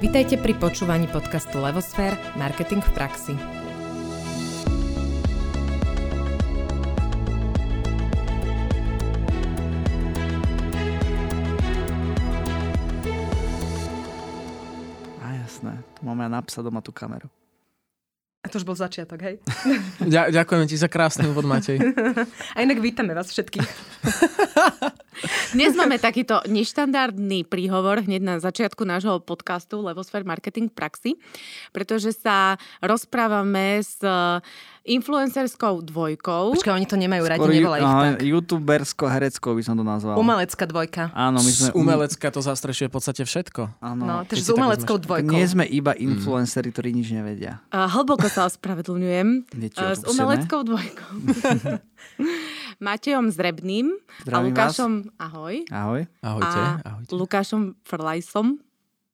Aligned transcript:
Vitajte 0.00 0.40
pri 0.40 0.56
počúvaní 0.56 1.12
podcastu 1.12 1.60
Levosfér– 1.60 2.16
Marketing 2.40 2.80
v 2.80 2.92
praxi. 2.96 3.36
Á, 15.20 15.36
jasné. 15.36 15.84
Máme 16.00 16.32
napsať 16.32 16.64
doma 16.64 16.80
tú 16.80 16.96
kameru. 16.96 17.28
To 18.50 18.58
už 18.58 18.66
bol 18.66 18.74
začiatok, 18.74 19.22
hej? 19.22 19.34
Ďa, 20.12 20.34
ďakujem 20.42 20.66
ti 20.66 20.74
za 20.74 20.90
krásny 20.90 21.30
úvod, 21.30 21.46
Matej. 21.46 21.78
A 22.54 22.58
inak 22.58 22.82
vítame 22.82 23.14
vás 23.14 23.30
všetkých. 23.30 23.68
Dnes 25.54 25.78
máme 25.78 26.02
takýto 26.02 26.42
neštandardný 26.50 27.46
príhovor 27.46 28.02
hneď 28.02 28.22
na 28.22 28.34
začiatku 28.42 28.82
nášho 28.82 29.22
podcastu 29.22 29.78
Levosfér 29.86 30.26
Marketing 30.26 30.66
v 30.66 30.74
praxi, 30.74 31.10
pretože 31.70 32.10
sa 32.10 32.58
rozprávame 32.82 33.78
s 33.86 34.02
influencerskou 34.90 35.80
dvojkou. 35.80 36.52
Počkaj, 36.52 36.72
oni 36.72 36.84
to 36.84 36.94
nemajú 36.94 37.22
radi, 37.24 37.38
Skôr 37.38 37.48
ju- 37.48 37.56
nevolaj 37.56 37.78
ich 37.78 37.86
aha, 37.86 38.02
tak. 38.10 38.18
youtubersko-hereckou 38.20 39.50
by 39.52 39.62
som 39.62 39.74
to 39.74 39.82
nazval. 39.82 40.14
Umelecká 40.14 40.64
dvojka. 40.64 41.02
Áno, 41.12 41.38
my 41.38 41.48
sme... 41.48 41.66
Z 41.66 41.72
umelecka 41.72 42.26
to 42.26 42.40
zastrešuje 42.40 42.86
v 42.86 42.92
podstate 42.92 43.22
všetko. 43.22 43.62
Áno. 43.78 44.02
No, 44.02 44.16
takže 44.22 44.42
s 44.42 44.50
umeleckou 44.50 44.96
vezmeš. 44.96 45.06
dvojkou. 45.06 45.32
Nie 45.32 45.46
sme 45.46 45.64
iba 45.64 45.92
influenceri, 45.92 46.68
ktorí 46.68 46.90
nič 46.92 47.08
nevedia. 47.10 47.62
A 47.68 47.86
hlboko 47.86 48.26
sa 48.26 48.44
ospravedlňujem. 48.44 49.28
Viete, 49.52 49.78
A 49.78 49.92
s 49.92 50.02
umeleckou 50.02 50.60
dvojkou. 50.62 51.10
Matejom 52.80 53.28
Zrebným 53.28 53.92
a 53.92 54.22
Zdravím 54.22 54.50
Lukášom, 54.50 54.92
ahoj. 55.14 55.54
Ahoj. 55.68 56.00
Ahojte. 56.18 56.58
A 56.58 56.66
ahojte. 56.82 57.12
Lukášom 57.12 57.62
Frlajsom. 57.80 58.56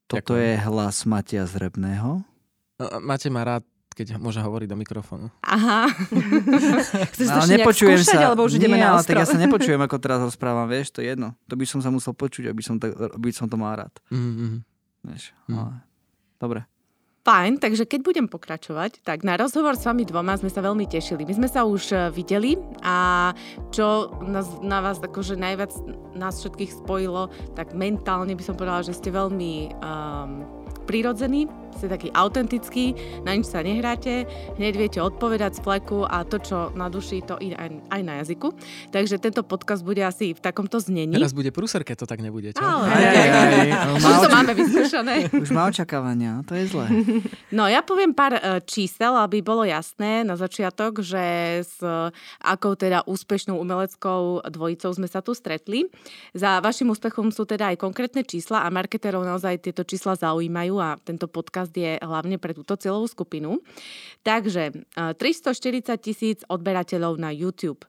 Toto 0.06 0.22
Ďakujem. 0.32 0.46
je 0.46 0.64
hlas 0.64 0.96
Matia 1.02 1.42
Zrebného. 1.44 2.22
A- 2.78 3.00
Máte 3.00 3.26
ma 3.26 3.42
rád, 3.42 3.66
keď 3.96 4.20
môže 4.20 4.38
hovoriť 4.38 4.68
do 4.68 4.76
mikrofónu. 4.76 5.32
Aha. 5.40 5.88
Chceš 7.10 7.26
to 7.26 7.32
Ale 7.32 7.40
ešte 7.40 7.48
nejak 7.48 7.60
nepočujem 7.64 7.96
skúšať, 7.96 8.12
sa. 8.14 8.26
alebo 8.28 8.44
už 8.44 8.52
ideme 8.54 8.76
Nie, 8.76 8.84
na 8.84 8.88
ale 8.92 9.00
tak 9.00 9.16
ostrov? 9.16 9.22
ja 9.24 9.26
sa 9.26 9.38
nepočujem, 9.48 9.80
ako 9.80 9.96
teraz 9.96 10.20
rozprávam, 10.20 10.66
vieš, 10.66 10.92
to 10.92 11.00
je 11.00 11.10
jedno. 11.10 11.32
To 11.46 11.54
by 11.54 11.64
som 11.64 11.80
sa 11.80 11.88
musel 11.88 12.12
počuť, 12.12 12.44
aby 12.46 12.60
som, 12.60 12.76
tak, 12.76 12.92
aby 12.92 13.30
som 13.30 13.48
to 13.48 13.56
mal 13.56 13.72
rád. 13.72 13.94
Mm-hmm. 14.08 14.52
Vieš, 15.06 15.24
Mm. 15.46 15.56
ale... 15.56 15.72
Dobre. 16.36 16.60
Fajn, 17.22 17.58
takže 17.58 17.82
keď 17.82 18.00
budem 18.02 18.26
pokračovať, 18.26 19.02
tak 19.02 19.22
na 19.22 19.34
rozhovor 19.34 19.74
s 19.74 19.82
vami 19.82 20.04
dvoma 20.04 20.36
sme 20.36 20.46
sa 20.46 20.62
veľmi 20.62 20.86
tešili. 20.86 21.26
My 21.26 21.34
sme 21.34 21.48
sa 21.48 21.62
už 21.62 21.82
e, 21.90 22.14
videli 22.14 22.54
a 22.80 23.34
čo 23.70 24.14
nás, 24.22 24.46
na 24.60 24.78
vás 24.78 24.98
akože 24.98 25.34
najviac 25.34 25.74
nás 26.14 26.38
všetkých 26.38 26.70
spojilo, 26.76 27.26
tak 27.54 27.74
mentálne 27.74 28.30
by 28.30 28.42
som 28.42 28.54
povedala, 28.54 28.82
že 28.82 28.94
ste 28.94 29.10
veľmi 29.10 29.52
um, 29.74 30.46
prirodzení, 30.86 31.50
ste 31.76 31.92
taký 31.92 32.08
autentický, 32.10 32.96
na 33.22 33.36
nič 33.36 33.52
sa 33.52 33.60
nehráte, 33.60 34.24
hneď 34.56 34.74
viete 34.76 34.98
odpovedať 34.98 35.56
z 35.56 35.60
fleku 35.60 36.08
a 36.08 36.24
to, 36.24 36.40
čo 36.40 36.72
na 36.72 36.88
duši, 36.88 37.20
to 37.22 37.36
i 37.38 37.52
aj, 37.52 37.68
aj 37.92 38.00
na 38.00 38.24
jazyku. 38.24 38.56
Takže 38.90 39.20
tento 39.20 39.44
podcast 39.44 39.84
bude 39.84 40.00
asi 40.00 40.32
v 40.32 40.40
takomto 40.40 40.80
znení. 40.80 41.12
Teraz 41.12 41.36
bude 41.36 41.52
prúser, 41.52 41.84
keď 41.84 42.02
to 42.02 42.06
tak 42.08 42.24
nebude. 42.24 42.56
Čo? 42.56 42.64
Ale, 42.64 42.88
Aj, 42.88 43.04
aj, 43.04 43.28
aj. 43.28 43.88
už 43.92 44.02
Má 44.02 44.16
to 44.18 44.28
máme 44.32 44.52
vyskúšané. 44.56 45.14
Už 45.36 45.50
má 45.52 45.62
očakávania, 45.68 46.40
to 46.48 46.56
je 46.56 46.64
zlé. 46.72 46.86
No 47.56 47.64
ja 47.70 47.80
poviem 47.80 48.12
pár 48.12 48.36
e, 48.36 48.60
čísel, 48.66 49.14
aby 49.16 49.40
bolo 49.40 49.62
jasné 49.64 50.26
na 50.26 50.34
začiatok, 50.36 51.00
že 51.00 51.24
s 51.62 51.78
e, 51.80 52.10
akou 52.42 52.74
teda 52.74 53.06
úspešnou 53.06 53.56
umeleckou 53.56 54.44
dvojicou 54.44 54.90
sme 54.92 55.08
sa 55.08 55.22
tu 55.22 55.32
stretli. 55.32 55.88
Za 56.36 56.60
vašim 56.60 56.90
úspechom 56.90 57.30
sú 57.32 57.46
teda 57.48 57.72
aj 57.72 57.80
konkrétne 57.80 58.22
čísla 58.26 58.66
a 58.66 58.68
marketerov 58.68 59.24
naozaj 59.24 59.62
tieto 59.62 59.82
čísla 59.84 60.18
zaujímajú 60.18 60.74
a 60.78 60.96
tento 61.00 61.26
podcast 61.26 61.65
je 61.72 61.98
hlavne 61.98 62.36
pre 62.36 62.54
túto 62.54 62.76
cieľovú 62.76 63.10
skupinu. 63.10 63.58
Takže 64.22 64.70
e, 64.70 64.74
340 65.18 65.96
tisíc 65.98 66.38
odberateľov 66.46 67.18
na 67.18 67.32
YouTube. 67.32 67.82
E, 67.82 67.88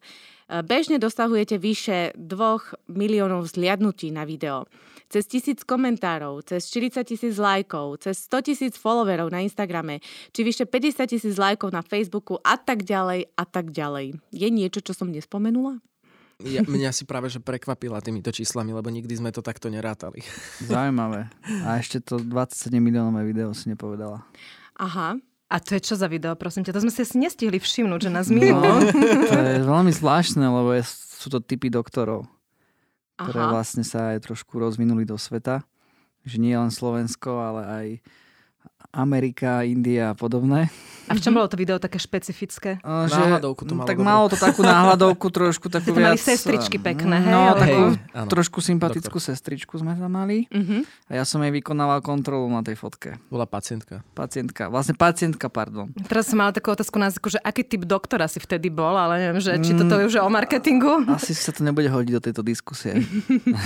Bežne 0.63 0.97
dosahujete 0.97 1.59
vyše 1.61 2.15
2 2.15 2.89
miliónov 2.89 3.51
zliadnutí 3.51 4.09
na 4.09 4.25
video 4.25 4.65
cez 5.07 5.23
tisíc 5.27 5.63
komentárov, 5.63 6.43
cez 6.43 6.67
40 6.67 7.07
tisíc 7.07 7.35
lajkov, 7.39 8.03
cez 8.03 8.27
100 8.27 8.47
tisíc 8.51 8.73
followerov 8.75 9.31
na 9.31 9.39
Instagrame, 9.39 10.03
či 10.35 10.43
vyše 10.43 10.67
50 10.67 11.07
tisíc 11.07 11.35
lajkov 11.39 11.71
na 11.71 11.79
Facebooku 11.79 12.35
a 12.43 12.59
tak 12.59 12.83
ďalej 12.83 13.31
a 13.39 13.43
tak 13.47 13.71
ďalej. 13.71 14.19
Je 14.35 14.47
niečo, 14.51 14.83
čo 14.83 14.91
som 14.91 15.07
nespomenula? 15.07 15.79
Ja, 16.45 16.61
mňa 16.61 16.93
si 16.93 17.01
práve 17.01 17.33
že 17.33 17.41
prekvapila 17.41 17.97
týmito 17.97 18.29
číslami, 18.29 18.69
lebo 18.69 18.93
nikdy 18.93 19.09
sme 19.17 19.33
to 19.33 19.41
takto 19.41 19.73
nerátali. 19.73 20.21
Zaujímavé. 20.69 21.33
A 21.65 21.81
ešte 21.81 21.97
to 21.97 22.21
27 22.21 22.77
miliónové 22.77 23.25
video 23.25 23.49
si 23.57 23.73
nepovedala. 23.73 24.21
Aha. 24.77 25.17
A 25.47 25.55
to 25.63 25.79
je 25.79 25.81
čo 25.81 25.95
za 25.95 26.11
video, 26.11 26.35
prosím 26.35 26.67
ťa? 26.67 26.75
To 26.75 26.83
sme 26.83 26.91
si 26.91 27.01
asi 27.01 27.15
nestihli 27.17 27.57
všimnúť, 27.57 27.99
že 28.05 28.11
nás 28.11 28.27
minulo. 28.27 28.61
No, 28.61 28.83
to 29.31 29.33
je 29.33 29.63
veľmi 29.73 29.95
zvláštne, 29.95 30.43
lebo 30.43 30.75
je, 30.75 30.83
sú 30.91 31.31
to 31.31 31.39
typy 31.39 31.71
doktorov, 31.71 32.27
ktoré 33.15 33.41
Aha. 33.47 33.55
vlastne 33.55 33.87
sa 33.87 34.13
aj 34.13 34.27
trošku 34.27 34.59
rozvinuli 34.59 35.07
do 35.07 35.15
sveta. 35.15 35.63
Že 36.27 36.37
nie 36.43 36.53
len 36.53 36.67
Slovensko, 36.67 37.31
ale 37.39 37.61
aj 37.63 37.87
Amerika, 38.91 39.63
India 39.63 40.11
a 40.11 40.17
podobné. 40.19 40.67
A 41.07 41.15
v 41.15 41.19
čom 41.19 41.31
bolo 41.31 41.47
to 41.47 41.55
video 41.55 41.75
také 41.75 41.95
špecifické? 41.97 42.77
O, 42.81 43.07
Náhľadovku 43.07 43.63
to 43.63 43.73
malo 43.73 43.85
Tak 43.85 43.95
dobrú. 43.95 44.05
malo 44.05 44.25
to 44.27 44.35
takú 44.35 44.61
náhľadovku, 44.61 45.25
trošku 45.37 45.67
takú 45.67 45.89
To 45.89 45.97
mali 45.97 46.13
viac... 46.13 46.27
sestričky 46.27 46.77
pekné, 46.77 47.17
hej, 47.17 47.29
No, 47.29 47.39
alebo- 47.47 47.61
takú 47.61 47.81
Hej, 47.87 48.27
trošku 48.27 48.59
sympatickú 48.59 49.17
sestričku 49.17 49.73
sme 49.73 49.93
tam 49.93 50.09
mali. 50.09 50.45
Mhm. 50.49 50.83
A 51.07 51.15
ja 51.15 51.23
som 51.23 51.39
jej 51.39 51.49
vykonával 51.49 51.99
kontrolu 52.01 52.45
na 52.45 52.59
tej 52.59 52.75
fotke. 52.75 53.15
Bola 53.27 53.43
pacientka. 53.43 54.03
Pacientka, 54.11 54.67
vlastne 54.67 54.93
pacientka, 54.93 55.47
pardon. 55.47 55.87
Teraz 56.03 56.27
som 56.27 56.37
mala 56.37 56.51
takú 56.51 56.69
otázku 56.69 56.95
na 56.95 57.07
jazyku, 57.07 57.27
že 57.29 57.39
aký 57.39 57.63
typ 57.63 57.83
doktora 57.83 58.25
si 58.25 58.37
vtedy 58.37 58.67
bol, 58.67 58.91
ale 58.91 59.21
neviem, 59.21 59.39
že 59.39 59.55
či 59.57 59.71
Mm. 59.71 59.79
toto 59.81 59.93
je 59.97 60.05
už 60.07 60.15
o 60.19 60.27
marketingu. 60.27 61.07
Asi 61.07 61.31
sa 61.31 61.49
to 61.49 61.61
nebude 61.61 61.87
hodiť 61.87 62.13
do 62.13 62.21
tejto 62.21 62.41
diskusie. 62.41 62.99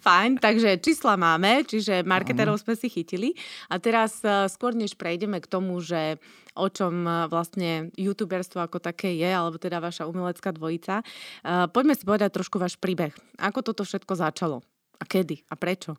Fajn, 0.00 0.38
takže 0.38 0.78
čísla 0.78 1.14
máme, 1.14 1.62
čiže 1.62 2.02
marketerov 2.02 2.56
sme 2.56 2.74
si 2.74 2.86
chytili. 2.86 3.34
A 3.66 3.76
teraz 3.76 4.20
eh, 4.22 4.46
skôr 4.48 4.72
než 4.72 4.94
prejdeme 4.94 5.38
k 5.38 5.46
tomu, 5.46 5.78
že 5.78 6.20
o 6.56 6.66
čom 6.72 7.04
eh, 7.04 7.14
vlastne 7.28 7.94
youtuberstvo 7.94 8.64
ako 8.64 8.80
také 8.80 9.12
je, 9.14 9.28
alebo 9.28 9.60
teda 9.60 9.78
vaša 9.78 10.08
umelecká 10.08 10.50
dvojica, 10.56 11.04
eh, 11.04 11.68
poďme 11.70 11.94
si 11.94 12.02
povedať 12.08 12.32
trošku 12.32 12.56
váš 12.58 12.80
príbeh. 12.80 13.12
Ako 13.36 13.60
toto 13.62 13.84
všetko 13.84 14.16
začalo? 14.16 14.64
A 14.96 15.04
kedy? 15.04 15.44
A 15.52 15.54
prečo? 15.54 15.94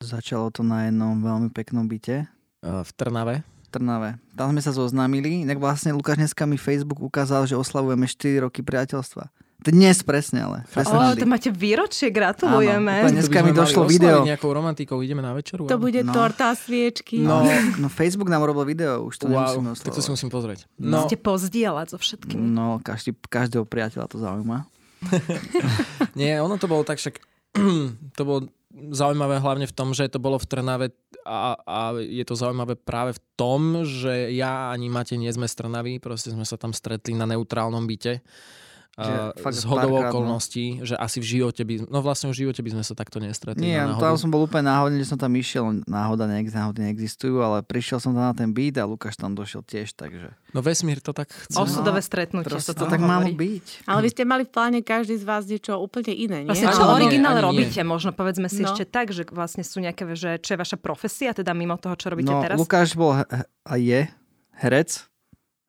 Začalo 0.00 0.48
to 0.48 0.64
na 0.64 0.88
jednom 0.88 1.20
veľmi 1.20 1.52
peknom 1.52 1.84
byte 1.84 2.38
Uh, 2.58 2.82
v 2.82 2.90
Trnave. 2.98 3.46
Trnave. 3.70 4.18
Tam 4.34 4.50
sme 4.50 4.58
sa 4.58 4.74
zoznámili, 4.74 5.46
inak 5.46 5.62
vlastne 5.62 5.94
Lukáš 5.94 6.18
dneska 6.18 6.42
mi 6.42 6.58
Facebook 6.58 6.98
ukázal, 6.98 7.46
že 7.46 7.54
oslavujeme 7.54 8.08
4 8.10 8.42
roky 8.42 8.66
priateľstva. 8.66 9.30
Dnes 9.58 10.06
presne, 10.06 10.46
ale. 10.46 10.58
Presne 10.70 10.94
O, 10.94 11.18
to 11.18 11.26
máte 11.26 11.50
výročie, 11.50 12.14
gratulujeme. 12.14 13.02
Áno, 13.02 13.10
Dneska 13.10 13.42
mi 13.42 13.50
došlo 13.50 13.90
video. 13.90 14.22
nejakou 14.22 14.54
romantikou, 14.54 15.02
ideme 15.02 15.18
na 15.18 15.34
večeru. 15.34 15.66
To 15.66 15.74
ale- 15.74 15.82
bude 15.82 16.00
No. 16.06 16.14
torta 16.14 16.50
a 16.50 16.54
sviečky. 16.54 17.18
No, 17.18 17.42
No. 17.42 17.50
no 17.76 17.86
Facebook 17.90 18.30
nám 18.30 18.46
urobil 18.46 18.62
video, 18.62 19.02
už 19.02 19.18
to 19.18 19.26
Wow, 19.26 19.58
nemusíme 19.58 19.82
tak 19.82 19.98
to 19.98 20.02
si 20.02 20.14
musím 20.14 20.30
pozrieť. 20.30 20.70
No. 20.78 21.02
No, 21.02 21.10
Ste 21.10 21.18
pozdieľať 21.18 21.86
so 21.90 21.98
všetkým. 21.98 22.38
No, 22.38 22.78
každý, 22.78 23.18
každého 23.18 23.66
priateľa 23.66 24.06
to 24.06 24.22
zaujíma. 24.22 24.62
nie, 26.18 26.38
ono 26.38 26.54
to 26.54 26.70
bolo 26.70 26.86
tak 26.86 27.02
však... 27.02 27.18
to 28.18 28.22
bolo 28.22 28.46
zaujímavé 28.94 29.42
hlavne 29.42 29.66
v 29.66 29.74
tom, 29.74 29.90
že 29.90 30.06
to 30.06 30.22
bolo 30.22 30.38
v 30.38 30.46
Trnave 30.46 30.86
a, 31.26 31.58
a 31.58 31.78
je 31.98 32.22
to 32.22 32.38
zaujímavé 32.38 32.78
práve 32.78 33.18
v 33.18 33.20
tom, 33.34 33.82
že 33.82 34.30
ja 34.32 34.70
ani 34.70 34.86
Matej 34.86 35.18
nie 35.18 35.34
sme 35.34 35.50
z 35.50 35.54
Trnavy, 35.58 35.98
proste 35.98 36.30
sme 36.30 36.46
sa 36.46 36.54
tam 36.54 36.70
stretli 36.70 37.18
na 37.18 37.26
neutrálnom 37.26 37.82
byte. 37.84 38.22
Že 38.98 39.14
Uh, 39.38 39.54
z 39.54 39.62
hodou 39.70 39.94
no. 39.94 40.10
okolností, 40.10 40.82
že 40.82 40.98
asi 40.98 41.22
v 41.22 41.38
živote 41.38 41.62
by, 41.62 41.86
no 41.86 42.02
vlastne 42.02 42.34
v 42.34 42.42
živote 42.42 42.66
by 42.66 42.74
sme 42.74 42.82
sa 42.82 42.98
takto 42.98 43.22
nestretli. 43.22 43.62
Nie, 43.70 43.86
na 43.86 43.94
tam 43.94 44.18
som 44.18 44.26
bol 44.26 44.42
úplne 44.42 44.66
náhodne, 44.74 44.98
že 44.98 45.06
som 45.06 45.14
tam 45.14 45.30
išiel, 45.38 45.86
náhoda 45.86 46.26
neex, 46.26 46.50
náhody 46.50 46.82
neexistujú, 46.82 47.38
ale 47.38 47.62
prišiel 47.62 48.02
som 48.02 48.10
tam 48.10 48.26
na 48.26 48.34
ten 48.34 48.50
beat 48.50 48.74
a 48.74 48.82
Lukáš 48.90 49.14
tam 49.14 49.38
došiel 49.38 49.62
tiež, 49.62 49.94
takže 49.94 50.34
No 50.50 50.66
vesmír 50.66 50.98
to 50.98 51.14
tak 51.14 51.30
chce. 51.30 51.54
Osudové 51.54 52.02
stretnutie 52.02 52.50
proste 52.50 52.74
sa 52.74 52.74
to 52.74 52.90
tak 52.90 52.98
malo 52.98 53.30
byť. 53.30 53.86
Ale 53.86 54.02
vy 54.02 54.08
ste 54.10 54.26
mali 54.26 54.42
v 54.42 54.50
pláne 54.50 54.82
každý 54.82 55.14
z 55.14 55.22
vás 55.22 55.46
niečo 55.46 55.78
úplne 55.78 56.10
iné, 56.10 56.42
nie? 56.42 56.50
Vlastne, 56.50 56.74
čo 56.74 56.82
nie, 56.82 56.94
originál 56.98 57.38
robíte? 57.38 57.78
Možno 57.86 58.10
povedzme 58.10 58.50
si 58.50 58.66
No. 58.66 58.74
ešte 58.74 58.82
tak, 58.82 59.14
že 59.14 59.22
vlastne 59.30 59.62
sú 59.62 59.78
nejaké, 59.78 60.10
že 60.18 60.42
čo 60.42 60.56
je 60.56 60.58
vaša 60.58 60.74
profesia, 60.74 61.30
teda 61.30 61.54
mimo 61.54 61.78
toho, 61.78 61.94
čo 61.94 62.10
robíte 62.10 62.34
No, 62.34 62.42
teraz? 62.42 62.58
Lukáš 62.58 62.98
bol 62.98 63.14
a 63.14 63.74
je 63.78 64.10
herec 64.58 65.06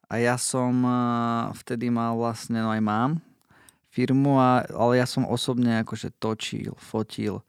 a 0.09 0.17
ja 0.17 0.35
som 0.41 0.73
uh, 0.81 1.53
vtedy 1.63 1.93
mal 1.93 2.17
vlastne, 2.17 2.59
no 2.59 2.73
aj 2.73 2.81
mám 2.81 3.11
firmu, 3.89 4.37
a, 4.37 4.65
ale 4.69 5.01
ja 5.01 5.05
som 5.09 5.25
osobne 5.25 5.81
akože 5.81 6.13
točil, 6.21 6.73
fotil. 6.77 7.41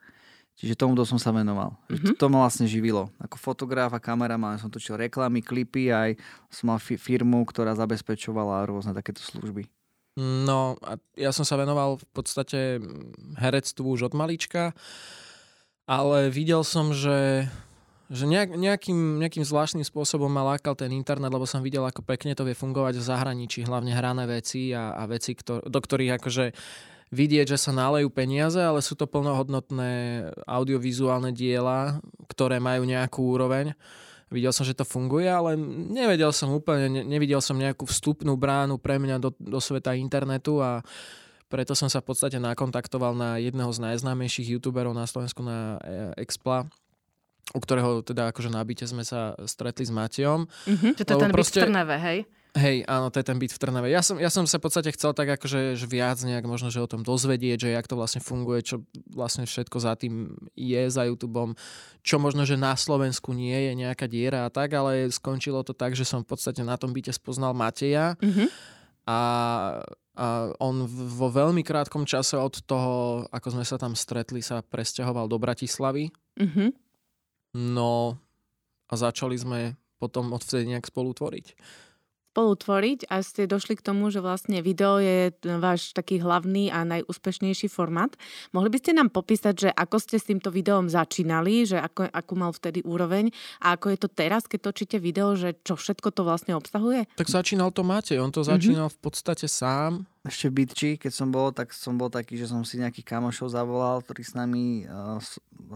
Čiže 0.61 0.77
tomuto 0.77 1.09
som 1.09 1.17
sa 1.17 1.33
venoval. 1.33 1.73
Mm-hmm. 1.89 2.21
To 2.21 2.29
ma 2.29 2.45
vlastne 2.45 2.69
živilo. 2.69 3.09
Ako 3.17 3.41
fotograf 3.41 3.97
a 3.97 4.03
kameraman 4.03 4.61
som 4.61 4.69
točil 4.69 5.01
reklamy, 5.01 5.41
klipy, 5.41 5.89
aj 5.89 6.21
som 6.53 6.69
mal 6.69 6.77
fi- 6.77 7.01
firmu, 7.01 7.49
ktorá 7.49 7.73
zabezpečovala 7.73 8.69
rôzne 8.69 8.93
takéto 8.93 9.25
služby. 9.25 9.65
No 10.21 10.77
a 10.85 11.01
ja 11.17 11.33
som 11.33 11.49
sa 11.49 11.57
venoval 11.57 11.97
v 11.97 12.07
podstate 12.13 12.77
herectvu 13.41 13.97
už 13.97 14.13
od 14.13 14.15
malička, 14.19 14.77
ale 15.89 16.29
videl 16.29 16.61
som, 16.61 16.93
že, 16.93 17.49
Že 18.11 18.27
nejak, 18.27 18.51
nejakým, 18.59 19.23
nejakým 19.23 19.47
zvláštnym 19.47 19.87
spôsobom 19.87 20.27
ma 20.27 20.43
lákal 20.43 20.75
ten 20.75 20.91
internet, 20.91 21.31
lebo 21.31 21.47
som 21.47 21.63
videl, 21.63 21.87
ako 21.87 22.03
pekne 22.03 22.35
to 22.35 22.43
vie 22.43 22.59
fungovať 22.59 22.99
v 22.99 23.07
zahraničí, 23.07 23.63
hlavne 23.63 23.95
hrané 23.95 24.27
veci 24.27 24.75
a, 24.75 24.99
a 24.99 25.07
veci, 25.07 25.39
ktor- 25.39 25.63
do 25.63 25.79
ktorých 25.79 26.19
akože 26.19 26.51
vidieť, 27.15 27.55
že 27.55 27.59
sa 27.59 27.71
nálejú 27.71 28.11
peniaze, 28.11 28.59
ale 28.59 28.83
sú 28.83 28.99
to 28.99 29.07
plnohodnotné 29.07 30.27
audiovizuálne 30.43 31.31
diela, 31.31 32.03
ktoré 32.27 32.59
majú 32.59 32.83
nejakú 32.83 33.31
úroveň. 33.31 33.79
Videl 34.31 34.55
som, 34.55 34.63
že 34.63 34.79
to 34.79 34.87
funguje, 34.87 35.27
ale 35.27 35.59
nevedel 35.91 36.31
som 36.31 36.55
úplne, 36.55 36.87
ne, 36.87 37.03
nevidel 37.03 37.43
som 37.43 37.59
nejakú 37.59 37.83
vstupnú 37.87 38.39
bránu 38.39 38.79
pre 38.79 38.99
mňa 39.03 39.19
do, 39.19 39.35
do 39.39 39.59
sveta 39.59 39.99
internetu 39.99 40.63
a 40.63 40.87
preto 41.51 41.75
som 41.75 41.91
sa 41.91 41.99
v 41.99 42.15
podstate 42.15 42.39
nakontaktoval 42.39 43.11
na 43.19 43.43
jedného 43.43 43.75
z 43.75 43.83
najznámejších 43.91 44.55
youtuberov 44.55 44.95
na 44.95 45.03
Slovensku, 45.11 45.43
na 45.43 45.83
e, 45.83 46.23
Expla, 46.23 46.71
u 47.51 47.59
ktorého 47.59 48.07
teda 48.07 48.31
akože 48.31 48.51
na 48.51 48.63
byte 48.63 48.87
sme 48.87 49.03
sa 49.03 49.35
stretli 49.47 49.83
s 49.83 49.93
Matejom. 49.93 50.47
Mm-hmm. 50.47 50.93
To 50.95 51.01
je 51.03 51.07
ten 51.07 51.33
proste... 51.35 51.61
byt 51.61 51.67
v 51.67 51.69
Trnave, 51.71 51.97
hej? 51.99 52.19
Hej, 52.51 52.83
áno, 52.91 53.15
to 53.15 53.23
je 53.23 53.27
ten 53.31 53.39
byt 53.39 53.55
v 53.55 53.63
Trnave. 53.63 53.87
Ja 53.95 54.03
som, 54.03 54.19
ja 54.19 54.27
som 54.27 54.43
sa 54.43 54.59
v 54.59 54.67
podstate 54.67 54.91
chcel 54.91 55.15
tak 55.15 55.39
akože 55.39 55.79
že 55.79 55.87
viac 55.87 56.19
nejak 56.19 56.43
možno, 56.51 56.67
že 56.75 56.83
o 56.83 56.91
tom 56.91 57.07
dozvedieť, 57.07 57.63
že 57.63 57.71
jak 57.71 57.87
to 57.87 57.95
vlastne 57.95 58.19
funguje, 58.19 58.67
čo 58.67 58.83
vlastne 59.15 59.47
všetko 59.47 59.79
za 59.79 59.95
tým 59.95 60.35
je 60.59 60.83
za 60.91 61.07
YouTubeom, 61.07 61.55
čo 62.03 62.19
možno, 62.19 62.43
že 62.43 62.59
na 62.59 62.75
Slovensku 62.75 63.31
nie 63.31 63.55
je 63.55 63.73
nejaká 63.79 64.11
diera 64.11 64.47
a 64.47 64.51
tak, 64.51 64.75
ale 64.75 65.07
skončilo 65.15 65.63
to 65.63 65.79
tak, 65.79 65.95
že 65.95 66.03
som 66.03 66.27
v 66.27 66.35
podstate 66.35 66.67
na 66.67 66.75
tom 66.75 66.91
byte 66.91 67.15
spoznal 67.15 67.55
Mateja 67.55 68.19
Mm-hmm. 68.19 68.49
a, 69.07 69.21
a 70.19 70.27
on 70.59 70.85
vo 70.91 71.29
veľmi 71.31 71.63
krátkom 71.63 72.03
čase 72.03 72.35
od 72.35 72.59
toho, 72.67 73.25
ako 73.31 73.49
sme 73.55 73.65
sa 73.65 73.79
tam 73.79 73.95
stretli, 73.95 74.43
sa 74.43 74.67
presťahoval 74.67 75.31
do 75.31 75.39
Bratislavy. 75.39 76.11
Mhm. 76.35 76.90
No 77.55 78.19
a 78.91 78.95
začali 78.95 79.39
sme 79.39 79.75
potom 79.99 80.33
odvtedy 80.33 80.67
nejak 80.71 80.89
spolu 80.89 81.15
tvoriť. 81.15 81.55
spolu 82.31 82.55
tvoriť 82.55 83.11
a 83.11 83.27
ste 83.27 83.51
došli 83.51 83.75
k 83.75 83.83
tomu, 83.83 84.07
že 84.07 84.23
vlastne 84.23 84.63
video 84.63 85.03
je 85.03 85.35
váš 85.59 85.91
taký 85.91 86.23
hlavný 86.23 86.71
a 86.71 86.87
najúspešnejší 86.87 87.67
formát. 87.67 88.15
Mohli 88.55 88.71
by 88.71 88.79
ste 88.79 88.95
nám 88.95 89.11
popísať, 89.11 89.55
že 89.67 89.71
ako 89.75 89.97
ste 89.99 90.17
s 90.23 90.31
týmto 90.31 90.55
videom 90.55 90.87
začínali, 90.87 91.67
že 91.67 91.83
ako, 91.83 92.07
ako 92.07 92.33
mal 92.39 92.55
vtedy 92.55 92.87
úroveň 92.87 93.35
a 93.59 93.75
ako 93.75 93.93
je 93.95 93.99
to 93.99 94.09
teraz, 94.09 94.47
keď 94.47 94.71
točíte 94.71 94.97
video, 95.03 95.35
že 95.35 95.59
čo 95.67 95.75
všetko 95.75 96.15
to 96.15 96.23
vlastne 96.23 96.55
obsahuje? 96.55 97.11
Tak 97.19 97.27
začínal 97.27 97.75
to 97.75 97.83
Matej, 97.83 98.23
on 98.23 98.31
to 98.31 98.47
začínal 98.47 98.89
v 98.95 98.99
podstate 99.03 99.51
sám. 99.51 100.07
Ešte 100.21 100.53
v 100.53 100.57
Bitči, 100.61 100.91
keď 101.01 101.13
som 101.17 101.33
bol, 101.33 101.49
tak 101.49 101.73
som 101.73 101.97
bol 101.97 102.13
taký, 102.13 102.37
že 102.37 102.45
som 102.45 102.61
si 102.61 102.77
nejakých 102.77 103.09
kamošov 103.09 103.57
zavolal, 103.57 104.05
ktorí 104.05 104.21
s 104.21 104.37
nami 104.37 104.85
uh, 104.85 105.17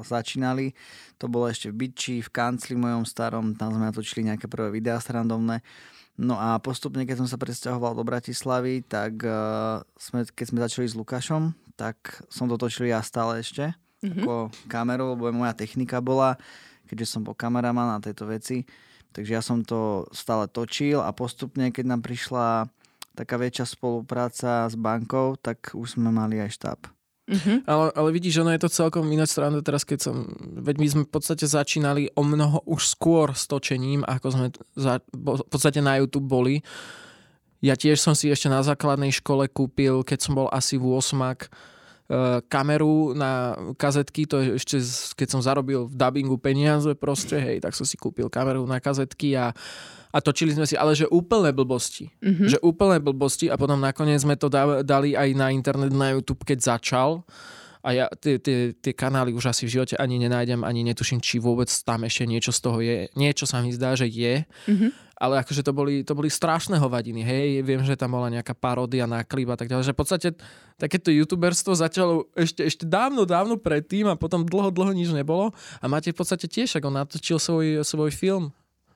začínali. 0.04 0.76
To 1.16 1.32
bolo 1.32 1.48
ešte 1.48 1.72
v 1.72 1.88
Bitči, 1.88 2.20
v 2.20 2.28
kancli 2.28 2.76
mojom 2.76 3.08
starom, 3.08 3.56
tam 3.56 3.72
sme 3.72 3.88
natočili 3.88 4.28
nejaké 4.28 4.44
prvé 4.44 4.68
videá 4.68 5.00
srandovné. 5.00 5.64
No 6.20 6.36
a 6.36 6.60
postupne, 6.60 7.08
keď 7.08 7.24
som 7.24 7.28
sa 7.28 7.40
presťahoval 7.40 7.96
do 7.96 8.04
Bratislavy, 8.04 8.84
tak 8.84 9.24
uh, 9.24 9.80
sme, 9.96 10.28
keď 10.28 10.46
sme 10.52 10.58
začali 10.60 10.86
s 10.92 10.94
Lukášom, 10.94 11.56
tak 11.80 11.96
som 12.28 12.44
to 12.44 12.60
točil 12.60 12.84
ja 12.84 13.00
stále 13.00 13.40
ešte, 13.40 13.72
Mhm. 14.04 14.20
ako 14.20 14.52
kameru, 14.68 15.16
lebo 15.16 15.32
moja 15.32 15.56
technika 15.56 16.04
bola, 16.04 16.36
keďže 16.84 17.16
som 17.16 17.24
bol 17.24 17.32
kameraman 17.32 17.96
na 17.96 17.98
tejto 18.04 18.28
veci. 18.28 18.68
Takže 19.16 19.30
ja 19.32 19.40
som 19.40 19.64
to 19.64 20.04
stále 20.12 20.44
točil 20.44 21.00
a 21.00 21.08
postupne, 21.16 21.72
keď 21.72 21.84
nám 21.88 22.04
prišla 22.04 22.68
taká 23.14 23.38
väčšia 23.38 23.66
spolupráca 23.70 24.66
s 24.66 24.74
bankou, 24.74 25.38
tak 25.38 25.72
už 25.72 25.96
sme 25.96 26.10
mali 26.10 26.42
aj 26.42 26.50
štáb. 26.54 26.80
Mhm. 27.24 27.64
Ale, 27.64 27.88
ale 27.96 28.08
vidíš, 28.12 28.44
ono 28.44 28.52
je 28.52 28.60
to 28.60 28.68
celkom 28.68 29.08
iná 29.08 29.24
strana 29.24 29.64
teraz, 29.64 29.88
keď 29.88 29.98
som... 30.12 30.28
Veď 30.60 30.76
my 30.76 30.86
sme 30.92 31.02
v 31.08 31.12
podstate 31.14 31.48
začínali 31.48 32.12
o 32.12 32.20
mnoho 32.20 32.60
už 32.68 32.84
skôr 32.84 33.32
s 33.32 33.48
točením, 33.48 34.04
ako 34.04 34.26
sme 34.28 34.46
za, 34.76 35.00
bo, 35.08 35.40
v 35.40 35.48
podstate 35.48 35.80
na 35.80 35.96
YouTube 35.96 36.28
boli. 36.28 36.60
Ja 37.64 37.80
tiež 37.80 37.96
som 37.96 38.12
si 38.12 38.28
ešte 38.28 38.52
na 38.52 38.60
základnej 38.60 39.08
škole 39.08 39.48
kúpil, 39.48 40.04
keď 40.04 40.18
som 40.20 40.36
bol 40.36 40.52
asi 40.52 40.76
v 40.76 40.84
8 41.00 41.16
kameru 42.52 43.16
na 43.16 43.56
kazetky, 43.80 44.28
to 44.28 44.36
je 44.36 44.60
ešte 44.60 44.76
keď 45.16 45.28
som 45.28 45.40
zarobil 45.40 45.88
v 45.88 45.94
dubbingu 45.96 46.36
peniaze 46.36 46.92
proste, 46.92 47.40
hej, 47.40 47.64
tak 47.64 47.72
som 47.72 47.88
si 47.88 47.96
kúpil 47.96 48.28
kameru 48.28 48.68
na 48.68 48.76
kazetky 48.76 49.32
a, 49.40 49.56
a 50.12 50.18
točili 50.20 50.52
sme 50.52 50.68
si, 50.68 50.76
ale 50.76 50.92
že 50.92 51.08
úplné 51.08 51.56
blbosti. 51.56 52.12
Mhm. 52.20 52.44
Že 52.52 52.58
úplné 52.60 53.00
blbosti 53.00 53.48
a 53.48 53.56
potom 53.56 53.80
nakoniec 53.80 54.20
sme 54.20 54.36
to 54.36 54.52
da- 54.52 54.84
dali 54.84 55.16
aj 55.16 55.28
na 55.32 55.48
internet, 55.48 55.96
na 55.96 56.12
YouTube, 56.12 56.44
keď 56.44 56.76
začal. 56.76 57.24
A 57.84 57.92
ja 57.92 58.08
tie, 58.10 58.40
tie, 58.40 58.72
tie 58.72 58.90
kanály 58.90 59.30
už 59.30 59.44
asi 59.46 59.68
v 59.68 59.76
živote 59.76 59.94
ani 59.94 60.16
nenájdem, 60.16 60.64
ani 60.64 60.80
netuším, 60.82 61.20
či 61.20 61.36
vôbec 61.36 61.68
tam 61.68 62.00
ešte 62.02 62.24
niečo 62.24 62.48
z 62.48 62.60
toho 62.60 62.78
je. 62.80 63.12
Niečo 63.12 63.44
sa 63.44 63.60
mi 63.60 63.70
zdá, 63.70 63.92
že 63.92 64.08
je, 64.08 64.48
Mhm. 64.64 64.88
ale 65.14 65.38
akože 65.38 65.60
to 65.60 65.70
boli, 65.70 66.00
to 66.00 66.12
boli 66.12 66.26
strašné 66.26 66.74
hovadiny. 66.74 67.20
Hej, 67.20 67.60
viem, 67.60 67.80
že 67.80 67.94
tam 67.94 68.12
bola 68.12 68.28
nejaká 68.28 68.50
paródia 68.52 69.04
na 69.04 69.20
klip 69.20 69.46
a 69.46 69.54
tak 69.54 69.68
ďalej. 69.68 69.84
Že 69.84 69.92
v 69.92 70.00
podstate 70.00 70.28
takéto 70.74 71.08
youtuberstvo 71.08 71.70
začalo 71.72 72.26
ešte, 72.32 72.64
ešte 72.64 72.84
dávno, 72.84 73.22
dávno 73.22 73.54
predtým 73.54 74.04
a 74.06 74.16
potom 74.16 74.42
dlho, 74.42 74.68
dlho 74.70 74.90
nič 74.90 75.12
nebolo. 75.12 75.52
A 75.78 75.84
máte 75.84 76.08
v 76.08 76.16
podstate 76.16 76.44
tiež, 76.46 76.72
ako 76.74 76.88
on 76.88 76.96
natočil 76.98 77.36
svoj, 77.36 77.66
svoj 77.82 78.10
film. 78.10 78.48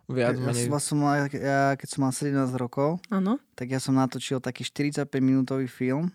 Viac 0.06 0.32
Ja, 0.32 0.42
menej. 0.42 0.64
som, 0.64 0.80
som 0.80 0.98
mal, 0.98 1.28
ja, 1.28 1.76
keď 1.76 1.84
som 1.86 2.00
mal 2.00 2.10
17 2.10 2.32
rokov, 2.56 2.96
Áno. 3.06 3.36
tak 3.52 3.68
ja 3.68 3.76
som 3.76 3.92
natočil 3.92 4.40
taký 4.40 4.64
45 4.64 5.04
minútový 5.20 5.68
film, 5.68 6.08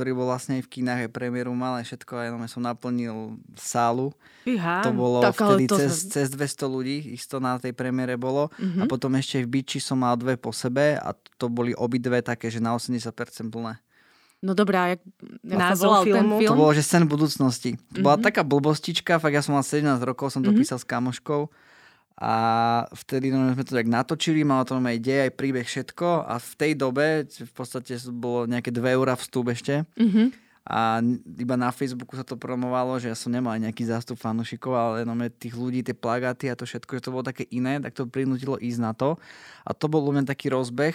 ktorý 0.00 0.16
bol 0.16 0.24
vlastne 0.26 0.56
aj 0.56 0.64
v 0.64 0.72
kinách, 0.72 1.00
aj 1.04 1.10
premiéru 1.12 1.52
mal 1.52 1.76
aj 1.76 1.84
všetko, 1.86 2.12
aj 2.16 2.26
ja 2.32 2.48
som 2.48 2.64
naplnil 2.64 3.36
sálu. 3.52 4.16
Fíha. 4.42 4.80
To 4.80 4.90
bolo 4.90 5.20
tak 5.20 5.36
vtedy 5.36 5.68
to 5.68 5.76
cez, 5.76 6.08
sa- 6.08 6.24
cez 6.24 6.32
200 6.32 6.64
ľudí, 6.64 7.12
isto 7.12 7.36
na 7.36 7.60
tej 7.60 7.70
premiére 7.70 8.16
bolo. 8.16 8.48
Mhm. 8.56 8.80
A 8.80 8.84
potom 8.86 9.12
ešte 9.12 9.44
v 9.44 9.60
Biči 9.60 9.76
som 9.76 10.00
mal 10.00 10.16
dve 10.16 10.34
po 10.34 10.50
sebe 10.50 10.96
a 10.96 11.12
to 11.36 11.46
boli 11.46 11.76
obidve 11.76 12.16
také, 12.20 12.48
že 12.48 12.58
na 12.58 12.72
80% 12.72 13.12
plné. 13.46 13.76
No 14.40 14.56
dobrá, 14.56 14.88
jak, 14.88 15.04
jak 15.44 15.52
sa 15.52 15.76
Názov 15.76 16.00
filmu? 16.02 16.40
film? 16.40 16.48
To 16.48 16.56
bolo, 16.56 16.72
že 16.72 16.80
sen 16.80 17.04
budúcnosti. 17.04 17.76
To 17.92 18.00
bola 18.00 18.16
Mhm. 18.16 18.24
taká 18.24 18.40
blbostička, 18.40 19.20
fakt 19.20 19.36
ja 19.36 19.44
som 19.44 19.52
mal 19.52 19.60
17 19.62 20.00
rokov, 20.00 20.32
som 20.32 20.40
to 20.40 20.48
Mhm. 20.48 20.56
písal 20.56 20.80
s 20.80 20.88
kamoškou 20.88 21.52
a 22.20 22.34
vtedy 22.92 23.32
no, 23.32 23.48
sme 23.56 23.64
to 23.64 23.72
tak 23.72 23.88
natočili, 23.88 24.44
malo 24.44 24.68
to 24.68 24.76
aj 24.76 24.98
dej, 25.00 25.20
aj 25.24 25.32
príbeh, 25.32 25.64
všetko 25.64 26.28
a 26.28 26.36
v 26.36 26.52
tej 26.60 26.72
dobe 26.76 27.24
v 27.24 27.52
podstate 27.56 27.96
bolo 28.12 28.44
nejaké 28.44 28.68
2 28.68 28.92
eurá 28.92 29.16
vstup 29.16 29.48
ešte 29.48 29.88
Mhm. 29.96 30.28
a 30.68 31.00
iba 31.40 31.56
na 31.56 31.72
Facebooku 31.72 32.14
sa 32.14 32.22
to 32.22 32.36
promovalo, 32.36 33.00
že 33.00 33.08
ja 33.08 33.16
som 33.16 33.32
nemal 33.32 33.56
nejaký 33.56 33.88
zástup 33.88 34.20
fanúšikov, 34.20 34.76
ale 34.76 34.94
jenom 35.02 35.16
tých 35.32 35.56
ľudí, 35.56 35.80
tie 35.80 35.96
plagáty 35.96 36.52
a 36.52 36.54
to 36.54 36.68
všetko, 36.68 37.00
že 37.00 37.04
to 37.08 37.10
bolo 37.10 37.24
také 37.24 37.48
iné, 37.48 37.80
tak 37.80 37.96
to 37.96 38.04
prinútilo 38.04 38.60
ísť 38.60 38.80
na 38.84 38.92
to. 38.92 39.16
A 39.64 39.72
to 39.72 39.88
bol 39.88 40.04
mňa 40.04 40.28
taký 40.28 40.52
rozbeh, 40.52 40.92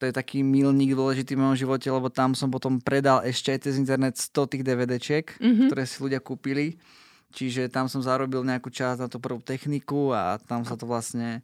to 0.00 0.08
je 0.08 0.12
taký 0.16 0.40
milník 0.40 0.96
dôležitý 0.96 1.36
v 1.36 1.44
mojom 1.44 1.56
živote, 1.56 1.88
lebo 1.92 2.08
tam 2.08 2.32
som 2.32 2.48
potom 2.48 2.80
predal 2.80 3.20
ešte 3.24 3.52
aj 3.52 3.60
cez 3.68 3.74
internet 3.76 4.16
100 4.16 4.48
tých 4.48 4.64
DVDčiek, 4.64 5.36
Mhm. 5.36 5.68
ktoré 5.68 5.84
si 5.84 5.96
ľudia 6.00 6.20
kúpili. 6.24 6.80
Čiže 7.28 7.66
tam 7.66 7.84
som 7.84 7.98
zarobil 7.98 8.40
nejakú 8.40 8.68
časť 8.68 8.98
na 8.98 9.08
tú 9.08 9.16
prvú 9.16 9.38
techniku 9.38 10.10
a 10.10 10.38
tam 10.38 10.62
sa 10.62 10.72
to 10.72 10.84
vlastne 10.84 11.42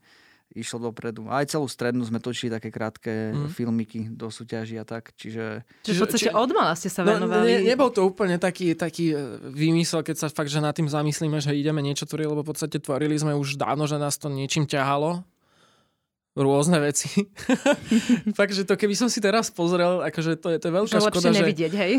išlo 0.50 0.78
dopredu. 0.82 1.24
A 1.26 1.40
aj 1.40 1.48
celú 1.50 1.64
strednú 1.64 2.02
sme 2.02 2.18
točili 2.18 2.48
také 2.48 2.68
krátke 2.68 3.08
Mhm. 3.30 3.48
filmiky 3.50 4.00
do 4.10 4.28
súťaží 4.28 4.76
a 4.76 4.84
tak. 4.84 5.10
Čiže 5.14 5.64
Čiže 5.80 5.96
v 5.96 6.02
podstate 6.02 6.22
Či- 6.22 6.34
od 6.34 6.50
mala 6.50 6.72
ste 6.72 6.86
sa 6.86 7.00
No, 7.00 7.08
venovali. 7.10 7.48
ne, 7.50 7.58
nebol 7.66 7.88
to 7.88 8.04
úplne 8.04 8.36
taký, 8.36 8.72
taký 8.74 9.10
e, 9.10 9.16
výmysel, 9.42 10.00
keď 10.00 10.16
sa 10.18 10.26
fakt, 10.28 10.48
že 10.48 10.58
nad 10.58 10.70
tým 10.70 10.86
zamyslíme, 10.86 11.38
že 11.38 11.52
ideme 11.52 11.80
niečo 11.80 12.04
tvoriť, 12.04 12.26
lebo 12.26 12.40
v 12.40 12.48
podstate 12.48 12.76
tvorili 12.76 13.16
sme 13.16 13.32
už 13.32 13.56
dávno, 13.56 13.84
že 13.86 13.96
nás 13.96 14.14
to 14.14 14.28
niečím 14.28 14.64
ťahalo. 14.66 15.24
Rôzne 16.34 16.80
veci. 16.80 17.08
fakt, 18.32 18.52
že 18.52 18.64
to 18.64 18.72
keby 18.74 18.94
som 18.94 19.08
si 19.08 19.20
teraz 19.20 19.48
pozrel, 19.48 20.00
akože 20.02 20.32
to 20.34 20.48
je, 20.48 20.56
to 20.58 20.66
je 20.66 20.74
veľká 20.74 20.88
Že 20.90 21.00
škoda, 21.02 21.08
lepšie 21.12 21.28
že... 21.30 21.38
nevidieť, 21.38 21.72
hej? 21.74 21.92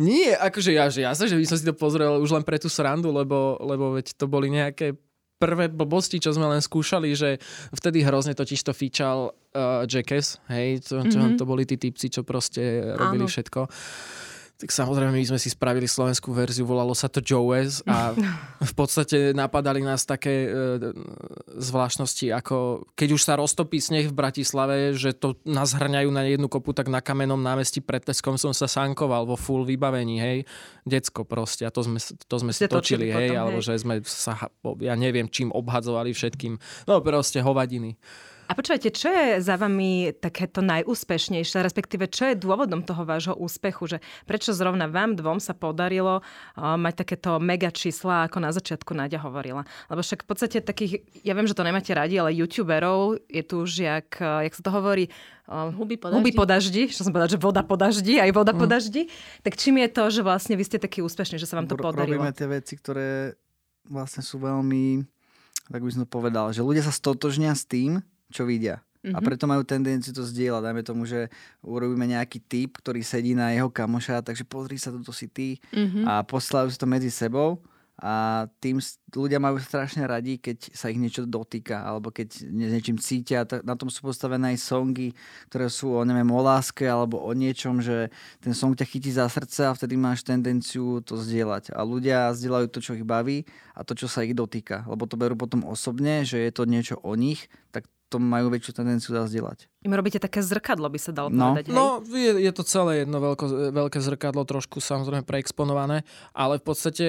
Nie, 0.00 0.32
akože 0.32 0.72
ja, 0.72 0.88
že 0.88 1.04
jasne, 1.04 1.28
že 1.28 1.36
by 1.36 1.44
som 1.44 1.58
si 1.60 1.68
to 1.68 1.76
pozrel 1.76 2.16
už 2.24 2.32
len 2.32 2.44
pre 2.44 2.56
tú 2.56 2.72
srandu, 2.72 3.12
lebo, 3.12 3.60
lebo 3.60 3.92
veď 3.92 4.16
to 4.16 4.24
boli 4.24 4.48
nejaké 4.48 4.96
prvé 5.36 5.68
blbosti, 5.72 6.20
čo 6.20 6.32
sme 6.32 6.48
len 6.48 6.60
skúšali, 6.60 7.12
že 7.16 7.40
vtedy 7.72 8.04
hrozne 8.04 8.36
totiž 8.36 8.60
to 8.60 8.72
fičal 8.76 9.32
uh, 9.32 9.88
Jackass, 9.88 10.36
hej, 10.52 10.84
to, 10.84 11.00
čo, 11.08 11.16
Mhm. 11.20 11.36
to 11.40 11.44
boli 11.48 11.64
tí 11.64 11.80
typci, 11.80 12.12
čo 12.12 12.24
proste 12.24 12.96
robili 12.96 13.24
Áno. 13.24 13.32
všetko. 13.32 13.60
Tak 14.60 14.68
samozrejme, 14.68 15.16
my 15.16 15.24
sme 15.24 15.40
si 15.40 15.48
spravili 15.48 15.88
slovenskú 15.88 16.36
verziu, 16.36 16.68
volalo 16.68 16.92
sa 16.92 17.08
to 17.08 17.24
Joes 17.24 17.80
a 17.88 18.12
v 18.70 18.74
podstate 18.76 19.32
napadali 19.32 19.80
nás 19.80 20.04
také 20.04 20.46
e, 20.46 20.48
zvláštnosti, 21.56 22.28
ako 22.36 22.84
keď 22.92 23.08
už 23.16 23.22
sa 23.24 23.40
roztopí 23.40 23.80
sneh 23.80 24.12
v 24.12 24.14
Bratislave, 24.14 24.92
že 24.92 25.16
to 25.16 25.40
nás 25.48 25.72
hrňajú 25.72 26.10
na 26.12 26.28
jednu 26.28 26.52
kopu, 26.52 26.76
tak 26.76 26.92
na 26.92 27.00
kamennom 27.00 27.40
námestí 27.40 27.80
pred 27.80 28.04
Teskom 28.04 28.36
som 28.36 28.52
sa 28.52 28.68
sankoval 28.68 29.24
vo 29.24 29.40
full 29.40 29.64
vybavení, 29.64 30.20
hej. 30.20 30.38
Decko 30.84 31.24
proste 31.24 31.64
a 31.64 31.72
to 31.72 31.80
sme, 31.80 31.96
to 32.00 32.36
sme 32.36 32.52
si 32.52 32.68
točili 32.68 32.90
točili, 33.00 33.06
hej, 33.08 33.28
potom, 33.32 33.40
alebo 33.40 33.60
hej. 33.62 33.66
že 33.66 33.74
sme 33.80 33.94
sa, 34.04 34.32
ja 34.82 34.94
neviem, 34.98 35.26
čím 35.30 35.48
obhadzovali 35.54 36.12
všetkým. 36.12 36.58
No 36.84 37.00
proste 37.00 37.40
hovadiny. 37.40 37.96
A 38.50 38.58
počúvajte, 38.58 38.90
čo 38.90 39.06
je 39.06 39.38
za 39.38 39.54
vami 39.54 40.10
takéto 40.10 40.58
najúspešnejšie, 40.58 41.62
respektíve 41.62 42.10
čo 42.10 42.34
je 42.34 42.34
dôvodom 42.34 42.82
toho 42.82 43.06
vášho 43.06 43.38
úspechu, 43.38 43.86
že 43.86 44.02
prečo 44.26 44.50
zrovna 44.50 44.90
vám 44.90 45.14
dvom 45.14 45.38
sa 45.38 45.54
podarilo 45.54 46.18
uh, 46.18 46.74
mať 46.74 47.06
takéto 47.06 47.38
mega 47.38 47.70
čísla, 47.70 48.26
ako 48.26 48.42
na 48.42 48.50
začiatku 48.50 48.90
Náďa 48.90 49.22
hovorila. 49.22 49.62
Lebo 49.86 50.02
však 50.02 50.26
v 50.26 50.28
podstate 50.34 50.58
takých, 50.66 51.06
ja 51.22 51.38
viem, 51.38 51.46
že 51.46 51.54
to 51.54 51.62
nemáte 51.62 51.94
radi, 51.94 52.18
ale 52.18 52.34
youtuberov 52.34 53.22
je 53.30 53.42
tu 53.46 53.62
už, 53.62 53.86
jak, 53.86 54.18
uh, 54.18 54.42
jak 54.42 54.58
sa 54.58 54.62
to 54.66 54.70
hovorí, 54.74 55.06
uh, 55.46 55.70
Huby 55.70 55.94
po 56.02 56.10
huby 56.10 56.34
po 56.34 56.42
daždi, 56.42 56.90
čo 56.90 57.06
som 57.06 57.14
povedať, 57.14 57.38
že 57.38 57.42
voda 57.46 57.62
po 57.62 57.78
daždi, 57.78 58.18
aj 58.18 58.34
voda 58.34 58.50
mm. 58.50 58.58
po 58.58 58.66
daždi. 58.66 59.06
Tak 59.46 59.54
čím 59.54 59.78
je 59.78 59.88
to, 59.94 60.10
že 60.10 60.26
vlastne 60.26 60.58
vy 60.58 60.66
ste 60.66 60.82
takí 60.82 60.98
úspešní, 61.06 61.38
že 61.38 61.46
sa 61.46 61.54
vám 61.54 61.70
to 61.70 61.78
Ro- 61.78 61.94
podarilo? 61.94 62.18
Robíme 62.18 62.34
tie 62.34 62.50
veci, 62.50 62.74
ktoré 62.74 63.38
vlastne 63.86 64.26
sú 64.26 64.42
veľmi, 64.42 65.06
tak 65.70 65.86
by 65.86 65.90
som 65.94 66.02
to 66.02 66.10
povedal, 66.10 66.50
že 66.50 66.66
ľudia 66.66 66.82
sa 66.82 66.90
stotožnia 66.90 67.54
s 67.54 67.62
tým, 67.62 68.02
čo 68.30 68.46
vidia. 68.46 68.80
Mm-hmm. 69.00 69.16
A 69.16 69.18
Mhm. 69.20 69.24
preto 69.24 69.44
majú 69.48 69.62
tendenciu 69.64 70.12
to 70.12 70.20
zdieľať. 70.22 70.60
Dajme 70.60 70.82
tomu, 70.84 71.08
že 71.08 71.32
urobíme 71.64 72.04
nejaký 72.04 72.36
typ, 72.44 72.78
ktorý 72.78 73.00
sedí 73.00 73.32
na 73.32 73.48
jeho 73.50 73.72
kamoša, 73.72 74.20
takže 74.20 74.44
pozri 74.44 74.76
sa, 74.76 74.92
toto 74.92 75.10
si 75.10 75.24
ty. 75.24 75.56
Mhm. 75.72 76.04
A 76.04 76.20
posielajú 76.20 76.68
si 76.68 76.76
to 76.76 76.84
medzi 76.84 77.08
sebou 77.08 77.64
a 78.00 78.48
tým 78.64 78.80
ľudia 79.12 79.36
majú 79.36 79.60
strašne 79.60 80.08
radi, 80.08 80.40
keď 80.40 80.72
sa 80.72 80.88
ich 80.88 80.96
niečo 80.96 81.28
dotýka 81.28 81.84
alebo 81.84 82.08
keď 82.08 82.48
nie- 82.48 82.72
niečím 82.72 82.96
cítia. 82.96 83.44
Na 83.60 83.76
tom 83.76 83.92
sú 83.92 84.00
postavené 84.00 84.56
aj 84.56 84.64
songy, 84.64 85.12
ktoré 85.52 85.68
sú 85.68 85.92
o, 85.92 86.00
neviem, 86.04 86.28
o 86.32 86.40
láske 86.40 86.88
alebo 86.88 87.20
o 87.20 87.32
niečom, 87.36 87.84
že 87.84 88.08
ten 88.40 88.56
song 88.56 88.72
ťa 88.72 88.88
chytí 88.88 89.12
za 89.12 89.28
srdce 89.28 89.68
a 89.68 89.76
vtedy 89.76 90.00
máš 90.00 90.24
tendenciu 90.24 91.04
to 91.04 91.20
zdieľať. 91.20 91.76
A 91.76 91.84
ľudia 91.84 92.32
zdieľajú 92.32 92.72
to, 92.72 92.80
čo 92.80 92.96
ich 92.96 93.04
baví 93.04 93.44
a 93.76 93.84
to, 93.84 93.92
čo 93.92 94.08
sa 94.08 94.24
ich 94.24 94.32
dotýka. 94.32 94.88
Lebo 94.88 95.04
to 95.04 95.20
berú 95.20 95.36
potom 95.36 95.68
osobne, 95.68 96.24
že 96.24 96.40
je 96.40 96.52
to 96.52 96.64
niečo 96.64 96.96
o 97.04 97.12
nich, 97.16 97.52
tak 97.68 97.84
to 98.10 98.18
majú 98.18 98.50
väčšiu 98.50 98.72
tendenciu 98.74 99.14
zazdieľať. 99.14 99.70
Im 99.86 99.94
robíte 99.94 100.18
také 100.18 100.42
zrkadlo, 100.42 100.90
by 100.90 100.98
sa 100.98 101.14
dalo 101.14 101.30
No. 101.30 101.54
povedať. 101.54 101.70
Hej? 101.70 101.74
No, 101.74 102.02
je, 102.04 102.32
je 102.42 102.52
to 102.52 102.66
celé 102.66 103.06
jedno 103.06 103.22
veľko, 103.22 103.70
veľké 103.70 103.98
zrkadlo, 104.02 104.42
trošku 104.42 104.82
samozrejme 104.82 105.22
preexponované, 105.22 106.02
ale 106.34 106.58
v 106.58 106.64
podstate 106.66 107.06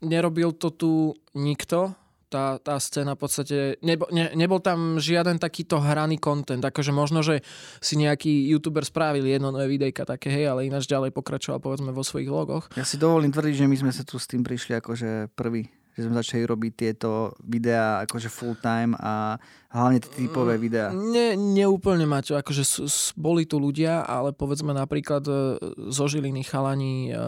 nerobil 0.00 0.56
to 0.56 0.72
tu 0.72 0.92
nikto, 1.34 1.92
tá, 2.28 2.60
tá 2.60 2.76
scéna 2.76 3.16
v 3.16 3.20
podstate, 3.24 3.58
nebo, 3.80 4.04
ne, 4.12 4.28
nebol 4.36 4.60
tam 4.60 5.00
žiaden 5.00 5.40
takýto 5.40 5.80
hraný 5.80 6.20
content, 6.20 6.60
akože 6.60 6.92
možno, 6.92 7.24
že 7.24 7.40
si 7.80 7.96
nejaký 7.96 8.52
youtuber 8.52 8.84
spravil 8.84 9.24
jedno 9.24 9.48
nové 9.48 9.64
videjka 9.66 10.04
také, 10.04 10.28
hej, 10.28 10.44
ale 10.46 10.68
ináč 10.68 10.84
ďalej 10.84 11.08
pokračoval 11.10 11.56
povedzme 11.56 11.88
vo 11.88 12.04
svojich 12.04 12.28
logoch. 12.28 12.68
Ja 12.76 12.84
si 12.84 13.00
dovolím 13.00 13.32
tvrdiť, 13.32 13.64
že 13.64 13.66
my 13.66 13.76
sme 13.80 13.92
sa 13.96 14.04
tu 14.04 14.20
s 14.20 14.28
tým 14.28 14.44
prišli 14.44 14.76
akože 14.76 15.32
prvý. 15.32 15.72
Že 15.98 16.04
sme 16.04 16.14
začali 16.16 16.42
robiť 16.44 16.72
tieto 16.72 17.10
videá 17.40 17.98
akože 18.00 18.30
full 18.30 18.54
time 18.54 18.94
a 18.94 19.34
hlavne 19.68 19.98
tie 19.98 20.10
typové 20.16 20.54
videá. 20.56 20.88
Ne, 20.88 21.34
neúplne 21.34 22.06
Maťo, 22.06 22.38
akože 22.38 22.62
s, 22.62 22.74
s, 22.80 22.96
boli 23.12 23.42
tu 23.42 23.58
ľudia, 23.58 24.00
ale 24.00 24.30
povedzme 24.30 24.70
napríklad 24.70 25.20
e, 25.22 25.58
zo 25.90 26.06
Žiliny 26.06 26.40
chalani, 26.40 27.10
e, 27.10 27.18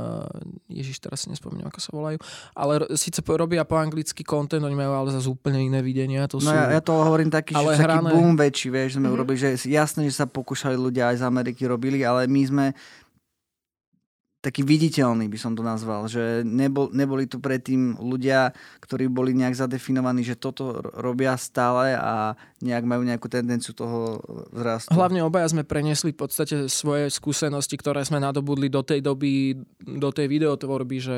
Ježiš, 0.70 1.02
teraz 1.02 1.20
si 1.20 1.28
nespomínam, 1.28 1.66
ako 1.66 1.78
sa 1.78 1.90
volajú, 1.90 2.16
ale 2.52 2.72
síce 2.94 3.18
robia 3.26 3.60
po 3.62 3.74
anglicky 3.74 4.22
content, 4.22 4.62
oni 4.62 4.72
majú 4.72 4.94
ale 4.94 5.10
zase 5.10 5.26
úplne 5.26 5.60
iné 5.60 5.80
videnia. 5.80 6.24
To 6.26 6.38
No 6.38 6.46
sú... 6.46 6.54
ja, 6.54 6.70
ja 6.70 6.80
to 6.80 6.94
hovorím 6.94 7.28
taký, 7.28 7.52
Ale 7.52 7.74
že 7.74 7.82
taký 7.82 7.86
hrané. 7.90 8.08
boom 8.08 8.32
väčší, 8.32 8.68
vieš, 8.70 8.90
sme 8.96 9.10
Mhm. 9.10 9.12
urobili, 9.12 9.36
že 9.36 9.58
jasné, 9.66 10.06
že 10.06 10.14
sa 10.14 10.24
pokúšali 10.24 10.74
ľudia 10.74 11.10
aj 11.10 11.20
z 11.20 11.24
Ameriky 11.24 11.66
robili, 11.66 12.00
ale 12.00 12.24
my 12.24 12.42
sme 12.42 12.66
taký 14.40 14.64
viditeľný 14.64 15.28
by 15.28 15.36
som 15.36 15.52
to 15.52 15.60
nazval, 15.60 16.08
že 16.08 16.40
nebol, 16.42 16.88
neboli 16.90 17.28
tu 17.28 17.36
predtým 17.36 18.00
ľudia, 18.00 18.56
ktorí 18.80 19.06
boli 19.06 19.36
nejak 19.36 19.52
zadefinovaní, 19.52 20.24
že 20.24 20.32
toto 20.34 20.80
robia 20.96 21.36
stále 21.36 21.92
a 21.92 22.32
nejak 22.64 22.84
majú 22.88 23.04
nejakú 23.04 23.28
tendenciu 23.28 23.76
toho 23.76 24.20
vzrastu. 24.48 24.96
Hlavne 24.96 25.20
obaja 25.20 25.52
sme 25.52 25.60
preniesli 25.60 26.16
v 26.16 26.24
podstate 26.24 26.72
svoje 26.72 27.12
skúsenosti, 27.12 27.76
ktoré 27.76 28.00
sme 28.00 28.16
nadobudli 28.16 28.72
do 28.72 28.80
tej 28.80 29.04
doby, 29.04 29.60
do 29.84 30.08
tej 30.08 30.26
videotvorby, 30.32 30.96
že 30.98 31.16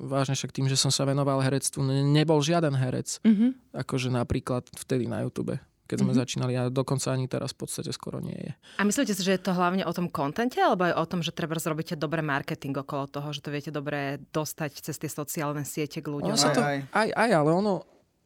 vážne 0.00 0.32
však 0.32 0.52
tým, 0.52 0.66
že 0.68 0.80
som 0.80 0.88
sa 0.88 1.04
venoval 1.04 1.44
herectvu, 1.44 1.84
ne- 1.84 2.04
nebol 2.04 2.40
žiaden 2.40 2.72
herec, 2.72 3.20
Mhm. 3.20 3.76
akože 3.76 4.08
napríklad 4.08 4.64
vtedy 4.72 5.04
na 5.04 5.20
YouTube 5.20 5.60
keď 5.84 5.96
sme 6.00 6.12
Mhm. 6.12 6.18
začínali 6.18 6.52
a 6.54 6.62
dokonca 6.68 7.12
ani 7.12 7.26
teraz 7.26 7.52
v 7.52 7.64
podstate 7.64 7.90
skoro 7.90 8.18
nie 8.18 8.34
je. 8.34 8.52
A 8.76 8.82
myslíte 8.82 9.12
si, 9.12 9.20
že 9.20 9.36
je 9.36 9.42
to 9.42 9.52
hlavne 9.52 9.84
o 9.84 9.92
tom 9.92 10.08
kontente, 10.08 10.56
alebo 10.56 10.88
aj 10.88 10.96
o 10.96 11.04
tom, 11.04 11.20
že 11.20 11.30
treba 11.30 11.56
zrobíte 11.56 11.94
dobré 11.94 12.20
marketing 12.20 12.72
okolo 12.74 13.06
toho, 13.06 13.28
že 13.30 13.40
to 13.40 13.48
viete 13.48 13.68
dobre 13.68 14.20
dostať 14.32 14.80
cez 14.80 14.96
tie 14.96 15.08
sociálne 15.08 15.62
siete 15.62 16.00
k 16.00 16.08
ľuďom? 16.08 16.32
Ono 16.32 16.40
sa 16.40 16.50
Aj, 16.50 16.56
to, 16.56 16.62
aj. 16.62 16.78
aj, 16.90 17.08
aj, 17.12 17.30
ale 17.32 17.50
ono, 17.52 17.74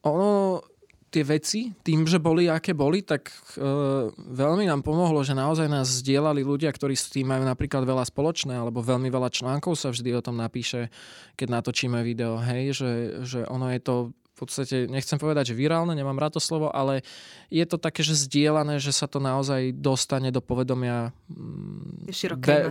ono 0.01 0.63
tie 1.09 1.25
veci, 1.25 1.73
tým, 1.73 2.05
že 2.05 2.21
boli 2.21 2.45
aké 2.45 2.77
boli, 2.77 3.01
tak 3.01 3.33
e, 3.57 3.61
veľmi 4.13 4.69
nám 4.69 4.85
pomohlo, 4.85 5.25
že 5.25 5.33
naozaj 5.33 5.65
nás 5.65 5.89
zdieľali 6.05 6.45
ľudia, 6.45 6.69
ktorí 6.69 6.93
s 6.93 7.09
tým 7.09 7.25
majú 7.25 7.49
napríklad 7.49 7.81
veľa 7.81 8.05
spoločné, 8.05 8.53
alebo 8.53 8.85
veľmi 8.85 9.09
veľa 9.09 9.33
článkov 9.33 9.73
sa 9.73 9.89
vždy 9.89 10.13
o 10.13 10.21
tom 10.21 10.37
napíše, 10.37 10.93
keď 11.33 11.47
natočíme 11.49 11.97
video, 12.05 12.37
hej, 12.37 12.77
že, 12.77 12.91
že 13.25 13.39
ono 13.49 13.73
je 13.73 13.81
to 13.81 13.95
v 14.39 14.47
podstate, 14.47 14.87
nechcem 14.87 15.19
povedať, 15.19 15.51
že 15.51 15.59
virálne, 15.59 15.91
nemám 15.91 16.15
rád 16.15 16.39
to 16.39 16.41
slovo, 16.41 16.71
ale 16.71 17.03
je 17.51 17.67
to 17.67 17.75
také, 17.75 18.07
že 18.07 18.15
zdieľané, 18.15 18.79
že 18.79 18.95
sa 18.95 19.03
to 19.03 19.19
naozaj 19.19 19.75
dostane 19.75 20.31
do 20.31 20.39
povedomia 20.39 21.11
mm, 21.27 22.07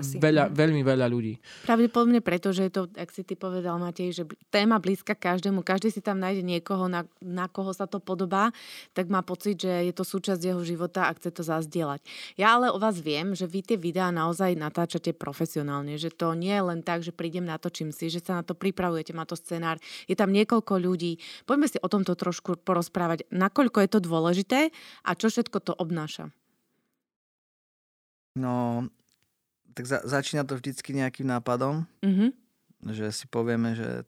masy. 0.00 0.16
veľa, 0.16 0.48
veľmi 0.48 0.80
veľa 0.80 1.06
ľudí. 1.12 1.37
Pravdepodobne 1.68 2.25
preto, 2.25 2.56
že 2.56 2.70
je 2.70 2.72
to, 2.72 2.82
ak 2.96 3.12
si 3.12 3.20
ty 3.20 3.37
povedal, 3.37 3.76
Matej, 3.76 4.16
že 4.16 4.25
téma 4.48 4.80
blízka 4.80 5.12
každému, 5.12 5.60
každý 5.60 5.92
si 5.92 6.00
tam 6.00 6.16
nájde 6.16 6.40
niekoho, 6.40 6.88
na, 6.88 7.04
na 7.20 7.50
koho 7.50 7.75
sa 7.75 7.84
to 7.84 8.00
podobá, 8.00 8.48
tak 8.94 9.12
má 9.12 9.20
pocit, 9.20 9.60
že 9.60 9.90
je 9.90 9.92
to 9.92 10.08
súčasť 10.08 10.40
jeho 10.40 10.62
života 10.64 11.04
a 11.04 11.12
chce 11.12 11.34
to 11.34 11.44
zazdieľať. 11.44 12.00
Ja 12.38 12.54
ale 12.54 12.70
o 12.72 12.78
vás 12.80 12.96
viem, 13.02 13.34
že 13.34 13.44
vy 13.44 13.60
tie 13.60 13.76
videá 13.76 14.08
naozaj 14.14 14.54
natáčate 14.54 15.10
profesionálne, 15.12 15.98
že 15.98 16.14
to 16.14 16.32
nie 16.38 16.54
je 16.54 16.64
len 16.64 16.80
tak, 16.80 17.02
že 17.02 17.10
prídem, 17.10 17.44
natočím 17.44 17.90
si, 17.90 18.06
že 18.08 18.22
sa 18.22 18.38
na 18.38 18.46
to 18.46 18.54
pripravujete, 18.54 19.10
má 19.10 19.26
to 19.26 19.34
scenár, 19.34 19.82
je 20.06 20.14
tam 20.14 20.30
niekoľko 20.30 20.78
ľudí. 20.78 21.18
Poďme 21.42 21.57
si 21.66 21.80
o 21.82 21.88
tomto 21.90 22.14
trošku 22.14 22.60
porozprávať, 22.62 23.26
nakoľko 23.34 23.82
je 23.82 23.90
to 23.90 24.00
dôležité 24.04 24.60
a 25.02 25.10
čo 25.18 25.26
všetko 25.32 25.58
to 25.58 25.72
obnáša. 25.74 26.30
No, 28.38 28.86
tak 29.74 29.90
za, 29.90 29.98
začína 30.06 30.46
to 30.46 30.54
vždycky 30.54 30.94
nejakým 30.94 31.26
nápadom, 31.26 31.82
Mhm. 32.04 32.30
že 32.94 33.10
si 33.10 33.26
povieme, 33.26 33.74
že 33.74 34.06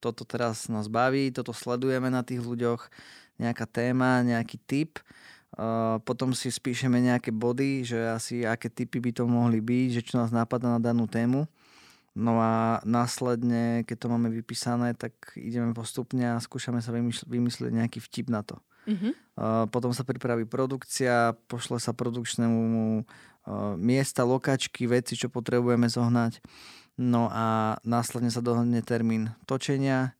toto 0.00 0.28
teraz 0.28 0.68
nás 0.68 0.92
baví, 0.92 1.32
toto 1.32 1.56
sledujeme 1.56 2.12
na 2.12 2.20
tých 2.20 2.44
ľuďoch, 2.44 2.92
nejaká 3.40 3.64
téma, 3.64 4.20
nejaký 4.20 4.60
typ. 4.68 5.00
Uh, 5.54 6.02
potom 6.02 6.34
si 6.34 6.50
spíšeme 6.50 6.98
nejaké 6.98 7.30
body, 7.30 7.86
že 7.86 7.98
asi 8.10 8.42
aké 8.42 8.66
typy 8.66 8.98
by 8.98 9.10
to 9.14 9.24
mohli 9.24 9.62
byť, 9.62 9.88
že 9.96 10.02
čo 10.02 10.18
nás 10.18 10.34
napadá 10.34 10.66
na 10.66 10.82
danú 10.82 11.06
tému. 11.06 11.46
No 12.14 12.38
a 12.38 12.78
následne, 12.86 13.82
keď 13.82 14.06
to 14.06 14.10
máme 14.10 14.30
vypísané, 14.30 14.94
tak 14.94 15.34
ideme 15.34 15.74
postupne 15.74 16.22
a 16.22 16.38
skúšame 16.38 16.78
sa 16.78 16.94
vymysl- 16.94 17.26
vymyslieť 17.26 17.74
nejaký 17.74 17.98
vtip 17.98 18.30
na 18.30 18.46
to. 18.46 18.62
Mhm. 18.86 19.10
Uh, 19.34 19.66
potom 19.66 19.90
sa 19.90 20.06
pripraví 20.06 20.46
produkcia, 20.46 21.34
pošle 21.50 21.82
sa 21.82 21.90
produkčnému 21.90 22.62
uh, 23.02 23.74
miesta, 23.74 24.22
lokačky, 24.22 24.86
veci, 24.86 25.18
čo 25.18 25.26
potrebujeme 25.26 25.90
zohnať. 25.90 26.38
No 26.94 27.26
a 27.34 27.74
následne 27.82 28.30
sa 28.30 28.38
dohodne 28.38 28.78
termín 28.86 29.34
točenia 29.50 30.14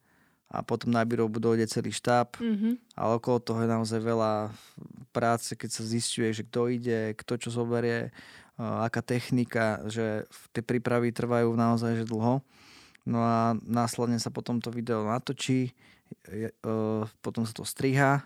a 0.50 0.66
potom 0.66 0.90
na 0.90 1.06
výrobu 1.06 1.38
dojde 1.38 1.70
celý 1.70 1.94
štáb. 1.94 2.34
Mhm. 2.42 2.98
Ale 2.98 3.22
okolo 3.22 3.38
toho 3.38 3.62
je 3.62 3.70
naozaj 3.70 4.00
veľa 4.02 4.50
práce, 5.14 5.54
keď 5.54 5.70
sa 5.70 5.82
zistuje, 5.86 6.34
že 6.34 6.42
kto 6.42 6.74
ide, 6.74 7.14
kto 7.14 7.38
čo 7.38 7.48
zoberie, 7.54 8.10
aká 8.58 9.02
technika, 9.02 9.82
že 9.90 10.26
tie 10.54 10.62
prípravy 10.62 11.10
trvajú 11.10 11.50
naozaj 11.54 12.02
že 12.02 12.06
dlho. 12.06 12.42
No 13.04 13.18
a 13.20 13.52
následne 13.66 14.16
sa 14.16 14.32
potom 14.32 14.62
to 14.62 14.72
video 14.72 15.04
natočí, 15.04 15.76
uh, 16.64 17.04
potom 17.20 17.44
sa 17.44 17.52
to 17.52 17.64
striha, 17.68 18.24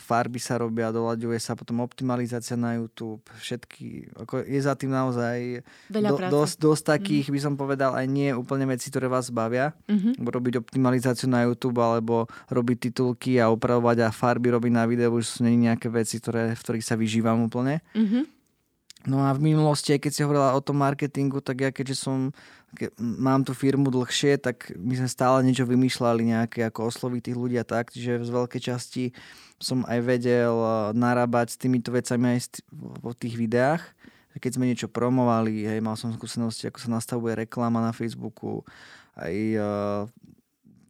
farby 0.00 0.40
sa 0.40 0.56
robia, 0.60 0.94
doľaďuje 0.94 1.38
sa 1.40 1.52
potom 1.54 1.84
optimalizácia 1.84 2.56
na 2.56 2.78
YouTube, 2.78 3.20
všetky, 3.36 4.16
ako 4.16 4.44
je 4.44 4.60
za 4.60 4.74
tým 4.74 4.92
naozaj 4.92 5.60
Veľa 5.92 6.10
do, 6.10 6.16
práce. 6.16 6.32
dosť, 6.32 6.56
dosť 6.60 6.84
takých, 6.96 7.26
by 7.30 7.40
som 7.40 7.54
povedal, 7.54 7.92
aj 7.92 8.06
nie 8.08 8.32
úplne 8.32 8.64
veci, 8.68 8.88
ktoré 8.88 9.06
vás 9.10 9.28
bavia. 9.28 9.76
Mhm. 9.90 10.24
Robiť 10.24 10.54
optimalizáciu 10.64 11.28
na 11.28 11.44
YouTube 11.44 11.78
alebo 11.80 12.26
robiť 12.48 12.90
titulky 12.90 13.38
a 13.38 13.52
upravovať 13.52 14.08
a 14.08 14.08
farby 14.14 14.54
robiť 14.54 14.72
na 14.72 14.84
videu 14.88 15.12
už 15.12 15.24
sú 15.38 15.38
nie 15.44 15.68
nejaké 15.68 15.92
veci, 15.92 16.18
ktoré, 16.18 16.56
v 16.56 16.60
ktorých 16.60 16.86
sa 16.86 16.96
vyžívam 16.96 17.44
úplne. 17.44 17.84
Mhm. 17.94 18.43
No 19.04 19.20
a 19.20 19.36
v 19.36 19.52
minulosti, 19.52 19.92
aj 19.92 20.00
keď 20.00 20.12
si 20.16 20.24
hovorila 20.24 20.56
o 20.56 20.64
tom 20.64 20.80
marketingu, 20.80 21.44
tak 21.44 21.60
ja 21.60 21.68
keďže 21.68 22.08
som, 22.08 22.32
ke, 22.72 22.88
mám 22.96 23.44
tú 23.44 23.52
firmu 23.52 23.92
dlhšie, 23.92 24.40
tak 24.40 24.72
my 24.80 24.96
sme 24.96 25.08
stále 25.12 25.44
niečo 25.44 25.68
vymýšľali, 25.68 26.32
nejaké 26.32 26.64
ako 26.64 26.88
osloviť 26.88 27.20
tých 27.20 27.36
ľudí 27.36 27.56
a 27.60 27.68
tak, 27.68 27.92
čiže 27.92 28.24
z 28.24 28.30
veľkej 28.32 28.62
časti 28.64 29.12
som 29.60 29.84
aj 29.84 30.00
vedel 30.00 30.56
eh, 30.56 30.96
narábať 30.96 31.52
s 31.52 31.60
týmito 31.60 31.92
vecami 31.92 32.36
aj 32.36 32.40
st- 32.48 32.64
vo 32.72 33.12
tých 33.12 33.36
videách. 33.36 33.84
Keď 34.34 34.56
sme 34.56 34.66
niečo 34.66 34.90
promovali, 34.90 35.62
hej, 35.68 35.78
mal 35.84 35.94
som 35.94 36.10
skúsenosti, 36.10 36.66
ako 36.66 36.80
sa 36.82 36.90
nastavuje 36.90 37.38
reklama 37.38 37.84
na 37.84 37.92
Facebooku, 37.92 38.64
aj 39.20 39.34
eh, 39.36 39.62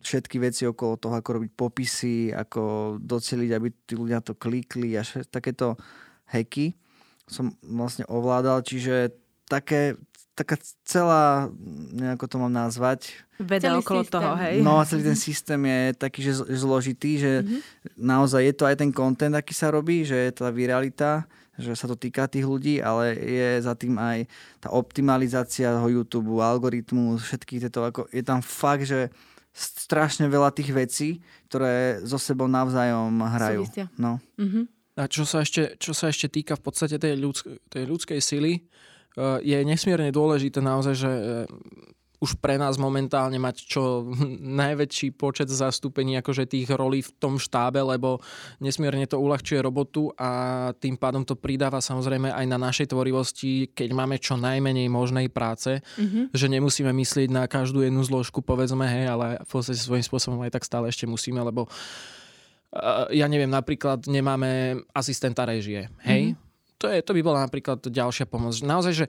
všetky 0.07 0.39
veci 0.39 0.71
okolo 0.71 1.03
toho, 1.03 1.19
ako 1.19 1.43
robiť 1.43 1.51
popisy, 1.59 2.31
ako 2.31 2.95
doceliť, 3.03 3.51
aby 3.59 3.69
tí 3.91 3.99
ľudia 3.99 4.23
to 4.23 4.39
klikli 4.39 4.95
a 4.95 5.03
še- 5.03 5.27
takéto 5.27 5.75
hacky 6.31 6.79
som 7.27 7.53
vlastne 7.61 8.05
ovládal, 8.05 8.61
čiže 8.61 9.13
také, 9.45 9.97
taká 10.33 10.55
celá, 10.83 11.49
nejako 11.93 12.25
to 12.27 12.37
mám 12.39 12.53
nazvať, 12.53 13.13
Veda 13.35 13.67
Celý 13.67 13.83
okolo 13.83 14.03
systém. 14.03 14.15
toho, 14.15 14.31
hej. 14.39 14.57
No 14.63 14.79
a 14.79 14.87
celý 14.87 15.03
ten 15.03 15.19
systém 15.19 15.59
je 15.59 15.81
taký, 15.97 16.21
že 16.23 16.33
zložitý, 16.55 17.19
že 17.19 17.33
Mhm. 17.43 17.59
naozaj 17.99 18.41
je 18.41 18.55
to 18.55 18.65
aj 18.65 18.77
ten 18.77 18.91
content, 18.91 19.35
aký 19.35 19.51
sa 19.51 19.75
robí, 19.75 20.07
že 20.07 20.15
je 20.15 20.33
to 20.33 20.47
tá 20.47 20.55
viralita, 20.55 21.27
že 21.55 21.75
sa 21.75 21.87
to 21.87 21.95
týka 21.95 22.27
tých 22.27 22.43
ľudí, 22.43 22.79
ale 22.79 23.15
je 23.15 23.59
za 23.59 23.75
tým 23.75 23.95
aj 23.95 24.31
tá 24.61 24.71
optimalizácia 24.71 25.71
toho 25.73 25.91
YouTube, 25.93 26.39
algoritmus, 26.39 27.23
všetky 27.23 27.59
tieto, 27.59 27.83
ako 27.83 28.07
je 28.09 28.23
tam 28.23 28.39
fakt, 28.39 28.87
že 28.87 29.11
strašne 29.51 30.27
veľa 30.27 30.51
tých 30.51 30.71
vecí, 30.71 31.09
ktoré 31.47 32.03
so 32.03 32.19
sebou 32.19 32.47
navzájom 32.47 33.19
hrajú. 33.19 33.67
Súvisia. 33.67 33.87
No. 33.95 34.19
Mhm. 34.39 34.67
A 34.95 35.11
čo 35.11 35.27
sa 35.27 35.43
ešte, 35.43 35.75
čo 35.83 35.91
sa 35.91 36.07
ešte 36.07 36.31
týka 36.31 36.55
v 36.55 36.63
podstate 36.63 37.03
tej, 37.03 37.19
ľudsk- 37.19 37.67
tej 37.67 37.85
ľudskej 37.91 38.21
sily, 38.23 38.53
eh, 38.55 39.39
je 39.43 39.59
nesmierne 39.67 40.15
dôležité 40.15 40.63
naozaj, 40.63 40.95
že 40.95 41.11
eh, 41.11 41.93
už 42.23 42.41
pre 42.41 42.57
nás 42.57 42.79
momentálne 42.81 43.37
mať 43.37 43.69
čo 43.69 44.07
najväčší 44.63 45.19
počet 45.19 45.51
zastúpení 45.51 46.15
akože 46.23 46.47
tých 46.47 46.71
rolí 46.73 47.03
v 47.03 47.11
tom 47.19 47.43
štábe, 47.43 47.83
lebo 47.83 48.23
nesmierne 48.63 49.05
to 49.11 49.19
uľahčuje 49.19 49.59
robotu 49.61 50.15
a 50.15 50.71
tým 50.79 50.95
pádom 50.95 51.27
to 51.27 51.35
pridáva 51.35 51.83
samozrejme 51.83 52.31
aj 52.31 52.47
na 52.47 52.57
našej 52.57 52.95
tvorivosti, 52.95 53.75
keď 53.75 53.89
máme 53.93 54.17
čo 54.23 54.39
najmenej 54.39 54.87
možnej 54.89 55.27
práce, 55.27 55.83
Mhm. 55.99 56.31
že 56.31 56.47
nemusíme 56.47 56.95
myslieť 56.95 57.29
na 57.35 57.45
každú 57.51 57.83
jednu 57.83 58.07
zložku, 58.07 58.41
povedzme, 58.41 58.87
hej, 58.87 59.11
ale 59.11 59.43
v 59.43 59.51
podstate 59.51 59.83
svojím 59.83 60.07
spôsobom 60.07 60.39
aj 60.47 60.55
tak 60.55 60.65
stále 60.65 60.87
ešte 60.87 61.05
musíme, 61.05 61.43
lebo 61.43 61.67
uh, 61.67 61.75
ja 63.15 63.27
neviem, 63.31 63.51
napríklad 63.51 64.11
nemáme 64.11 64.83
asistenta 64.91 65.47
režie, 65.47 65.87
hej? 66.03 66.35
Mm-hmm. 66.35 66.43
To, 66.83 66.87
je, 66.91 66.99
to 67.01 67.13
by 67.17 67.23
bola 67.23 67.41
napríklad 67.47 67.81
ďalšia 67.87 68.27
pomoc. 68.27 68.59
Naozaj, 68.61 68.93
že 68.93 69.07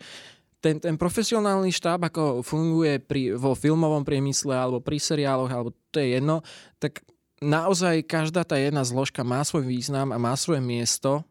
ten, 0.64 0.82
ten 0.82 0.96
profesionálny 0.96 1.70
štáb, 1.74 2.08
ako 2.08 2.46
funguje 2.46 3.02
pri, 3.02 3.36
vo 3.36 3.54
filmovom 3.54 4.06
priemysle 4.06 4.54
alebo 4.54 4.80
pri 4.82 4.98
seriáloch, 4.98 5.52
alebo 5.52 5.70
to 5.92 6.00
je 6.00 6.18
jedno, 6.18 6.42
tak 6.80 7.04
naozaj 7.44 8.06
každá 8.08 8.48
tá 8.48 8.56
jedna 8.56 8.82
zložka 8.82 9.22
má 9.22 9.44
svoj 9.44 9.68
význam 9.68 10.10
a 10.10 10.18
má 10.18 10.34
svoje 10.40 10.64
miesto 10.64 11.22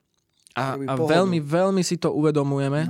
a, 0.55 0.79
a 0.79 0.93
veľmi, 0.95 1.43
veľmi 1.43 1.83
si 1.83 1.99
to 1.99 2.15
uvedomujeme 2.15 2.87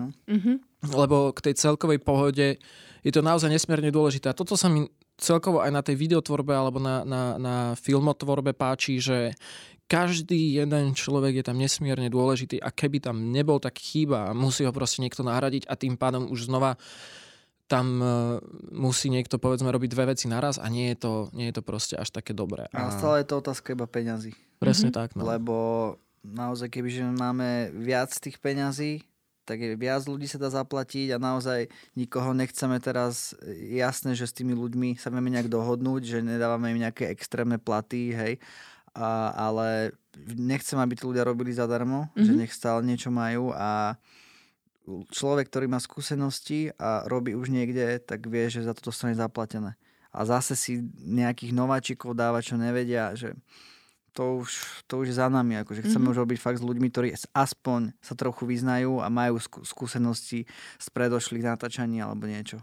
No. 0.85 1.01
Lebo 1.01 1.33
k 1.33 1.49
tej 1.49 1.55
celkovej 1.57 1.97
pohode 2.05 2.61
je 3.01 3.13
to 3.13 3.25
naozaj 3.25 3.49
nesmierne 3.49 3.89
dôležité. 3.89 4.29
A 4.29 4.37
toto 4.37 4.53
sa 4.53 4.69
mi 4.69 4.85
celkovo 5.17 5.63
aj 5.63 5.71
na 5.71 5.83
tej 5.83 5.95
videotvorbe 5.95 6.51
alebo 6.55 6.83
na, 6.83 7.07
na, 7.07 7.23
na 7.39 7.57
filmotvorbe 7.79 8.53
páči, 8.53 8.99
že 8.99 9.33
každý 9.85 10.57
jeden 10.59 10.97
človek 10.97 11.41
je 11.41 11.45
tam 11.45 11.61
nesmierne 11.61 12.09
dôležitý 12.09 12.57
a 12.59 12.73
keby 12.73 13.05
tam 13.05 13.31
nebol, 13.31 13.61
tak 13.61 13.77
chýba 13.77 14.33
a 14.33 14.37
musí 14.37 14.65
ho 14.65 14.73
proste 14.73 15.05
niekto 15.05 15.21
nahradiť 15.21 15.69
a 15.69 15.77
tým 15.77 15.95
pádom 16.01 16.33
už 16.33 16.49
znova 16.49 16.81
tam 17.65 17.97
e, 18.01 18.07
musí 18.77 19.09
niekto 19.09 19.41
povedzme 19.41 19.73
robiť 19.73 19.89
dve 19.89 20.05
veci 20.13 20.29
naraz 20.29 20.61
a 20.61 20.69
nie 20.69 20.93
je 20.93 20.99
to, 21.01 21.13
nie 21.33 21.49
je 21.49 21.55
to 21.57 21.63
proste 21.65 21.97
až 21.97 22.13
také 22.13 22.37
dobré. 22.37 22.69
A 22.77 22.89
A 22.89 22.93
stále 22.93 23.25
je 23.25 23.29
to 23.33 23.41
otázka 23.41 23.73
iba 23.73 23.89
peňazí. 23.89 24.37
presne 24.61 24.93
Mhm. 24.93 24.97
tak. 24.97 25.09
No. 25.17 25.25
Lebo 25.25 25.57
naozaj, 26.25 26.69
kebyže 26.69 27.05
máme 27.09 27.73
viac 27.73 28.13
tých 28.21 28.37
peňazí, 28.41 29.05
tak 29.45 29.61
viac 29.77 30.03
ľudí 30.09 30.25
sa 30.25 30.41
dá 30.41 30.49
zaplatiť 30.49 31.15
a 31.15 31.23
naozaj 31.23 31.69
nikoho 31.95 32.33
nechceme 32.33 32.81
teraz, 32.81 33.37
jasné, 33.71 34.17
že 34.17 34.25
s 34.25 34.37
tými 34.37 34.57
ľuďmi 34.57 34.97
sa 34.97 35.13
vieme 35.13 35.29
nejak 35.29 35.53
dohodnúť, 35.53 36.03
že 36.05 36.19
nedávame 36.25 36.73
im 36.73 36.83
nejaké 36.83 37.13
extrémne 37.13 37.61
platy, 37.61 38.17
hej, 38.17 38.35
a, 38.97 39.35
ale 39.37 39.93
nechcem, 40.35 40.79
aby 40.79 40.97
tí 40.97 41.05
ľudia 41.05 41.27
robili 41.27 41.53
zadarmo, 41.53 42.09
mm-hmm. 42.13 42.25
že 42.25 42.33
Mhm. 42.33 42.39
nech 42.41 42.53
stále 42.55 42.81
niečo 42.87 43.11
majú 43.13 43.53
a 43.53 44.01
človek, 45.11 45.49
ktorý 45.49 45.67
má 45.69 45.81
skúsenosti 45.81 46.69
a 46.77 47.09
robí 47.09 47.33
už 47.33 47.49
niekde, 47.49 47.99
tak 48.05 48.29
vie, 48.29 48.53
že 48.53 48.69
za 48.69 48.77
to 48.77 48.93
dostane 48.93 49.17
zaplatené. 49.17 49.81
A 50.15 50.23
zase 50.29 50.55
si 50.55 50.85
nejakých 51.01 51.57
nováčikov 51.57 52.15
dáva, 52.15 52.45
čo 52.45 52.55
nevedia, 52.55 53.17
že 53.19 53.35
to 54.15 54.47
už, 54.47 54.51
to 54.87 55.03
už 55.03 55.11
je 55.11 55.17
za 55.19 55.27
nami. 55.27 55.59
Akože 55.59 55.83
chceme 55.83 55.91
Mhm. 55.91 56.01
mm-hmm. 56.01 56.13
už 56.15 56.23
robiť 56.23 56.39
fakt 56.39 56.59
s 56.63 56.65
ľuďmi, 56.65 56.87
ktorí 56.89 57.09
aspoň 57.35 57.81
sa 57.99 58.15
trochu 58.15 58.47
vyznajú 58.47 59.03
a 59.03 59.11
majú 59.11 59.43
skú- 59.43 59.67
skúsenosti 59.67 60.47
z 60.79 60.87
predošlých 60.89 61.45
natáčaní 61.45 61.99
alebo 61.99 62.25
niečo. 62.25 62.63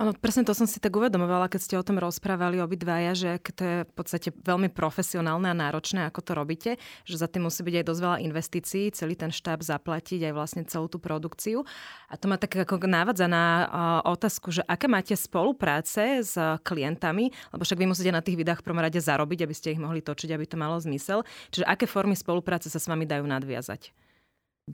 Áno, 0.00 0.16
presne 0.16 0.48
to 0.48 0.56
som 0.56 0.64
si 0.64 0.80
tak 0.80 0.96
uvedomovala, 0.96 1.52
keď 1.52 1.60
ste 1.60 1.76
o 1.76 1.84
tom 1.84 2.00
rozprávali 2.00 2.56
obidvaja, 2.56 3.12
že 3.12 3.28
ak 3.36 3.46
to 3.52 3.62
je 3.68 3.76
v 3.84 3.92
podstate 3.92 4.32
veľmi 4.32 4.72
profesionálne 4.72 5.52
a 5.52 5.52
náročné, 5.52 6.08
ako 6.08 6.24
to 6.24 6.32
robíte, 6.32 6.70
že 7.04 7.20
za 7.20 7.28
tým 7.28 7.44
musí 7.44 7.60
byť 7.60 7.74
aj 7.76 7.84
dosť 7.84 8.00
veľa 8.00 8.18
investícií, 8.24 8.96
celý 8.96 9.12
ten 9.12 9.28
štáb 9.28 9.60
zaplatiť, 9.60 10.24
aj 10.24 10.32
vlastne 10.32 10.64
celú 10.64 10.88
tú 10.88 10.96
produkciu. 10.96 11.68
A 12.08 12.16
to 12.16 12.32
ma 12.32 12.40
tak 12.40 12.56
ako 12.56 12.80
návadza 12.88 13.28
na 13.28 13.44
uh, 13.44 13.68
otázku, 14.08 14.48
že 14.48 14.64
aké 14.64 14.88
máte 14.88 15.12
spolupráce 15.12 16.24
s 16.24 16.32
klientami, 16.64 17.28
lebo 17.52 17.60
však 17.60 17.76
vy 17.76 17.92
musíte 17.92 18.08
na 18.08 18.24
tých 18.24 18.40
videách 18.40 18.64
v 18.64 18.72
prvom 18.72 18.80
rade 18.80 18.96
zarobiť, 18.96 19.44
aby 19.44 19.52
ste 19.52 19.76
ich 19.76 19.84
mohli 19.84 20.00
točiť, 20.00 20.32
aby 20.32 20.48
to 20.48 20.56
malo 20.56 20.80
zmysel. 20.80 21.28
Čiže 21.52 21.68
aké 21.68 21.84
formy 21.84 22.16
spolupráce 22.16 22.72
sa 22.72 22.80
s 22.80 22.88
vami 22.88 23.04
dajú 23.04 23.28
nadviazať? 23.28 23.92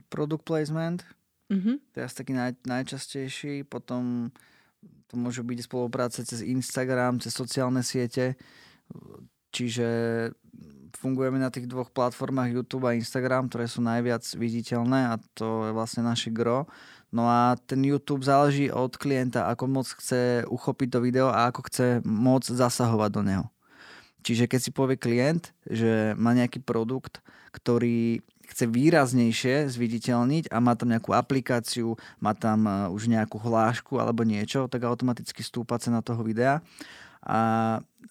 Product 0.07 0.47
placement, 0.47 1.03
Mhm. 1.51 1.79
to 1.91 1.95
je 1.99 2.03
asi 2.03 2.15
taký 2.15 2.31
naj, 2.35 2.59
najčastejší, 2.63 3.67
potom 3.67 4.31
to 5.07 5.15
môžu 5.15 5.43
byť 5.47 5.59
spolupráce 5.65 6.19
cez 6.27 6.43
Instagram, 6.43 7.19
cez 7.23 7.31
sociálne 7.31 7.79
siete, 7.81 8.35
čiže 9.55 9.87
fungujeme 10.97 11.37
na 11.37 11.53
tých 11.53 11.69
dvoch 11.69 11.93
platformách 11.93 12.57
YouTube 12.57 12.89
a 12.89 12.97
Instagram, 12.97 13.47
ktoré 13.47 13.69
sú 13.69 13.85
najviac 13.85 14.25
viditeľné 14.33 15.13
a 15.13 15.21
to 15.37 15.69
je 15.69 15.71
vlastne 15.71 16.01
naše 16.03 16.33
gro. 16.33 16.65
No 17.13 17.29
a 17.29 17.55
ten 17.55 17.79
YouTube 17.85 18.25
záleží 18.25 18.67
od 18.67 18.97
klienta, 18.99 19.47
ako 19.47 19.63
moc 19.69 19.87
chce 19.87 20.43
uchopiť 20.49 20.87
to 20.91 20.99
video 20.99 21.27
a 21.31 21.47
ako 21.47 21.69
chce 21.71 21.87
moc 22.03 22.43
zasahovať 22.43 23.09
do 23.13 23.21
neho. 23.23 23.45
Čiže 24.27 24.49
keď 24.51 24.59
si 24.59 24.71
povie 24.75 24.99
klient, 24.99 25.55
že 25.63 26.11
má 26.19 26.35
nejaký 26.35 26.59
produkt, 26.59 27.23
ktorý 27.55 28.19
chce 28.47 28.65
výraznejšie 28.67 29.67
zviditeľniť 29.67 30.49
a 30.49 30.57
má 30.63 30.73
tam 30.73 30.95
nejakú 30.95 31.11
aplikáciu, 31.11 31.99
má 32.23 32.31
tam 32.31 32.65
uh, 32.65 32.87
už 32.89 33.11
nejakú 33.11 33.37
hlášku 33.37 33.99
alebo 33.99 34.23
niečo, 34.23 34.71
tak 34.71 34.87
automaticky 34.87 35.43
stúpa 35.43 35.77
cena 35.77 35.99
toho 35.99 36.23
videa. 36.23 36.63
A 37.27 37.39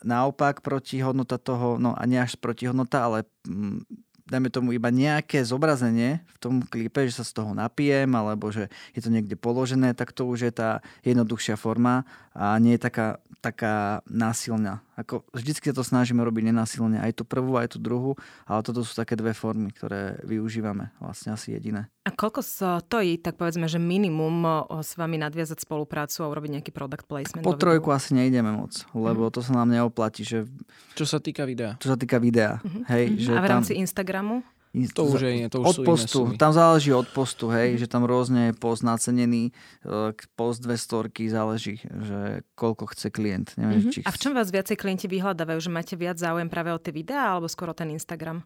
naopak 0.05 0.61
protihodnota 0.61 1.41
toho, 1.41 1.81
no 1.81 1.97
a 1.97 2.03
nie 2.05 2.21
až 2.21 2.37
protihodnota, 2.37 3.09
ale 3.09 3.19
mm, 3.49 4.07
dajme 4.27 4.51
tomu 4.51 4.75
iba 4.75 4.91
nejaké 4.91 5.47
zobrazenie 5.47 6.27
v 6.27 6.39
tom 6.43 6.55
klipe, 6.67 7.07
že 7.07 7.23
sa 7.23 7.25
z 7.25 7.33
toho 7.41 7.55
napijem, 7.55 8.11
alebo 8.13 8.51
že 8.51 8.67
je 8.93 9.01
to 9.01 9.09
niekde 9.09 9.39
položené, 9.39 9.95
tak 9.95 10.11
to 10.11 10.27
už 10.27 10.51
je 10.51 10.53
tá 10.53 10.83
jednoduchšia 11.07 11.55
forma 11.55 12.03
a 12.35 12.59
nie 12.59 12.75
je 12.75 12.83
taká, 12.83 13.23
taká 13.41 14.01
násilná. 14.09 14.83
Ako 14.97 15.23
vždycky 15.31 15.71
sa 15.71 15.77
to 15.77 15.85
snažíme 15.85 16.19
robiť 16.25 16.51
nenásilne, 16.51 16.99
aj 16.99 17.21
tú 17.21 17.25
prvú, 17.29 17.61
aj 17.61 17.77
tú 17.77 17.79
druhú, 17.79 18.17
ale 18.49 18.65
toto 18.65 18.81
sú 18.81 18.97
také 18.97 19.13
dve 19.15 19.37
formy, 19.37 19.69
ktoré 19.71 20.19
využívame, 20.25 20.91
vlastne 20.99 21.37
asi 21.37 21.53
jediné. 21.53 21.87
A 22.03 22.11
koľko 22.11 22.41
stojí, 22.41 23.19
tak 23.21 23.37
povedzme, 23.37 23.69
že 23.69 23.77
minimum 23.77 24.65
s 24.81 24.97
vami 24.97 25.21
nadviazať 25.21 25.63
spoluprácu 25.63 26.25
a 26.25 26.31
urobiť 26.33 26.51
nejaký 26.59 26.71
product 26.73 27.05
placement? 27.05 27.45
Po 27.45 27.59
trojku 27.59 27.93
videu? 27.93 27.99
asi 27.99 28.11
nejdeme 28.17 28.51
moc, 28.51 28.73
lebo 28.97 29.29
to 29.29 29.45
sa 29.45 29.53
nám 29.53 29.69
neoplatí, 29.69 30.25
že 30.25 30.49
Čo 30.97 31.05
sa 31.05 31.19
týka 31.21 31.45
videa. 31.45 31.77
čo 31.77 31.93
sa 31.93 31.99
týka 32.01 32.17
videa. 32.17 32.59
Hej, 32.89 33.21
že 33.21 33.33
A 33.37 33.43
v 33.43 33.47
tam, 33.47 33.53
rámci 33.61 33.77
Instagramu? 33.77 34.41
To 34.93 35.09
už 35.09 35.21
je, 35.23 35.49
to 35.49 35.59
už 35.59 35.67
od 35.67 35.75
sú 35.75 35.83
postu, 35.83 36.19
iné 36.21 36.29
sumy. 36.29 36.37
tam 36.37 36.53
záleží 36.53 36.93
od 36.93 37.09
postu, 37.09 37.49
hej, 37.49 37.77
že 37.77 37.87
tam 37.87 38.05
rôzne 38.05 38.41
je 38.47 38.55
post 38.55 38.83
nacenený, 38.83 39.49
e, 39.81 40.13
post 40.33 40.61
dve 40.61 40.77
storky, 40.77 41.27
záleží, 41.27 41.81
že 41.81 42.19
koľko 42.53 42.93
chce 42.93 43.09
klient. 43.09 43.57
Neviem, 43.57 43.89
či 43.89 44.03
A 44.03 44.11
v 44.11 44.19
čom 44.19 44.33
vás 44.33 44.49
viacej 44.49 44.77
klienti 44.77 45.07
vyhľadávajú? 45.07 45.59
Že 45.59 45.71
máte 45.71 45.95
viac 45.95 46.17
záujem 46.17 46.47
práve 46.47 46.69
o 46.71 46.79
tie 46.79 46.91
videá 46.91 47.33
alebo 47.33 47.47
skôr 47.47 47.67
o 47.67 47.75
ten 47.75 47.89
Instagram? 47.89 48.45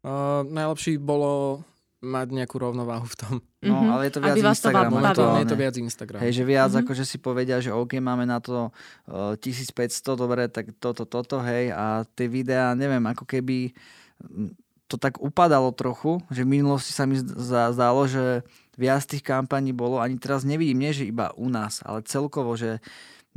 Uh, 0.00 0.42
najlepšie 0.44 0.96
bolo 0.96 1.62
mať 2.00 2.32
nejakú 2.32 2.56
rovnováhu 2.56 3.04
v 3.04 3.14
tom. 3.14 3.34
No, 3.60 3.76
Mhm. 3.76 3.88
ale 3.90 4.02
je 4.08 4.12
to 4.12 4.20
viac 4.20 4.32
Aby 4.32 4.40
vás 4.40 4.56
to 4.56 4.66
Instagram. 4.66 4.88
Momentálne 4.90 5.38
je 5.38 5.50
to 5.52 5.58
viac 5.60 5.74
Instagram. 5.76 6.18
Hej, 6.18 6.32
že 6.32 6.44
viac 6.48 6.70
Mhm. 6.72 6.80
akože 6.80 7.04
si 7.04 7.16
povedia, 7.16 7.60
že 7.60 7.70
OK, 7.70 8.00
máme 8.00 8.24
na 8.24 8.40
to 8.40 8.72
uh, 9.04 9.36
1500, 9.36 10.16
dobre, 10.16 10.48
tak 10.48 10.72
toto, 10.74 11.04
toto, 11.04 11.38
hej, 11.40 11.68
a 11.70 12.02
tie 12.08 12.24
videá, 12.26 12.72
neviem, 12.72 13.04
ako 13.04 13.22
keby 13.22 13.76
mm, 14.18 14.56
to 14.90 14.98
tak 14.98 15.22
upadalo 15.22 15.70
trochu, 15.70 16.18
že 16.34 16.42
v 16.42 16.58
minulosti 16.58 16.90
sa 16.90 17.06
mi 17.06 17.14
zdá- 17.14 17.70
zdalo, 17.70 18.10
že 18.10 18.42
viac 18.74 19.06
tých 19.06 19.22
kampaní 19.22 19.70
bolo, 19.70 20.02
ani 20.02 20.18
teraz 20.18 20.42
nevidím, 20.42 20.82
nie 20.82 20.90
že 20.90 21.06
iba 21.06 21.30
u 21.38 21.46
nás, 21.46 21.78
ale 21.86 22.02
celkovo, 22.02 22.58
že 22.58 22.82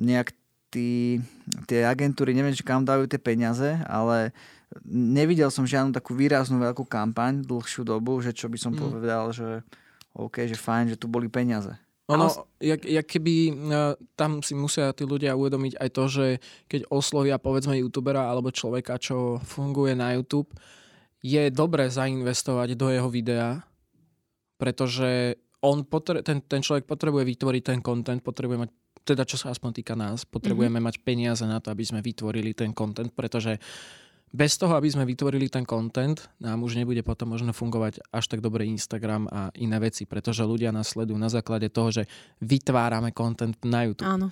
nejak 0.02 0.34
tí, 0.74 1.22
tie 1.70 1.86
agentúry, 1.86 2.34
neviem, 2.34 2.58
či 2.58 2.66
kam 2.66 2.82
dajú 2.82 3.06
tie 3.06 3.22
peniaze, 3.22 3.78
ale 3.86 4.34
nevidel 4.90 5.54
som 5.54 5.70
žiadnu 5.70 5.94
takú 5.94 6.18
výraznú 6.18 6.58
veľkú 6.58 6.90
kampaň 6.90 7.46
dlhšiu 7.46 7.86
dobu, 7.86 8.18
že 8.26 8.34
čo 8.34 8.50
by 8.50 8.58
som 8.58 8.74
Mm. 8.74 8.82
povedal, 8.82 9.30
že 9.30 9.62
OK, 10.18 10.50
že 10.50 10.58
fajn, 10.58 10.98
že 10.98 10.98
tu 10.98 11.06
boli 11.06 11.30
peniaze. 11.30 11.70
Ono, 12.10 12.28
jak, 12.60 12.84
jak 12.84 13.08
keby 13.08 13.34
uh, 13.48 13.96
tam 14.20 14.44
si 14.44 14.52
musia 14.58 14.92
tí 14.92 15.08
ľudia 15.08 15.40
uvedomiť 15.40 15.80
aj 15.80 15.90
to, 15.94 16.04
že 16.12 16.26
keď 16.68 16.92
oslovia 16.92 17.40
povedzme 17.40 17.80
youtubera 17.80 18.28
alebo 18.28 18.52
človeka, 18.52 19.00
čo 19.00 19.40
funguje 19.40 19.96
na 19.96 20.12
YouTube, 20.12 20.52
je 21.24 21.44
dobre 21.50 21.88
zainvestovať 21.88 22.76
do 22.76 22.92
jeho 22.92 23.08
videa, 23.08 23.64
pretože 24.60 25.40
on 25.64 25.88
potre- 25.88 26.20
ten, 26.20 26.44
ten 26.44 26.60
človek 26.60 26.84
potrebuje 26.84 27.24
vytvoriť 27.24 27.64
ten 27.64 27.80
content, 27.80 28.20
potrebuje 28.20 28.68
mať, 28.68 28.70
teda 29.08 29.24
čo 29.24 29.40
sa 29.40 29.56
aspoň 29.56 29.72
týka 29.80 29.96
nás, 29.96 30.28
potrebujeme 30.28 30.84
mm-hmm. 30.84 31.00
mať 31.00 31.06
peniaze 31.08 31.44
na 31.48 31.64
to, 31.64 31.72
aby 31.72 31.88
sme 31.88 32.04
vytvorili 32.04 32.52
ten 32.52 32.76
content, 32.76 33.16
pretože 33.16 33.56
bez 34.34 34.58
toho, 34.58 34.74
aby 34.74 34.90
sme 34.90 35.06
vytvorili 35.06 35.48
ten 35.48 35.64
content, 35.64 36.18
nám 36.42 36.66
už 36.66 36.76
nebude 36.76 37.06
potom 37.06 37.32
možno 37.32 37.54
fungovať 37.54 38.02
až 38.10 38.26
tak 38.28 38.42
dobre 38.42 38.66
Instagram 38.66 39.30
a 39.30 39.54
iné 39.62 39.78
veci, 39.78 40.10
pretože 40.10 40.42
ľudia 40.42 40.74
nás 40.74 40.92
sledujú 40.92 41.16
na 41.16 41.30
základe 41.30 41.70
toho, 41.70 41.94
že 41.94 42.04
vytvárame 42.42 43.14
content 43.14 43.56
na 43.64 43.86
YouTube. 43.86 44.10
Áno. 44.10 44.28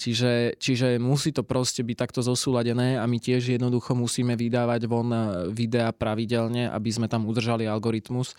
Čiže, 0.00 0.58
čiže 0.58 0.96
musí 0.98 1.30
to 1.30 1.46
proste 1.46 1.84
byť 1.84 1.96
takto 1.96 2.20
zosúladené 2.24 2.98
a 2.98 3.04
my 3.06 3.22
tiež 3.22 3.54
jednoducho 3.54 3.94
musíme 3.94 4.34
vydávať 4.34 4.80
von 4.88 5.08
eh, 5.12 5.22
videa 5.52 5.92
pravidelne, 5.92 6.66
aby 6.72 6.90
sme 6.90 7.06
tam 7.06 7.28
udržali 7.28 7.68
algoritmus. 7.68 8.34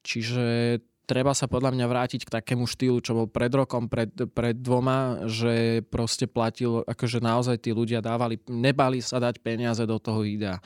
Čiže 0.00 0.80
treba 1.10 1.34
sa 1.34 1.50
podľa 1.50 1.74
mňa 1.74 1.86
vrátiť 1.90 2.22
k 2.22 2.34
takému 2.38 2.70
štýlu, 2.70 3.02
čo 3.02 3.18
bol 3.18 3.26
pred 3.26 3.50
rokom, 3.50 3.90
pred, 3.90 4.14
pred 4.30 4.54
dvoma, 4.54 5.26
že 5.26 5.82
proste 5.90 6.30
platil, 6.30 6.86
akože 6.86 7.18
naozaj 7.18 7.58
tí 7.58 7.74
ľudia 7.74 7.98
dávali, 7.98 8.38
nebali 8.46 9.02
sa 9.02 9.18
dať 9.18 9.42
peniaze 9.42 9.82
do 9.82 9.98
toho 9.98 10.22
videa. 10.22 10.62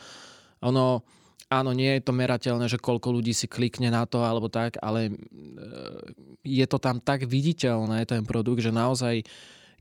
Ono, 0.60 1.00
áno, 1.48 1.70
nie 1.72 1.96
je 1.96 2.04
to 2.04 2.12
merateľné, 2.12 2.68
že 2.68 2.76
koľko 2.76 3.16
ľudí 3.16 3.32
si 3.32 3.48
klikne 3.48 3.88
na 3.88 4.04
to 4.04 4.20
alebo 4.20 4.52
tak, 4.52 4.76
ale 4.84 5.08
e, 5.08 5.12
je 6.44 6.66
to 6.68 6.76
tam 6.76 7.00
tak 7.00 7.24
viditeľné, 7.24 8.04
ten 8.04 8.20
produkt, 8.28 8.60
že 8.60 8.68
naozaj 8.68 9.24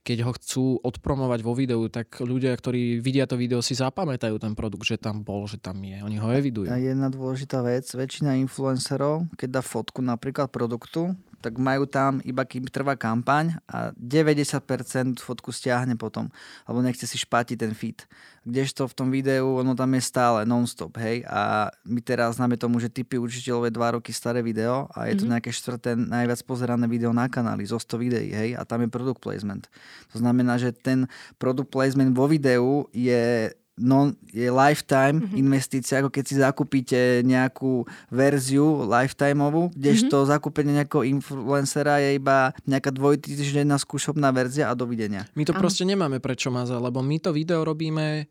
keď 0.03 0.17
ho 0.27 0.31
chcú 0.35 0.65
odpromovať 0.83 1.39
vo 1.39 1.55
videu, 1.55 1.79
tak 1.87 2.19
ľudia, 2.19 2.51
ktorí 2.51 2.99
vidia 2.99 3.23
to 3.23 3.39
video, 3.39 3.63
si 3.63 3.71
zapamätajú 3.71 4.35
ten 4.35 4.51
produkt, 4.51 4.83
že 4.83 4.99
tam 4.99 5.23
bol, 5.23 5.47
že 5.47 5.55
tam 5.57 5.79
je. 5.79 6.03
Oni 6.03 6.19
ho 6.19 6.27
evidujú. 6.27 6.67
A 6.67 6.75
jedna 6.75 7.07
dôležitá 7.07 7.63
vec, 7.63 7.87
väčšina 7.87 8.35
influencerov, 8.43 9.31
keď 9.39 9.59
dá 9.59 9.61
fotku 9.63 10.03
napríklad 10.03 10.51
produktu, 10.51 11.15
tak 11.43 11.59
majú 11.59 11.83
tam 11.83 12.23
iba 12.23 12.47
kým 12.47 12.63
trvá 12.71 12.95
kampaň 12.95 13.59
a 13.67 13.91
90% 13.99 15.19
fotku 15.19 15.51
stiahne 15.51 15.99
potom, 15.99 16.31
alebo 16.63 16.79
nechce 16.79 17.03
si 17.03 17.19
špatiť 17.19 17.59
ten 17.59 17.75
feed. 17.75 18.07
Kdežto 18.47 18.87
v 18.87 18.93
tom 18.95 19.07
videu, 19.11 19.59
ono 19.59 19.75
tam 19.75 19.91
je 19.95 20.03
stále 20.03 20.47
non-stop, 20.47 20.95
hej, 20.99 21.27
a 21.27 21.67
my 21.83 21.99
teraz 21.99 22.39
známe 22.39 22.55
tomu, 22.55 22.79
že 22.79 22.91
typy 22.91 23.19
učiteľov 23.19 23.67
je 23.67 23.75
2 23.75 23.95
roky 23.99 24.11
staré 24.15 24.39
video 24.39 24.87
a 24.95 25.11
je 25.11 25.19
to 25.19 25.27
Mhm. 25.27 25.31
nejaké 25.35 25.51
štvrté 25.51 25.95
najviac 25.99 26.39
pozerané 26.47 26.87
video 26.87 27.11
na 27.11 27.27
kanáli 27.27 27.67
zo 27.67 27.79
100 27.79 27.99
videí, 27.99 28.31
hej, 28.31 28.55
a 28.55 28.63
tam 28.63 28.83
je 28.83 28.91
product 28.91 29.19
placement. 29.19 29.67
To 30.15 30.19
znamená, 30.23 30.55
že 30.55 30.71
ten 30.71 31.07
product 31.39 31.71
placement 31.71 32.15
vo 32.15 32.27
videu 32.27 32.87
je 32.91 33.51
non, 33.73 34.13
je 34.29 34.53
lifetime 34.53 35.17
mm-hmm. 35.17 35.41
investícia, 35.41 35.97
ako 35.97 36.13
keď 36.13 36.23
si 36.29 36.35
zakúpite 36.37 36.99
nejakú 37.25 37.89
verziu 38.13 38.85
lifetimeovú, 38.85 39.73
kdežto 39.73 40.13
mm-hmm. 40.21 40.31
zakúpenie 40.33 40.73
nejakého 40.77 41.03
influencera 41.09 41.97
je 41.97 42.21
iba 42.21 42.53
nejaká 42.69 42.93
dvojtýždenná 42.93 43.81
skúšobná 43.81 44.29
verzia 44.29 44.69
a 44.69 44.77
dovidenia. 44.77 45.25
My 45.33 45.41
to 45.41 45.57
Áno. 45.57 45.61
proste 45.65 45.89
nemáme 45.89 46.21
prečo 46.21 46.53
mazať, 46.53 46.77
lebo 46.77 47.01
my 47.01 47.17
to 47.17 47.33
video 47.33 47.65
robíme 47.65 48.29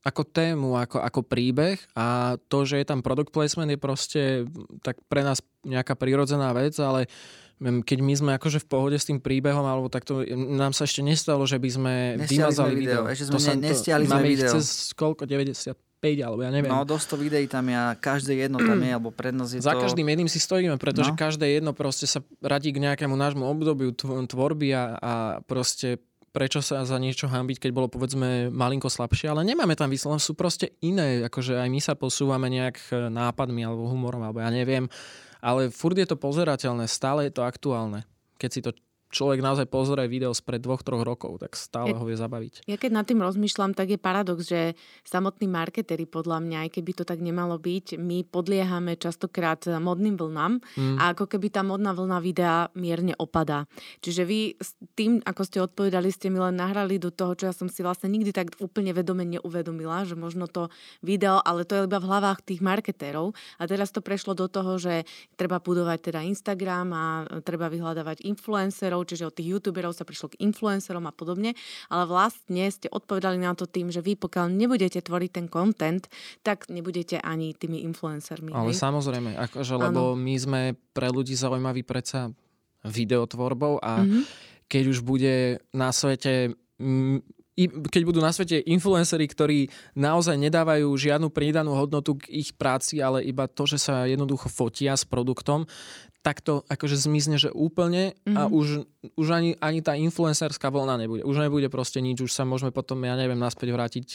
ako 0.00 0.24
tému, 0.24 0.80
ako, 0.80 1.04
ako 1.04 1.20
príbeh 1.28 1.76
a 1.92 2.40
to, 2.48 2.64
že 2.64 2.80
je 2.80 2.88
tam 2.88 3.04
product 3.04 3.36
placement 3.36 3.68
je 3.68 3.76
proste 3.76 4.22
tak 4.80 4.96
pre 5.12 5.20
nás 5.20 5.44
nejaká 5.60 5.92
prirodzená 5.92 6.56
vec, 6.56 6.72
ale 6.80 7.04
keď 7.60 7.98
my 7.98 8.14
sme 8.14 8.30
akože 8.34 8.58
v 8.58 8.66
pohode 8.66 8.96
s 8.96 9.04
tým 9.04 9.16
príbehom, 9.16 9.62
alebo 9.62 9.86
takto, 9.86 10.24
nám 10.26 10.72
sa 10.72 10.82
ešte 10.82 11.00
nestalo, 11.00 11.44
že 11.44 11.56
by 11.56 11.70
sme 11.70 11.92
Nestiahli 12.16 12.32
vymazali 12.32 12.68
sme 12.68 12.78
video, 12.78 13.00
video. 13.00 13.12
ešte 13.12 13.24
sme 13.26 13.38
ne- 13.52 13.62
nestiahli 13.66 14.04
sme 14.04 14.14
máme 14.14 14.26
ich 14.26 14.32
video. 14.34 14.52
cez 14.54 14.66
koľko, 14.92 15.22
95 15.24 15.76
alebo 16.18 16.40
ja 16.40 16.48
neviem. 16.48 16.68
No 16.68 16.82
do 16.82 16.96
100 16.96 17.12
videí 17.14 17.44
tam 17.44 17.62
je 17.62 17.76
a 17.76 17.92
každé 17.92 18.32
jedno 18.38 18.56
tam 18.58 18.78
je, 18.78 18.90
alebo 18.90 19.10
prednosť 19.10 19.52
je 19.52 19.60
Za 19.60 19.74
to... 19.74 19.80
každým 19.82 20.06
jedným 20.06 20.26
si 20.26 20.38
stojíme, 20.38 20.76
pretože 20.76 21.12
No. 21.12 21.18
každé 21.18 21.46
jedno 21.50 21.70
proste 21.70 22.04
sa 22.04 22.18
radí 22.40 22.70
k 22.70 22.80
nejakému 22.80 23.12
nášmu 23.12 23.44
obdobiu 23.44 23.92
tv- 23.92 24.24
tvorby 24.24 24.72
a, 24.72 24.84
a 24.94 25.12
proste 25.42 26.00
prečo 26.30 26.58
sa 26.58 26.80
za 26.80 26.94
niečo 26.96 27.26
hambiť, 27.26 27.58
keď 27.58 27.70
bolo 27.70 27.86
povedzme 27.86 28.48
malinko 28.48 28.86
slabšie, 28.86 29.28
ale 29.28 29.42
nemáme 29.42 29.74
tam 29.74 29.90
výsledky, 29.90 30.22
sú 30.22 30.32
proste 30.32 30.78
iné, 30.80 31.26
akože 31.26 31.58
aj 31.58 31.68
my 31.68 31.80
sa 31.82 31.92
posúvame 31.92 32.46
nejak 32.46 32.76
e, 32.88 33.10
nápadmi 33.10 33.60
alebo 33.60 33.90
humorom, 33.90 34.22
alebo 34.22 34.38
ja 34.38 34.46
neviem, 34.48 34.86
ale 35.40 35.72
furt 35.72 35.96
je 35.96 36.08
to 36.08 36.20
pozerateľné, 36.20 36.88
stále 36.88 37.28
je 37.28 37.32
to 37.34 37.42
aktuálne. 37.44 38.04
Keď 38.40 38.50
si 38.52 38.60
to 38.64 38.72
človek 39.10 39.42
naozaj 39.42 39.66
pozrie 39.66 40.06
video 40.06 40.30
spred 40.30 40.62
dvoch, 40.62 40.80
troch 40.80 41.02
rokov, 41.02 41.42
tak 41.42 41.58
stále 41.58 41.90
Je- 41.90 41.98
ho 41.98 42.04
vie 42.06 42.14
zabaviť. 42.14 42.64
Ja 42.64 42.78
keď 42.78 42.90
nad 42.94 43.06
tým 43.06 43.20
rozmýšľam, 43.20 43.74
tak 43.74 43.90
je 43.90 43.98
paradox, 43.98 44.46
že 44.46 44.78
samotní 45.02 45.50
marketéri 45.50 46.06
podľa 46.06 46.38
mňa, 46.40 46.58
aj 46.64 46.70
keby 46.78 46.90
to 46.94 47.04
tak 47.04 47.18
nemalo 47.18 47.58
byť, 47.58 47.98
my 47.98 48.22
podliehame 48.24 48.94
častokrát 48.94 49.58
modným 49.66 50.14
vlnám 50.14 50.62
Mm. 50.78 50.96
a 50.96 51.12
ako 51.12 51.26
keby 51.26 51.50
tá 51.50 51.60
modná 51.60 51.90
vlna 51.90 52.18
videa 52.22 52.70
mierne 52.72 53.12
opadá. 53.18 53.66
Čiže 53.98 54.22
vy 54.22 54.40
s 54.56 54.78
tým, 54.94 55.18
ako 55.26 55.42
ste 55.42 55.58
odpovedali, 55.58 56.08
ste 56.08 56.30
mi 56.30 56.38
len 56.38 56.54
nahrali 56.54 57.02
do 57.02 57.10
toho, 57.10 57.34
čo 57.34 57.50
ja 57.50 57.54
som 57.54 57.66
si 57.66 57.82
vlastne 57.82 58.06
nikdy 58.06 58.30
tak 58.30 58.54
úplne 58.62 58.94
vedome 58.94 59.26
neuvedomila, 59.26 60.06
že 60.06 60.14
možno 60.14 60.46
to 60.46 60.70
video, 61.02 61.42
ale 61.42 61.66
to 61.66 61.74
je 61.74 61.84
iba 61.84 61.98
v 61.98 62.06
hlavách 62.06 62.46
tých 62.46 62.62
marketérov 62.62 63.34
a 63.58 63.62
teraz 63.66 63.90
to 63.90 63.98
prešlo 63.98 64.38
do 64.38 64.46
toho, 64.46 64.78
že 64.78 65.02
treba 65.34 65.58
budovať 65.58 65.98
teda 66.12 66.20
Instagram 66.22 66.86
a 66.94 67.04
treba 67.42 67.66
vyhľadávať 67.66 68.22
influencerov, 68.22 68.99
čiže 69.02 69.26
od 69.26 69.34
tých 69.34 69.50
youtuberov 69.50 69.92
sa 69.92 70.04
prišlo 70.04 70.32
k 70.32 70.40
influencerom 70.42 71.04
a 71.04 71.12
podobne, 71.12 71.56
ale 71.88 72.04
vlastne 72.04 72.66
ste 72.68 72.86
odpovedali 72.86 73.36
na 73.36 73.52
to 73.52 73.64
tým, 73.64 73.88
že 73.88 74.00
vy 74.00 74.14
pokiaľ 74.14 74.50
nebudete 74.50 75.00
tvoriť 75.00 75.30
ten 75.30 75.46
content, 75.46 76.06
tak 76.40 76.68
nebudete 76.68 77.18
ani 77.18 77.52
tými 77.52 77.82
influencermi. 77.84 78.52
Ale 78.52 78.72
hej? 78.72 78.78
samozrejme, 78.78 79.36
akože, 79.50 79.72
lebo 79.76 80.14
my 80.14 80.34
sme 80.36 80.60
pre 80.92 81.08
ľudí 81.08 81.32
zaujímaví 81.32 81.82
predsa 81.82 82.30
videotvorbou 82.82 83.78
a 83.78 84.00
Mhm. 84.04 84.20
keď 84.66 84.82
už 84.88 84.98
bude 85.02 85.60
na 85.70 85.92
svete 85.92 86.54
keď 87.66 88.02
budú 88.04 88.20
na 88.20 88.30
svete 88.30 88.62
influenceri, 88.62 89.26
ktorí 89.26 89.58
naozaj 89.92 90.38
nedávajú 90.38 90.86
žiadnu 90.86 91.28
pridanú 91.28 91.74
hodnotu 91.74 92.16
k 92.16 92.30
ich 92.30 92.54
práci, 92.54 93.02
ale 93.02 93.20
iba 93.20 93.44
to, 93.44 93.66
že 93.66 93.76
sa 93.76 94.06
jednoducho 94.06 94.46
fotia 94.46 94.94
s 94.94 95.02
produktom, 95.02 95.66
tak 96.20 96.40
to 96.40 96.60
akože 96.66 97.00
zmizne, 97.00 97.36
že 97.36 97.48
úplne 97.48 98.12
a 98.28 98.44
Mhm. 98.44 98.52
už, 98.52 98.66
už 99.16 99.26
ani, 99.32 99.50
ani 99.56 99.80
tá 99.80 99.96
influencerská 99.96 100.68
vlna 100.68 100.96
nebude. 100.98 101.24
Už 101.24 101.36
nebude 101.36 101.66
proste 101.66 101.98
nič, 101.98 102.20
už 102.20 102.30
sa 102.30 102.44
môžeme 102.44 102.68
potom, 102.68 103.00
ja 103.00 103.16
neviem, 103.16 103.36
naspäť 103.36 103.72
vrátiť 103.72 104.08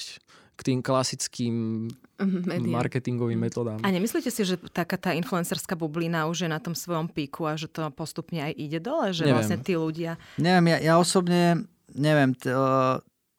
k 0.55 0.61
tým 0.63 0.79
klasickým 0.79 1.89
Mhm, 2.15 2.47
médiám. 2.47 2.77
marketingovým 2.79 3.35
metodám. 3.35 3.81
A 3.81 3.89
nemyslíte 3.89 4.29
si, 4.29 4.45
že 4.45 4.55
taká 4.69 4.95
tá 4.95 5.11
influencerská 5.11 5.75
bublina 5.75 6.23
už 6.25 6.45
je 6.45 6.49
na 6.49 6.63
tom 6.63 6.71
svojom 6.71 7.09
píku 7.09 7.43
a 7.43 7.57
že 7.57 7.67
to 7.67 7.91
postupne 7.91 8.39
aj 8.39 8.53
ide 8.53 8.79
dole? 8.79 9.11
Že 9.11 9.23
Neviem. 9.25 9.35
vlastne 9.35 9.57
tí 9.59 9.73
ľudia... 9.75 10.15
Neviem, 10.37 10.65
ja, 10.71 10.77
ja 10.79 10.93
osobne, 10.95 11.65
neviem, 11.91 12.31
t- 12.31 12.53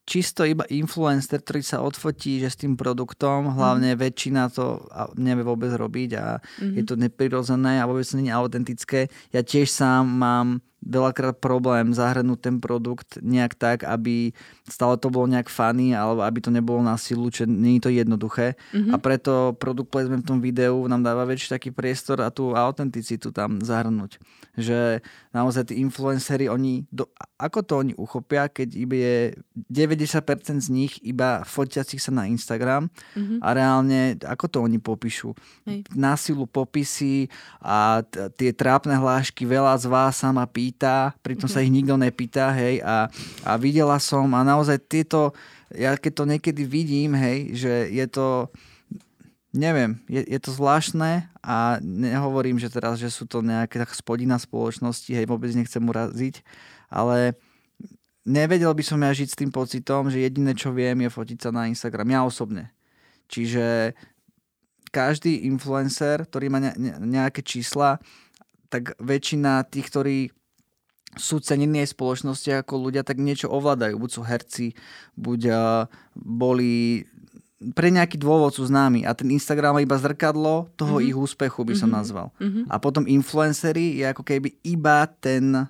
čisto 0.07 0.47
iba 0.47 0.63
influencer, 0.71 1.43
ktorý 1.43 1.61
sa 1.67 1.83
odfotí, 1.83 2.39
že 2.39 2.49
s 2.49 2.57
tým 2.63 2.79
produktom, 2.79 3.59
hlavne 3.59 3.99
väčšina 3.99 4.55
to 4.55 4.87
nevie 5.19 5.43
vôbec 5.43 5.75
robiť 5.75 6.11
a 6.15 6.39
je 6.63 6.87
to 6.87 6.95
neprirodzené 6.95 7.83
a 7.83 7.89
vôbec 7.91 8.07
nie 8.15 8.31
autentické. 8.31 9.11
Ja 9.35 9.43
tiež 9.43 9.67
sám 9.67 10.07
mám 10.07 10.63
veľakrát 10.87 11.37
problém 11.37 11.91
zahrnúť 11.91 12.39
ten 12.41 12.57
produkt 12.57 13.19
nejak 13.19 13.53
tak, 13.53 13.79
aby 13.83 14.31
stále 14.65 14.95
to 14.95 15.07
bolo 15.07 15.27
nejak 15.27 15.47
funny, 15.47 15.91
alebo 15.91 16.23
aby 16.23 16.39
to 16.39 16.49
nebolo 16.49 16.79
na 16.79 16.95
silu, 16.95 17.27
čo 17.27 17.43
nie 17.43 17.77
je 17.77 17.83
to 17.83 17.91
jednoduché. 17.91 18.55
Mhm. 18.71 18.91
A 18.91 18.97
preto 18.97 19.33
produkt 19.53 19.91
placement 19.91 20.23
v 20.23 20.29
tom 20.29 20.39
videu 20.39 20.79
nám 20.87 21.03
dáva 21.03 21.25
väčší 21.25 21.51
taký 21.51 21.71
priestor 21.71 22.21
a 22.21 22.31
tú 22.31 22.55
autenticitu 22.55 23.31
tam 23.31 23.59
zahrnúť. 23.59 24.23
Že 24.55 25.03
naozaj 25.33 25.69
tí 25.69 25.75
influenceri, 25.77 26.47
oni, 26.47 26.87
do, 26.89 27.11
ako 27.37 27.59
to 27.61 27.73
oni 27.77 27.93
uchopia, 27.93 28.47
keď 28.47 28.69
je 28.73 29.15
90% 29.67 30.23
z 30.59 30.69
nich 30.69 31.03
iba 31.03 31.43
fotiacich 31.43 31.99
sa 31.99 32.11
na 32.11 32.25
Instagram 32.25 32.89
Mhm. 33.13 33.43
a 33.43 33.49
reálne, 33.51 34.01
ako 34.23 34.47
to 34.47 34.59
oni 34.61 34.79
popíšu? 34.79 35.35
Hej. 35.65 35.89
Na 35.93 36.15
silu 36.15 36.47
popisy 36.47 37.27
a 37.59 38.01
t- 38.03 38.31
tie 38.37 38.51
trápne 38.53 38.95
hlášky 38.95 39.43
veľa 39.43 39.75
z 39.77 39.87
vás 39.87 40.15
sa 40.17 40.31
ma 40.31 40.45
pýta, 40.45 40.76
pritom 41.25 41.49
sa 41.49 41.65
ich 41.65 41.73
nikto 41.73 41.97
nepýta, 41.97 42.53
hej, 42.53 42.85
a, 42.85 43.09
a 43.43 43.53
videla 43.57 43.97
som 43.97 44.29
a 44.37 44.45
naozaj 44.45 44.77
tieto, 44.87 45.33
ja 45.73 45.97
keď 45.97 46.13
to 46.13 46.25
niekedy 46.29 46.63
vidím, 46.69 47.17
hej, 47.17 47.57
že 47.57 47.73
je 47.91 48.07
to, 48.07 48.53
neviem, 49.57 49.99
je, 50.07 50.23
je 50.23 50.39
to 50.39 50.51
zvláštne 50.53 51.27
a 51.41 51.81
nehovorím, 51.81 52.61
že 52.61 52.69
teraz, 52.69 53.01
že 53.01 53.09
sú 53.09 53.25
to 53.25 53.41
nejaké 53.41 53.81
tak 53.81 53.91
spodina 53.97 54.37
spoločnosti, 54.37 55.09
hej, 55.09 55.25
vôbec 55.25 55.51
nechcem 55.57 55.81
uraziť, 55.81 56.45
ale 56.93 57.35
nevedel 58.27 58.75
by 58.75 58.85
som 58.85 58.99
ja 59.01 59.15
žiť 59.15 59.29
s 59.31 59.39
tým 59.39 59.55
pocitom, 59.55 60.11
že 60.11 60.21
jediné, 60.21 60.53
čo 60.53 60.75
viem, 60.75 60.99
je 61.07 61.11
fotiť 61.11 61.39
sa 61.39 61.51
na 61.55 61.71
Instagram. 61.71 62.11
Ja 62.11 62.27
osobne. 62.27 62.75
Čiže 63.31 63.95
každý 64.91 65.47
influencer, 65.47 66.27
ktorý 66.27 66.47
má 66.51 66.59
ne- 66.59 66.77
ne- 66.79 66.99
nejaké 66.99 67.43
čísla, 67.47 68.03
tak 68.67 68.99
väčšina 68.99 69.63
tých, 69.71 69.87
ktorí 69.93 70.17
sú 71.17 71.41
cenení 71.41 71.83
aj 71.83 71.97
spoločnosti 71.97 72.51
ako 72.63 72.89
ľudia, 72.89 73.03
tak 73.03 73.17
niečo 73.19 73.49
ovládajú. 73.49 73.97
Buď 73.97 74.11
sú 74.13 74.23
herci, 74.23 74.67
buď 75.17 75.41
boli 76.15 77.05
pre 77.73 77.89
nejaký 77.89 78.21
dôvod 78.21 78.53
sú 78.53 78.69
známi 78.69 79.09
a 79.09 79.17
ten 79.17 79.33
Instagram 79.33 79.81
je 79.81 79.89
iba 79.89 79.97
zrkadlo 79.97 80.69
toho 80.77 81.01
mm-hmm. 81.01 81.09
ich 81.09 81.17
úspechu, 81.17 81.65
by 81.65 81.73
som 81.73 81.89
mm-hmm. 81.89 81.97
nazval. 81.97 82.29
Mm-hmm. 82.37 82.65
A 82.69 82.77
potom 82.77 83.09
influencery 83.09 83.97
je 83.97 84.05
ako 84.13 84.23
keby 84.29 84.61
iba 84.61 85.09
ten 85.09 85.65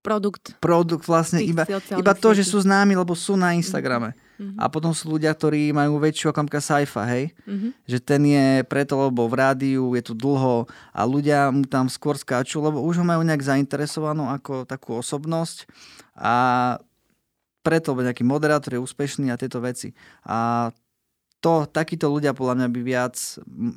produkt. 0.00 0.56
Produkt 0.64 1.04
vlastne, 1.04 1.44
iba, 1.44 1.68
iba 1.68 2.12
to, 2.16 2.32
že 2.32 2.48
sú 2.48 2.64
známi, 2.64 2.96
lebo 2.96 3.12
sú 3.12 3.36
na 3.36 3.52
Instagrame. 3.52 4.16
Mm-hmm. 4.40 4.58
A 4.58 4.64
potom 4.72 4.92
sú 4.96 5.16
ľudia, 5.16 5.32
ktorí 5.32 5.70
majú 5.72 6.00
väčšiu 6.00 6.32
ako 6.32 6.60
Saifa, 6.60 7.04
hej? 7.08 7.32
Mm-hmm. 7.44 7.70
Že 7.86 7.98
ten 8.00 8.22
je 8.24 8.46
preto, 8.66 8.96
lebo 8.96 9.28
v 9.28 9.34
rádiu 9.38 9.92
je 9.92 10.02
tu 10.02 10.14
dlho 10.16 10.66
a 10.92 11.00
ľudia 11.04 11.52
mu 11.52 11.64
tam 11.68 11.86
skôr 11.86 12.16
skáču, 12.16 12.60
lebo 12.64 12.80
už 12.82 13.00
ho 13.00 13.06
majú 13.06 13.22
nejak 13.22 13.44
zainteresovanú 13.44 14.28
ako 14.32 14.64
takú 14.64 14.98
osobnosť 14.98 15.68
a 16.16 16.34
preto, 17.62 17.94
lebo 17.94 18.10
nejaký 18.10 18.26
moderátor 18.26 18.74
je 18.74 18.82
úspešný 18.82 19.30
a 19.30 19.38
tieto 19.38 19.62
veci. 19.62 19.94
A 20.26 20.68
to, 21.42 21.66
takíto 21.66 22.06
ľudia 22.06 22.30
podľa 22.30 22.54
mňa 22.62 22.68
by 22.70 22.80
viac 22.86 23.18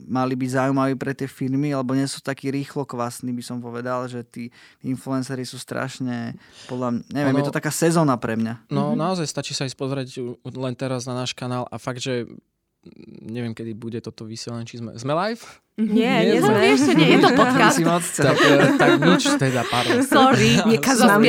mali 0.05 0.37
byť 0.37 0.49
zaujímaví 0.53 0.93
pre 1.01 1.17
tie 1.17 1.25
firmy, 1.25 1.73
lebo 1.73 1.97
nie 1.97 2.05
sú 2.05 2.21
takí 2.21 2.53
rýchlo 2.53 2.85
kvasní, 2.85 3.33
by 3.33 3.41
som 3.41 3.57
povedal, 3.57 4.05
že 4.05 4.21
tí 4.21 4.53
influencery 4.85 5.41
sú 5.49 5.57
strašne, 5.57 6.37
podľa 6.69 7.01
mňa, 7.01 7.03
neviem, 7.09 7.33
ono, 7.33 7.41
je 7.41 7.49
to 7.49 7.57
taká 7.57 7.73
sezóna 7.73 8.21
pre 8.21 8.37
mňa. 8.37 8.69
No 8.69 8.93
mm-hmm. 8.93 9.01
naozaj 9.01 9.25
stačí 9.25 9.57
sa 9.57 9.65
ísť 9.65 9.81
pozrieť 9.81 10.21
len 10.45 10.77
teraz 10.77 11.09
na 11.09 11.17
náš 11.17 11.33
kanál 11.33 11.65
a 11.73 11.81
fakt, 11.81 12.05
že 12.05 12.29
neviem, 13.25 13.57
kedy 13.57 13.73
bude 13.73 13.97
toto 13.97 14.29
vysielanie, 14.29 14.69
či 14.69 14.77
sme, 14.77 14.93
sme 14.93 15.13
live? 15.17 15.41
Nie, 15.75 16.23
nie, 16.23 16.37
nie 16.37 16.41
sme. 16.45 16.59
Ešte 16.71 16.93
nie, 16.95 17.07
je 17.17 17.19
to 17.19 17.31
podcast. 17.41 18.15
tak, 18.15 18.37
eh, 18.39 18.77
tak 18.77 18.91
nič, 19.01 19.23
teda, 19.35 19.61
pardon. 19.67 20.05
Sorry, 20.05 20.61
nekaz 20.71 21.01
nám 21.01 21.19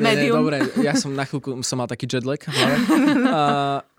médium. 0.00 0.40
dobre, 0.40 0.62
ja 0.80 0.94
som 0.94 1.12
na 1.12 1.26
chvíľku 1.26 1.60
som 1.66 1.82
mal 1.82 1.90
taký 1.90 2.06
jetlag. 2.06 2.40
Ale, 2.46 2.74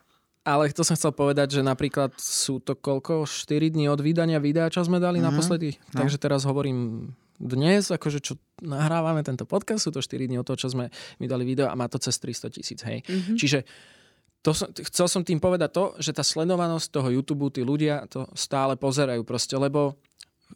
ale 0.47 0.71
to 0.71 0.87
som 0.87 0.95
chcel 0.95 1.11
povedať, 1.11 1.59
že 1.59 1.61
napríklad 1.61 2.15
sú 2.15 2.63
to 2.63 2.79
koľko? 2.79 3.27
4 3.27 3.75
dní 3.75 3.91
od 3.91 3.99
vydania 3.99 4.39
videa, 4.39 4.71
čo 4.71 4.87
sme 4.87 5.03
dali 5.03 5.19
mm-hmm. 5.19 5.27
naposledy. 5.27 5.75
No. 5.91 6.07
Takže 6.07 6.15
teraz 6.15 6.47
hovorím 6.47 7.11
dnes, 7.35 7.91
akože 7.91 8.23
čo 8.23 8.39
nahrávame 8.63 9.21
tento 9.27 9.43
podcast, 9.43 9.83
sú 9.83 9.91
to 9.91 9.99
4 9.99 10.31
dní 10.31 10.39
od 10.39 10.47
toho, 10.47 10.55
čo 10.55 10.71
sme 10.71 10.87
mi 11.19 11.27
dali 11.27 11.43
video 11.43 11.67
a 11.67 11.75
má 11.75 11.91
to 11.91 11.99
cez 11.99 12.15
300 12.17 12.55
tisíc, 12.55 12.79
hej. 12.87 13.03
Mm-hmm. 13.03 13.35
Čiže 13.35 13.59
to 14.41 14.55
som, 14.55 14.71
chcel 14.71 15.07
som 15.11 15.21
tým 15.27 15.43
povedať 15.43 15.69
to, 15.75 15.85
že 15.99 16.15
tá 16.15 16.23
sledovanosť 16.23 16.87
toho 16.87 17.11
YouTube, 17.11 17.51
tí 17.51 17.67
ľudia 17.67 18.07
to 18.07 18.31
stále 18.31 18.79
pozerajú 18.79 19.27
proste, 19.27 19.59
lebo 19.59 19.99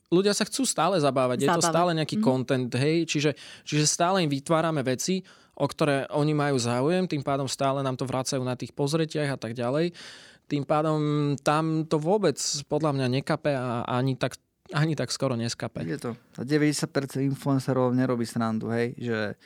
ľudia 0.08 0.32
sa 0.32 0.48
chcú 0.48 0.64
stále 0.64 0.96
zabávať. 0.98 1.44
Zabávať. 1.44 1.52
Je 1.52 1.58
to 1.60 1.62
stále 1.62 1.92
nejaký 1.92 2.18
mm. 2.18 2.24
content, 2.24 2.72
hej, 2.80 3.04
čiže, 3.04 3.36
čiže 3.68 3.86
stále 3.86 4.24
im 4.24 4.32
vytvárame 4.32 4.80
veci, 4.82 5.20
o 5.62 5.66
ktoré 5.70 6.10
oni 6.10 6.34
majú 6.34 6.58
záujem, 6.58 7.06
tým 7.06 7.22
pádom 7.22 7.46
stále 7.46 7.86
nám 7.86 7.94
to 7.94 8.10
vracajú 8.10 8.42
na 8.42 8.58
tých 8.58 8.74
pozretiach 8.74 9.38
a 9.38 9.38
tak 9.38 9.54
ďalej. 9.54 9.94
Tým 10.50 10.66
pádom 10.66 11.00
tam 11.46 11.86
to 11.86 12.02
vôbec 12.02 12.42
podľa 12.66 12.98
mňa 12.98 13.08
nekape 13.22 13.54
a 13.54 13.86
ani 13.86 14.18
tak, 14.18 14.42
ani 14.74 14.98
tak 14.98 15.14
skoro 15.14 15.38
neskape. 15.38 15.86
Je 15.86 16.02
to. 16.02 16.18
A 16.36 16.42
90% 16.42 17.22
influencerov 17.22 17.94
nerobí 17.94 18.26
srandu, 18.26 18.74
hej, 18.74 18.98
že 18.98 19.38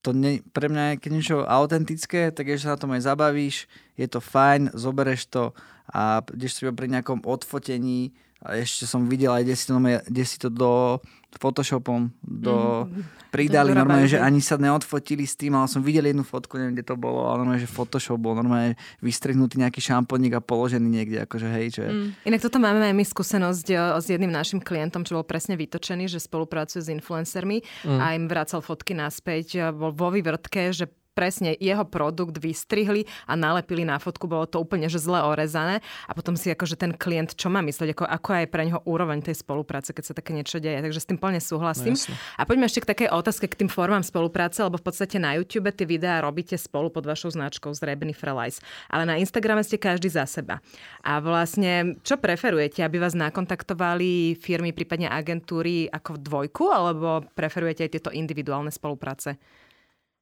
to 0.00 0.16
ne, 0.16 0.40
pre 0.52 0.72
mňa 0.72 0.96
je 0.96 1.00
keď 1.00 1.10
niečo 1.12 1.36
autentické, 1.44 2.32
tak 2.32 2.48
ešte 2.48 2.68
sa 2.68 2.76
na 2.76 2.80
tom 2.80 2.92
aj 2.96 3.04
zabavíš, 3.04 3.68
je 4.00 4.06
to 4.08 4.24
fajn, 4.24 4.72
zobereš 4.72 5.28
to 5.28 5.52
a 5.92 6.24
ideš 6.32 6.60
si 6.60 6.68
pri 6.68 6.88
nejakom 6.88 7.20
odfotení 7.24 8.16
a 8.44 8.60
ešte 8.60 8.84
som 8.84 9.08
videl 9.08 9.32
aj, 9.32 9.42
kde 9.48 9.56
si 9.56 9.64
to, 9.64 9.74
kde 9.80 10.24
si 10.28 10.36
to 10.36 10.48
do 10.52 11.00
Photoshopom 11.40 12.14
do, 12.22 12.86
mm, 12.86 13.32
pridali, 13.34 13.74
to 13.74 13.78
normálne, 13.80 14.06
že 14.06 14.22
ani 14.22 14.38
sa 14.38 14.54
neodfotili 14.54 15.26
s 15.26 15.34
tým, 15.34 15.56
ale 15.58 15.66
som 15.66 15.82
videl 15.82 16.06
jednu 16.06 16.22
fotku, 16.22 16.60
neviem, 16.60 16.78
kde 16.78 16.86
to 16.86 16.94
bolo, 16.94 17.26
ale 17.26 17.42
normálne, 17.42 17.64
že 17.64 17.70
Photoshop 17.70 18.20
bol 18.20 18.38
normálne 18.38 18.78
vystrihnutý 19.02 19.58
nejaký 19.58 19.82
šamponík 19.82 20.38
a 20.38 20.44
položený 20.44 20.86
niekde, 20.86 21.26
akože 21.26 21.48
hej, 21.50 21.66
že... 21.74 21.84
Mm. 21.90 22.08
Inak 22.30 22.40
toto 22.44 22.62
máme 22.62 22.84
aj 22.84 22.94
my 22.94 23.04
skúsenosť 23.08 23.66
eh, 23.74 23.78
s 23.98 24.06
jedným 24.06 24.30
našim 24.30 24.62
klientom, 24.62 25.02
čo 25.02 25.18
bol 25.18 25.26
presne 25.26 25.58
vytočený, 25.58 26.06
že 26.06 26.22
spolupracuje 26.22 26.84
s 26.84 26.92
influencermi 26.92 27.64
mm. 27.88 27.98
a 27.98 28.14
im 28.14 28.30
vracal 28.30 28.62
fotky 28.62 28.94
naspäť, 28.94 29.46
eh, 29.58 29.62
bol 29.74 29.90
vo 29.90 30.14
vývrtke, 30.14 30.70
že 30.70 30.86
presne 31.14 31.54
jeho 31.56 31.86
produkt 31.86 32.36
vystrihli 32.42 33.06
a 33.30 33.38
nalepili 33.38 33.86
na 33.86 34.02
fotku, 34.02 34.26
bolo 34.26 34.44
to 34.50 34.58
úplne 34.58 34.90
že 34.90 34.98
zle 35.00 35.22
orezané 35.22 35.80
a 36.10 36.12
potom 36.12 36.34
si 36.34 36.50
akože 36.50 36.74
ten 36.74 36.92
klient 36.92 37.38
čo 37.38 37.48
má 37.48 37.62
mysleť, 37.62 37.94
ako, 37.94 38.04
ako 38.04 38.30
aj 38.34 38.46
pre 38.50 38.62
neho 38.66 38.80
úroveň 38.84 39.22
tej 39.22 39.38
spolupráce, 39.38 39.94
keď 39.94 40.04
sa 40.04 40.14
také 40.18 40.34
niečo 40.34 40.58
deje. 40.58 40.82
Takže 40.82 41.00
s 41.00 41.08
tým 41.08 41.18
plne 41.18 41.38
súhlasím. 41.38 41.94
No, 41.94 42.14
a 42.38 42.42
poďme 42.42 42.66
ešte 42.66 42.82
k 42.82 42.90
takej 42.90 43.08
otázke 43.14 43.46
k 43.46 43.64
tým 43.64 43.70
formám 43.70 44.02
spolupráce, 44.02 44.60
lebo 44.60 44.76
v 44.76 44.84
podstate 44.90 45.16
na 45.22 45.38
YouTube 45.38 45.70
tie 45.70 45.86
videá 45.86 46.18
robíte 46.20 46.58
spolu 46.58 46.90
pod 46.90 47.06
vašou 47.06 47.30
značkou 47.30 47.70
Zrebný 47.70 48.12
Frelice. 48.12 48.60
Ale 48.90 49.06
na 49.06 49.16
Instagrame 49.16 49.62
ste 49.62 49.78
každý 49.78 50.10
za 50.10 50.26
seba. 50.26 50.58
A 51.06 51.22
vlastne, 51.22 52.00
čo 52.02 52.18
preferujete, 52.18 52.82
aby 52.82 52.98
vás 52.98 53.14
nakontaktovali 53.14 54.34
firmy, 54.40 54.74
prípadne 54.74 55.06
agentúry 55.06 55.86
ako 55.86 56.18
dvojku, 56.18 56.64
alebo 56.72 57.22
preferujete 57.36 57.86
aj 57.86 57.92
tieto 57.92 58.10
individuálne 58.10 58.72
spolupráce? 58.72 59.38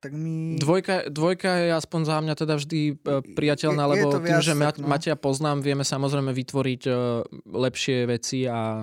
Tak 0.03 0.19
my... 0.19 0.59
Dvojka, 0.59 1.07
dvojka 1.15 1.51
je 1.63 1.71
aspoň 1.79 2.01
za 2.03 2.17
mňa 2.19 2.35
teda 2.35 2.55
vždy 2.59 2.81
e, 2.91 2.95
priateľná, 3.39 3.87
je, 3.87 3.89
je 3.89 3.93
lebo 3.95 4.07
tým, 4.19 4.41
že 4.43 4.55
ma, 4.59 4.75
no. 4.75 4.91
Matia 4.91 5.15
poznám, 5.15 5.63
vieme 5.63 5.87
samozrejme 5.87 6.35
vytvoriť 6.35 6.83
uh, 6.91 7.23
lepšie 7.47 8.11
veci 8.11 8.51
a 8.51 8.83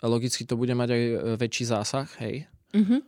logicky 0.00 0.48
to 0.48 0.56
bude 0.56 0.72
mať 0.72 0.88
aj 0.88 1.02
e, 1.04 1.14
väčší 1.36 1.64
zásah, 1.68 2.08
hej. 2.24 2.48
Mm-hmm. 2.72 3.00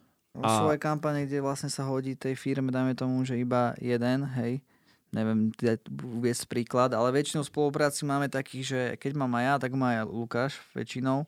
A... 0.45 0.49
Sú 0.61 0.65
aj 0.69 0.77
kampane, 0.77 1.25
kde 1.25 1.41
vlastne 1.41 1.73
sa 1.73 1.89
hodí 1.89 2.13
tej 2.13 2.37
firme, 2.37 2.69
dáme 2.69 2.93
tomu, 2.93 3.25
že 3.25 3.41
iba 3.41 3.73
jeden, 3.81 4.29
hej. 4.37 4.61
Neviem 5.09 5.49
uviesť 5.89 6.53
príklad, 6.53 6.93
ale 6.93 7.17
väčšinou 7.17 7.41
spolupráci 7.41 8.05
máme 8.05 8.29
takých, 8.29 8.65
že 8.69 8.81
keď 9.01 9.25
mám 9.25 9.41
aj 9.41 9.45
ja, 9.49 9.55
tak 9.57 9.73
má 9.73 9.97
aj 9.97 10.05
Lukáš 10.05 10.53
väčšinou 10.77 11.25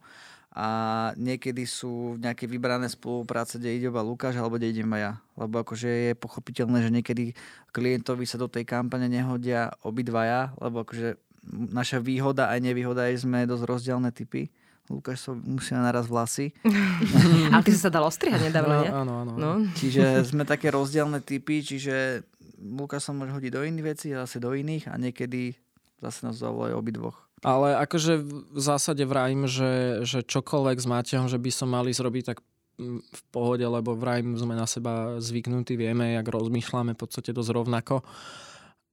a 0.50 0.68
niekedy 1.14 1.62
sú 1.62 2.18
nejaké 2.18 2.50
vybrané 2.50 2.90
spolupráce, 2.90 3.54
kde 3.54 3.70
ide 3.70 3.86
iba 3.86 4.02
Lukáš 4.02 4.34
alebo 4.34 4.58
kde 4.58 4.74
idem 4.74 4.90
ja. 4.98 5.22
Lebo 5.38 5.62
akože 5.62 6.10
je 6.10 6.12
pochopiteľné, 6.18 6.82
že 6.82 6.90
niekedy 6.90 7.24
klientovi 7.70 8.26
sa 8.26 8.34
do 8.34 8.50
tej 8.50 8.66
kampane 8.66 9.06
nehodia 9.06 9.70
obidvaja, 9.86 10.50
lebo 10.58 10.82
akože 10.82 11.14
naša 11.50 12.02
výhoda 12.02 12.50
aj 12.50 12.66
nevýhoda 12.66 13.06
je, 13.08 13.22
sme 13.22 13.46
dosť 13.46 13.64
rozdielne 13.64 14.10
typy. 14.10 14.50
Lukáš 14.90 15.22
sa 15.22 15.38
musí 15.38 15.70
naraz 15.70 16.10
vlasy. 16.10 16.50
A 17.54 17.62
ty 17.62 17.70
si 17.70 17.78
sa 17.78 17.94
dal 17.94 18.02
ostrihať 18.02 18.50
nedávno, 18.50 18.74
no, 18.74 18.82
nie? 18.82 18.90
Áno, 18.90 19.12
áno. 19.22 19.32
No. 19.38 19.50
Čiže 19.78 20.26
sme 20.26 20.42
také 20.42 20.74
rozdielne 20.74 21.22
typy, 21.22 21.62
čiže 21.62 22.26
Lukáš 22.58 23.06
sa 23.06 23.14
môže 23.14 23.30
hodiť 23.30 23.54
do 23.54 23.62
iných 23.62 23.86
vecí 23.86 24.10
zase 24.10 24.42
do 24.42 24.50
iných 24.50 24.90
a 24.90 24.98
niekedy 24.98 25.54
zase 26.02 26.26
nás 26.26 26.42
zavolajú 26.42 26.74
obidvoch. 26.74 27.29
Ale 27.40 27.72
akože 27.80 28.20
v 28.52 28.60
zásade 28.60 29.00
vrajím, 29.08 29.48
že, 29.48 30.04
že 30.04 30.20
čokoľvek 30.20 30.76
s 30.76 30.86
Matejom, 30.86 31.26
že 31.26 31.40
by 31.40 31.50
som 31.50 31.72
mali 31.72 31.96
zrobiť, 31.96 32.24
tak 32.28 32.44
mm, 32.76 33.00
v 33.00 33.20
pohode, 33.32 33.64
lebo 33.64 33.96
vrajím 33.96 34.36
sme 34.36 34.52
na 34.52 34.68
seba 34.68 35.16
zvyknutí, 35.16 35.72
vieme, 35.80 36.20
jak 36.20 36.28
rozmýšľame 36.28 36.92
v 36.92 37.00
podstate 37.00 37.32
dosť 37.32 37.50
rovnako. 37.56 38.04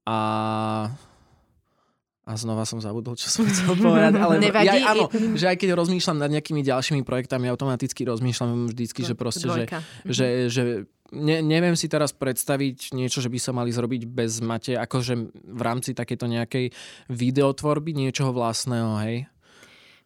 A 0.07 0.17
a 2.27 2.35
znova 2.35 2.67
som 2.67 2.83
zabudol, 2.83 3.15
čo 3.15 3.31
som 3.31 3.47
chcel 3.47 3.71
povedať. 3.87 4.19
Ale 4.19 4.35
Nevadí. 4.43 4.67
Ja, 4.67 4.91
áno, 4.91 5.07
že 5.39 5.47
aj 5.47 5.63
keď 5.63 5.79
rozmýšľam 5.79 6.19
nad 6.19 6.27
nejakými 6.35 6.59
ďalšími 6.59 7.07
projektami, 7.07 7.47
automaticky 7.47 8.03
rozmýšľam 8.03 8.67
vždycky, 8.67 9.07
že 9.07 9.15
proste, 9.15 9.47
že, 9.47 9.63
že, 10.03 10.27
že 10.51 10.63
ne, 11.11 11.39
neviem 11.43 11.75
si 11.75 11.87
teraz 11.87 12.11
predstaviť 12.11 12.91
niečo, 12.95 13.23
že 13.23 13.31
by 13.31 13.39
sa 13.39 13.51
mali 13.55 13.71
zrobiť 13.71 14.03
bez 14.07 14.39
mate, 14.43 14.75
akože 14.75 15.13
v 15.31 15.61
rámci 15.61 15.95
takéto 15.95 16.27
nejakej 16.27 16.71
videotvorby 17.11 17.95
niečoho 17.95 18.35
vlastného, 18.35 18.91
hej? 19.03 19.17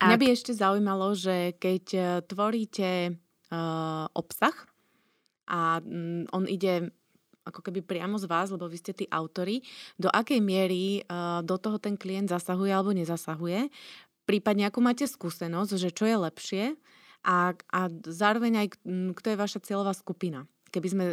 Mňa 0.01 0.17
by 0.17 0.27
ešte 0.33 0.51
zaujímalo, 0.57 1.13
že 1.13 1.53
keď 1.61 1.85
e, 1.93 2.01
tvoríte 2.25 2.89
uh, 3.13 4.09
obsah 4.17 4.55
a 5.45 5.77
um, 5.77 6.25
on 6.33 6.49
ide 6.49 6.89
ako 7.45 7.61
keby 7.61 7.85
priamo 7.85 8.17
z 8.17 8.25
vás, 8.25 8.49
lebo 8.49 8.65
vy 8.65 8.81
ste 8.81 8.97
tí 8.97 9.05
autory, 9.13 9.61
do 10.01 10.09
akej 10.09 10.41
miery 10.41 11.05
uh, 11.05 11.45
do 11.45 11.57
toho 11.61 11.77
ten 11.77 11.97
klient 12.01 12.33
zasahuje 12.33 12.73
alebo 12.73 12.97
nezasahuje, 12.97 13.69
prípadne 14.25 14.69
akú 14.69 14.81
máte 14.81 15.05
skúsenosť, 15.05 15.71
že 15.77 15.89
čo 15.93 16.09
je 16.09 16.17
lepšie 16.17 16.63
a, 17.21 17.53
a 17.53 17.79
zároveň 18.01 18.65
aj 18.65 18.67
kto 19.13 19.27
je 19.33 19.37
vaša 19.37 19.59
cieľová 19.61 19.93
skupina 19.93 20.49
keby 20.71 20.87
sme 20.89 21.05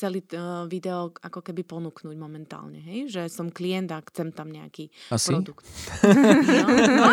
chceli 0.00 0.24
uh, 0.32 0.64
video 0.64 1.12
ako 1.12 1.44
keby 1.44 1.60
ponúknuť 1.68 2.16
momentálne, 2.16 2.80
hej? 2.80 3.12
Že 3.12 3.22
som 3.28 3.46
klient 3.52 3.92
a 3.92 4.00
chcem 4.00 4.32
tam 4.32 4.48
nejaký 4.48 4.88
Asi? 5.12 5.28
produkt. 5.28 5.68
no, 6.96 7.08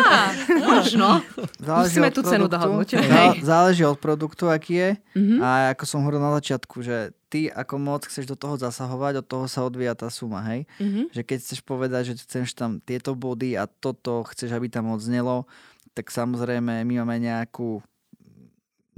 no, 0.56 0.64
možno. 0.64 1.20
Záleží 1.60 2.00
Musíme 2.00 2.08
tú 2.16 2.24
cenu 2.24 2.48
dohodnúť. 2.48 2.96
Záleží 3.44 3.84
od 3.84 4.00
produktu, 4.00 4.48
aký 4.48 4.72
je. 4.80 4.90
Mm-hmm. 5.12 5.38
A 5.44 5.76
ako 5.76 5.84
som 5.84 6.00
hovoril 6.00 6.24
na 6.24 6.32
začiatku, 6.40 6.80
že 6.80 7.12
ty 7.28 7.52
ako 7.52 7.76
moc 7.76 8.08
chceš 8.08 8.24
do 8.24 8.40
toho 8.40 8.56
zasahovať, 8.56 9.20
od 9.20 9.26
toho 9.28 9.44
sa 9.44 9.68
odvíja 9.68 9.92
tá 9.92 10.08
suma, 10.08 10.40
hej? 10.48 10.64
Mm-hmm. 10.80 11.12
Že 11.12 11.22
keď 11.28 11.38
chceš 11.44 11.60
povedať, 11.60 12.02
že 12.08 12.24
chceš 12.24 12.56
tam 12.56 12.80
tieto 12.80 13.12
body 13.12 13.52
a 13.60 13.68
toto 13.68 14.24
chceš, 14.32 14.56
aby 14.56 14.72
tam 14.72 14.88
odznelo, 14.88 15.44
tak 15.92 16.08
samozrejme 16.08 16.88
my 16.88 16.94
máme 17.04 17.20
nejakú 17.20 17.84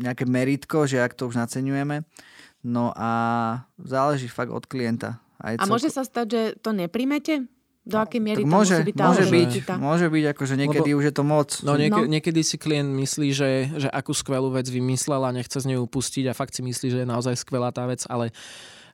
nejaké 0.01 0.25
meritko, 0.25 0.89
že 0.89 0.97
ak 0.97 1.13
to 1.13 1.29
už 1.29 1.37
naceňujeme. 1.37 2.01
No 2.61 2.93
a 2.93 3.11
záleží 3.81 4.29
fakt 4.29 4.53
od 4.53 4.69
klienta. 4.69 5.21
Aj 5.41 5.57
A 5.57 5.65
môže 5.65 5.89
sa 5.89 6.05
stať, 6.05 6.27
že 6.29 6.41
to 6.61 6.77
nepríjmete? 6.77 7.49
Do 7.81 7.97
akej 7.97 8.21
miery 8.21 8.45
to 8.45 8.53
môže, 8.53 8.77
musí 8.77 8.93
byť 8.93 8.97
tá 9.01 9.05
môže, 9.09 9.25
byť, 9.25 9.51
môže 9.81 10.07
byť, 10.13 10.25
akože 10.37 10.55
niekedy 10.61 10.91
Lebo- 10.93 10.99
už 11.01 11.05
je 11.09 11.15
to 11.17 11.25
moc. 11.25 11.49
No, 11.65 11.81
niek- 11.81 11.97
No. 11.97 12.05
niekedy 12.05 12.45
si 12.45 12.61
klient 12.61 12.93
myslí, 12.93 13.29
že, 13.33 13.51
že 13.81 13.89
akú 13.89 14.13
skvelú 14.13 14.53
vec 14.53 14.69
vymyslela, 14.69 15.33
nechce 15.33 15.57
z 15.57 15.65
nej 15.65 15.81
upustiť 15.81 16.29
a 16.29 16.37
fakt 16.37 16.53
si 16.53 16.61
myslí, 16.61 16.87
že 16.93 16.99
je 17.03 17.09
naozaj 17.09 17.41
skvelá 17.41 17.73
tá 17.73 17.89
vec, 17.89 18.05
ale 18.05 18.37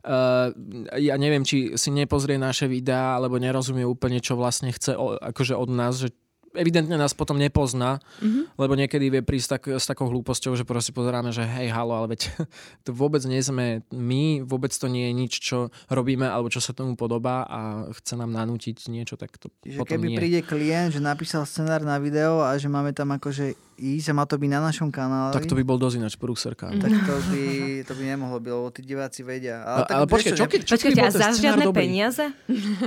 uh, 0.06 0.54
ja 1.02 1.18
neviem, 1.18 1.42
či 1.42 1.74
si 1.74 1.90
nepozrie 1.90 2.38
naše 2.38 2.70
videá, 2.70 3.18
alebo 3.18 3.42
nerozumie 3.42 3.82
úplne, 3.82 4.22
čo 4.22 4.38
vlastne 4.38 4.70
chce 4.70 4.94
o, 4.94 5.18
akože 5.18 5.58
od 5.58 5.70
nás, 5.74 5.98
že 5.98 6.14
evidentne 6.56 6.94
nás 6.94 7.12
potom 7.12 7.36
nepozná, 7.36 8.00
Mhm. 8.18 8.56
lebo 8.56 8.72
niekedy 8.72 9.08
vie 9.08 9.20
prísť 9.20 9.48
tak, 9.50 9.62
s 9.74 9.84
takou 9.84 10.06
hlúposťou, 10.06 10.52
že 10.52 10.62
proste 10.62 10.90
pozeráme, 10.90 11.30
že 11.30 11.42
hej, 11.42 11.68
halo, 11.68 11.94
ale 11.94 12.10
veď 12.10 12.20
to 12.84 12.90
vôbec 12.90 13.22
nie 13.22 13.38
sme 13.38 13.64
my, 13.88 14.24
vôbec 14.42 14.70
to 14.70 14.86
nie 14.86 15.06
je 15.06 15.14
nič, 15.14 15.32
čo 15.36 15.58
robíme, 15.86 16.24
alebo 16.24 16.48
čo 16.48 16.58
sa 16.58 16.72
tomu 16.72 16.94
podobá 16.94 17.42
a 17.42 17.60
chce 17.94 18.14
nám 18.14 18.30
nanútiť 18.30 18.88
niečo, 18.88 19.14
tak 19.14 19.36
to 19.36 19.52
Že 19.60 19.76
potom 19.76 19.92
keby 19.92 20.06
nie. 20.08 20.16
príde 20.16 20.40
klient, 20.40 20.90
že 20.90 21.00
napísal 21.00 21.42
scenár 21.42 21.80
na 21.80 21.96
video 21.96 22.40
a 22.40 22.54
že 22.54 22.66
máme 22.66 22.90
tam 22.90 23.12
akože 23.12 23.52
ísť 23.76 24.08
a 24.08 24.14
má 24.14 24.24
to 24.24 24.34
byť 24.34 24.48
na 24.48 24.60
našom 24.62 24.88
kanáli, 24.88 25.36
Tak 25.36 25.44
to 25.44 25.52
by 25.52 25.60
bol 25.60 25.76
dosť 25.76 25.96
ináč 25.98 26.16
prúserka. 26.16 26.72
Tak 26.72 26.88
to 26.96 27.12
by, 27.28 27.44
to 27.82 27.92
by 27.92 28.02
nemohlo 28.06 28.38
byť, 28.38 28.48
lebo 28.50 28.68
tí 28.70 28.80
diváci 28.80 29.20
vedia. 29.20 29.60
Ale, 29.60 29.84
tak 29.84 29.94
ale 29.94 30.06
počkaj, 30.06 30.32
čo, 30.32 30.36
čo, 30.38 30.46
keď, 30.46 30.60
čo 30.62 30.74
Počkajte, 30.74 30.96
bol 30.96 31.04
a 31.04 31.12
za 31.12 31.28
žiadne 31.30 31.64
dobrý? 31.66 31.80
peniaze? 31.82 32.24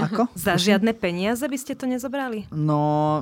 Ako? 0.02 0.34
Za 0.34 0.58
žiadne 0.58 0.92
peniaze 0.92 1.46
by 1.46 1.56
ste 1.56 1.74
to 1.74 1.86
nezobrali? 1.86 2.50
No, 2.50 3.22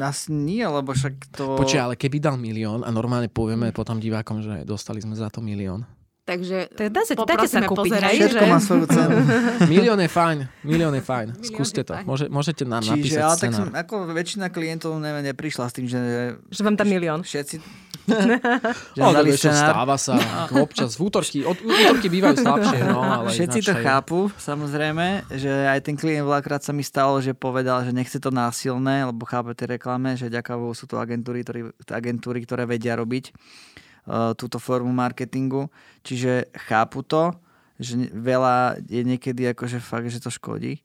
asi 0.00 0.30
nie, 0.30 0.62
lebo 0.62 0.94
však 0.94 1.34
to... 1.34 1.58
Počkaj, 1.58 1.82
ale 1.82 1.94
keby 1.94 2.16
dal 2.18 2.36
milión 2.36 2.82
a 2.82 2.90
normálne 2.90 3.26
povieme 3.26 3.70
potom 3.70 3.98
divákom, 3.98 4.40
že 4.40 4.62
dostali 4.62 5.02
sme 5.02 5.14
za 5.14 5.28
to 5.28 5.38
milión. 5.38 5.82
Takže 6.24 6.72
dá 6.88 7.04
sa, 7.04 7.12
dáte 7.20 7.44
sa 7.44 7.60
kúpiť, 7.60 8.00
pozerať. 8.00 8.08
hej, 8.08 8.18
Všetko 8.32 8.44
že? 8.48 8.48
má 8.48 8.56
svoju 8.56 8.86
cenu. 8.88 9.12
Milión 9.76 10.00
je 10.00 10.08
fajn, 10.08 10.38
milión 10.64 10.96
je 10.96 11.04
fajn. 11.04 11.28
Milión 11.36 11.44
Skúste 11.44 11.84
je 11.84 11.86
to. 11.86 11.92
fajn. 11.92 12.04
Môže, 12.08 12.24
môžete 12.32 12.64
nám 12.64 12.80
Čiže, 12.80 12.92
napísať 12.96 13.20
ale 13.20 13.36
tak 13.36 13.50
som, 13.52 13.64
scenár. 13.68 13.76
ako 13.76 13.94
väčšina 14.08 14.46
klientov 14.48 14.96
ne, 15.04 15.10
neprišla 15.20 15.68
s 15.68 15.72
tým, 15.76 15.84
že, 15.84 16.00
Že 16.48 16.60
vám 16.64 16.76
tam 16.80 16.88
milión. 16.88 17.20
všetci... 17.20 17.83
že 18.96 19.00
Ale 19.00 19.14
dali 19.24 19.32
čo, 19.32 19.48
stáva 19.48 19.96
sa 19.96 20.20
občas. 20.52 21.00
V 21.00 21.08
útorky, 21.08 21.40
od, 21.40 21.56
útorky 21.56 22.12
bývajú 22.12 22.36
slabšie, 22.44 22.78
no, 22.84 23.00
ale 23.00 23.28
Všetci 23.34 23.60
to 23.64 23.74
chápu, 23.80 24.28
samozrejme, 24.36 25.24
že 25.32 25.48
aj 25.48 25.80
ten 25.88 25.96
klient 25.96 26.28
veľakrát 26.28 26.60
sa 26.60 26.76
mi 26.76 26.84
stalo, 26.84 27.18
že 27.24 27.32
povedal, 27.32 27.84
že 27.88 27.96
nechce 27.96 28.20
to 28.20 28.28
násilné, 28.28 29.08
lebo 29.08 29.24
chápe 29.24 29.56
tie 29.56 29.64
reklame, 29.64 30.20
že 30.20 30.28
ďakovo 30.28 30.76
sú 30.76 30.84
to 30.84 31.00
agentúry, 31.00 31.40
ktorí, 31.40 31.60
agentúry, 31.88 32.38
ktoré 32.44 32.68
vedia 32.68 32.92
robiť 33.00 33.32
uh, 33.32 34.36
túto 34.36 34.60
formu 34.60 34.92
marketingu. 34.92 35.72
Čiže 36.04 36.52
chápu 36.68 37.00
to, 37.04 37.32
že 37.80 37.96
veľa 38.12 38.84
je 38.86 39.02
niekedy 39.02 39.48
akože 39.50 39.80
fakt, 39.80 40.12
že 40.12 40.20
to 40.20 40.28
škodí. 40.28 40.84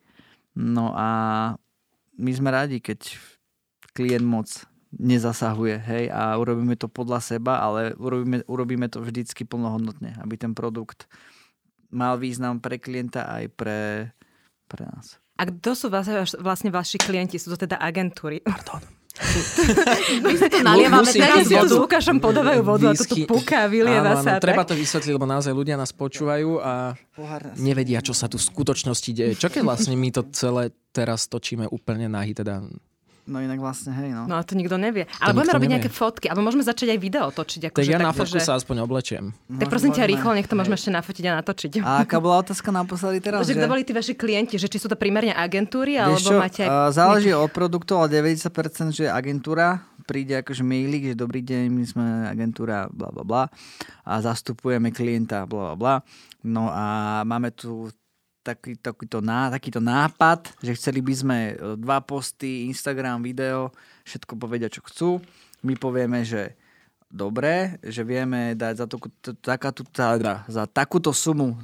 No 0.55 0.95
a 0.95 1.09
my 2.19 2.31
sme 2.35 2.49
radi, 2.51 2.83
keď 2.83 3.15
klient 3.93 4.25
moc 4.25 4.47
nezasahuje, 4.95 5.75
hej, 5.85 6.05
a 6.09 6.33
urobíme 6.37 6.73
to 6.73 6.89
podľa 6.89 7.21
seba, 7.21 7.61
ale 7.61 7.93
urobíme, 7.93 8.41
urobíme 8.49 8.89
to 8.89 9.05
vždycky 9.05 9.45
plnohodnotne, 9.45 10.17
aby 10.17 10.33
ten 10.33 10.57
produkt 10.57 11.05
mal 11.93 12.17
význam 12.17 12.57
pre 12.57 12.81
klienta 12.81 13.29
aj 13.29 13.43
pre, 13.53 13.79
pre 14.65 14.83
nás. 14.89 15.21
A 15.37 15.47
kto 15.47 15.71
sú 15.77 15.87
vlastne, 15.87 16.25
vlastne 16.41 16.69
vaši 16.73 16.97
klienti? 16.99 17.39
Sú 17.39 17.53
to 17.53 17.63
teda 17.63 17.79
agentúry? 17.79 18.43
Pardon. 18.43 18.81
My 20.23 20.35
si 20.35 20.47
tu 20.47 20.59
nalievame 20.63 21.03
Musím 21.03 21.21
teraz 21.27 21.43
vodu. 21.43 21.75
S 21.75 21.75
Lukášom 21.75 22.17
podávajú 22.23 22.61
vodu 22.63 22.85
a 22.91 22.93
to 22.95 23.03
tu 23.03 23.15
puká, 23.27 23.67
vylieva 23.67 24.15
Áno, 24.15 24.23
sa. 24.23 24.29
áno, 24.37 24.43
treba 24.43 24.63
tak? 24.63 24.71
to 24.71 24.79
vysvetliť, 24.79 25.11
lebo 25.11 25.27
naozaj 25.27 25.51
ľudia 25.51 25.75
nás 25.75 25.91
počúvajú 25.91 26.49
a 26.63 26.95
nevedia, 27.59 27.99
čo 27.99 28.15
sa 28.15 28.31
tu 28.31 28.39
v 28.39 28.47
skutočnosti 28.47 29.09
deje. 29.11 29.33
Čo 29.35 29.51
keď 29.51 29.61
vlastne 29.67 29.95
my 29.99 30.09
to 30.15 30.23
celé 30.31 30.71
teraz 30.95 31.27
točíme 31.27 31.67
úplne 31.67 32.07
nahy, 32.07 32.31
teda 32.31 32.63
No 33.29 33.37
inak 33.37 33.61
vlastne, 33.61 33.93
hej, 33.93 34.09
no. 34.09 34.25
No 34.25 34.35
a 34.35 34.41
to 34.41 34.57
nikto 34.57 34.81
nevie. 34.81 35.05
Ale 35.21 35.37
budeme 35.37 35.45
nikto 35.45 35.57
robiť 35.61 35.69
nevie. 35.69 35.75
nejaké 35.77 35.89
fotky, 35.93 36.25
alebo 36.25 36.41
môžeme 36.41 36.65
začať 36.65 36.97
aj 36.97 36.99
video 36.99 37.29
točiť. 37.29 37.69
tak 37.69 37.71
Akože 37.77 37.91
ja 37.93 38.01
na 38.01 38.09
takto, 38.09 38.25
fotku 38.25 38.37
že- 38.41 38.47
sa 38.49 38.57
aspoň 38.57 38.75
oblečiem. 38.81 39.23
Tak 39.47 39.69
prosím 39.69 39.93
ťa 39.93 40.03
rýchlo, 40.09 40.33
nech 40.33 40.49
to 40.49 40.57
môžeme 40.57 40.73
ešte 40.73 40.89
nafotiť 40.89 41.23
a 41.29 41.31
natočiť. 41.37 41.71
A 41.85 41.91
aká 42.01 42.17
bola 42.17 42.41
otázka 42.41 42.73
naposledy 42.73 43.21
teraz? 43.21 43.45
Že 43.45 43.61
kto 43.61 43.69
boli 43.69 43.85
tí 43.85 43.93
vaši 43.93 44.17
klienti? 44.17 44.57
Že 44.57 44.67
či 44.73 44.77
sú 44.81 44.87
to 44.89 44.97
primárne 44.97 45.31
agentúry, 45.31 46.01
Vieš 46.01 46.01
alebo 46.01 46.17
čo, 46.25 46.35
máte... 46.41 46.63
a 46.65 46.89
záleží 46.89 47.29
od 47.29 47.53
produktov, 47.53 48.01
ale 48.01 48.17
90% 48.17 48.97
že 48.97 49.05
agentúra 49.05 49.85
príde 50.09 50.41
akože 50.41 50.65
mailik, 50.65 51.13
že 51.13 51.15
dobrý 51.15 51.45
deň, 51.45 51.63
my 51.69 51.83
sme 51.85 52.05
agentúra 52.25 52.89
bla 52.89 53.13
bla 53.13 53.21
bla 53.21 53.43
a 54.01 54.13
zastupujeme 54.25 54.89
klienta 54.89 55.45
bla 55.45 55.73
bla 55.73 55.75
bla. 55.77 55.95
No 56.41 56.73
a 56.73 57.21
máme 57.29 57.53
tu 57.53 57.93
taký, 58.49 58.73
takýto, 58.81 59.21
ná, 59.21 59.53
takýto 59.53 59.77
nápad, 59.77 60.49
že 60.65 60.73
chceli 60.73 61.05
by 61.05 61.13
sme 61.13 61.37
e, 61.49 61.53
dva 61.77 62.01
posty, 62.01 62.65
Instagram, 62.65 63.21
video, 63.21 63.69
všetko 64.09 64.33
povedia, 64.33 64.73
čo 64.73 64.81
chcú. 64.81 65.09
My 65.61 65.77
povieme, 65.77 66.25
že 66.25 66.57
dobre, 67.09 67.77
že 67.85 68.01
vieme 68.01 68.57
dať 68.57 68.73
za, 68.81 68.85
takú, 68.89 69.07
takáto, 69.41 69.85
teda, 69.85 70.45
za 70.49 70.65
takúto 70.65 71.13
sumu 71.13 71.57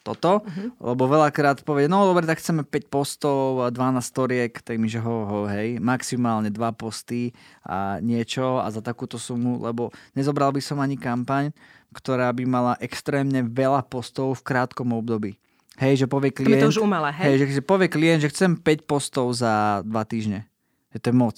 toto, 0.00 0.40
uh-huh. 0.40 0.96
lebo 0.96 1.12
veľakrát 1.12 1.60
povie, 1.60 1.84
no 1.84 2.08
dobre, 2.08 2.24
tak 2.24 2.40
chceme 2.40 2.64
5 2.64 2.88
postov 2.88 3.60
a 3.60 3.68
12 3.68 4.00
storiek, 4.00 4.52
tak 4.64 4.80
mi, 4.80 4.88
že 4.88 4.96
ho, 4.96 5.28
ho, 5.28 5.38
hej, 5.44 5.76
maximálne 5.76 6.48
2 6.48 6.56
posty 6.72 7.36
a 7.60 8.00
niečo 8.00 8.64
a 8.64 8.72
za 8.72 8.80
takúto 8.80 9.20
sumu, 9.20 9.60
lebo 9.60 9.92
nezobral 10.16 10.56
by 10.56 10.62
som 10.64 10.80
ani 10.80 10.96
kampaň, 10.96 11.52
ktorá 11.92 12.32
by 12.32 12.44
mala 12.48 12.74
extrémne 12.80 13.44
veľa 13.44 13.84
postov 13.84 14.40
v 14.40 14.46
krátkom 14.46 14.96
období. 14.96 15.36
Hej, 15.80 16.04
že 16.04 16.06
povie 16.06 16.28
klient... 16.28 16.60
to 16.60 16.68
už 16.68 16.84
umelé, 16.84 17.08
hej? 17.16 17.24
Hej, 17.24 17.36
že, 17.40 17.46
že 17.56 17.62
povie 17.64 17.88
klient, 17.88 18.20
že 18.20 18.28
chcem 18.28 18.52
5 18.52 18.84
postov 18.84 19.32
za 19.32 19.80
2 19.88 19.88
týždne. 20.04 20.44
Že 20.92 20.98
to 21.00 21.06
je 21.08 21.16
moc. 21.16 21.36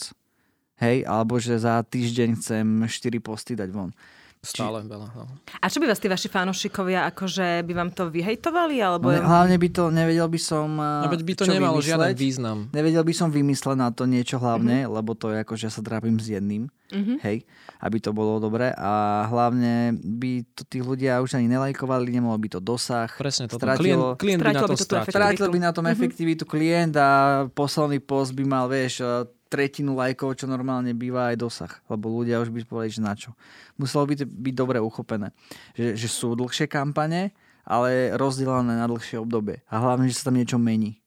Hej, 0.83 1.07
alebo 1.07 1.39
že 1.39 1.63
za 1.63 1.79
týždeň 1.87 2.43
chcem 2.43 2.67
4 2.91 3.23
posty 3.23 3.55
dať 3.55 3.71
von. 3.71 3.95
Stále 4.43 4.83
veľa. 4.83 5.07
No. 5.15 5.31
A 5.55 5.67
čo 5.67 5.79
by 5.79 5.87
vás 5.87 5.97
tí 5.97 6.11
vaši 6.11 6.27
fanúšikovia, 6.27 7.07
akože 7.07 7.63
by 7.63 7.73
vám 7.73 7.91
to 7.91 8.11
vyhejtovali? 8.11 8.75
Alebo... 8.77 9.07
No, 9.07 9.23
hlavne 9.23 9.55
by 9.55 9.69
to, 9.71 9.87
nevedel 9.89 10.27
by 10.27 10.37
som 10.37 10.67
No 10.75 11.07
veď 11.07 11.23
by 11.23 11.33
to 11.33 11.45
nemalo 11.47 11.79
žiaden 11.79 12.11
vymysleť. 12.11 12.19
význam. 12.19 12.59
Nevedel 12.69 13.03
by 13.03 13.15
som 13.15 13.31
vymysleť 13.31 13.79
na 13.79 13.89
to 13.89 14.03
niečo 14.03 14.37
hlavne, 14.37 14.83
mm-hmm. 14.83 14.95
lebo 14.95 15.15
to 15.15 15.31
je 15.31 15.37
ako, 15.39 15.55
že 15.55 15.63
ja 15.63 15.73
sa 15.73 15.79
trápim 15.81 16.19
s 16.19 16.27
jedným, 16.29 16.67
Mhm. 16.91 17.23
hej, 17.23 17.47
aby 17.79 17.97
to 17.97 18.11
bolo 18.11 18.37
dobre 18.37 18.69
a 18.69 18.93
hlavne 19.25 19.95
by 19.97 20.45
to 20.53 20.67
tí 20.67 20.79
ľudia 20.79 21.19
už 21.19 21.35
ani 21.35 21.47
nelajkovali, 21.47 22.11
nemalo 22.11 22.37
by 22.37 22.49
to 22.51 22.61
dosah. 22.61 23.09
Presne 23.09 23.47
toto. 23.47 23.63
Stratilo- 23.63 24.13
Klient, 24.13 24.19
klient 24.19 24.41
by 24.41 24.45
na 24.45 24.51
Stratilo 24.53 24.67
by 24.67 24.75
to 24.75 24.77
to 24.77 24.89
strátil. 24.91 25.13
Strátil 25.15 25.47
by 25.49 25.59
na 25.63 25.71
tom 25.71 25.87
efektivitu 25.87 26.43
klient 26.45 26.93
a 26.95 27.09
posledný 27.49 27.97
post 27.97 28.35
by 28.35 28.43
mal, 28.43 28.67
vieš, 28.67 29.01
eh, 29.01 29.23
tretinu 29.53 29.93
lajkov, 29.93 30.41
čo 30.41 30.49
normálne 30.49 30.97
býva 30.97 31.29
aj 31.29 31.37
dosah. 31.37 31.73
Lebo 31.93 32.09
ľudia 32.09 32.41
už 32.41 32.49
by 32.49 32.65
povedali, 32.65 32.97
že 32.97 33.05
na 33.05 33.13
čo. 33.13 33.37
Muselo 33.77 34.09
by 34.09 34.17
to 34.17 34.25
byť 34.25 34.55
dobre 34.57 34.81
uchopené. 34.81 35.37
Že, 35.77 36.01
že 36.01 36.09
sú 36.09 36.33
dlhšie 36.33 36.65
kampane, 36.73 37.37
ale 37.69 38.17
rozdelené 38.17 38.81
na 38.81 38.89
dlhšie 38.89 39.21
obdobie. 39.21 39.61
A 39.69 39.85
hlavne, 39.85 40.09
že 40.09 40.17
sa 40.17 40.33
tam 40.33 40.41
niečo 40.41 40.57
mení. 40.57 41.05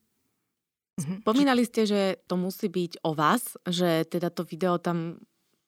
Spomínali 0.95 1.67
ste, 1.67 1.84
že 1.84 2.01
to 2.29 2.39
musí 2.39 2.71
byť 2.71 3.03
o 3.03 3.12
vás, 3.12 3.60
že 3.67 4.08
teda 4.08 4.31
to 4.31 4.47
video 4.47 4.79
tam 4.79 5.19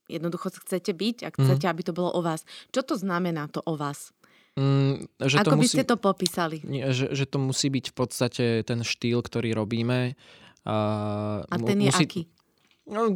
jednoducho 0.07 0.55
chcete 0.63 0.95
byť 0.95 1.17
a 1.27 1.29
chcete, 1.35 1.67
aby 1.67 1.83
to 1.83 1.91
bolo 1.91 2.15
o 2.15 2.23
vás. 2.23 2.47
Čo 2.71 2.87
to 2.87 2.95
znamená 2.95 3.51
to 3.51 3.59
o 3.67 3.75
vás? 3.75 4.15
Mm, 4.55 5.05
že 5.19 5.37
Ako 5.43 5.53
to 5.53 5.57
by 5.59 5.65
musí... 5.67 5.75
ste 5.77 5.85
to 5.85 5.97
popísali? 5.99 6.57
Nie, 6.63 6.89
že, 6.89 7.11
že 7.11 7.27
to 7.29 7.37
musí 7.37 7.67
byť 7.69 7.85
v 7.91 7.95
podstate 7.95 8.45
ten 8.63 8.81
štýl, 8.81 9.21
ktorý 9.21 9.53
robíme. 9.53 10.15
A, 10.65 10.75
A 11.45 11.55
ten 11.61 11.77
je 11.77 11.91
musí... 11.91 12.03
aký? 12.07 12.21
No, 12.87 13.11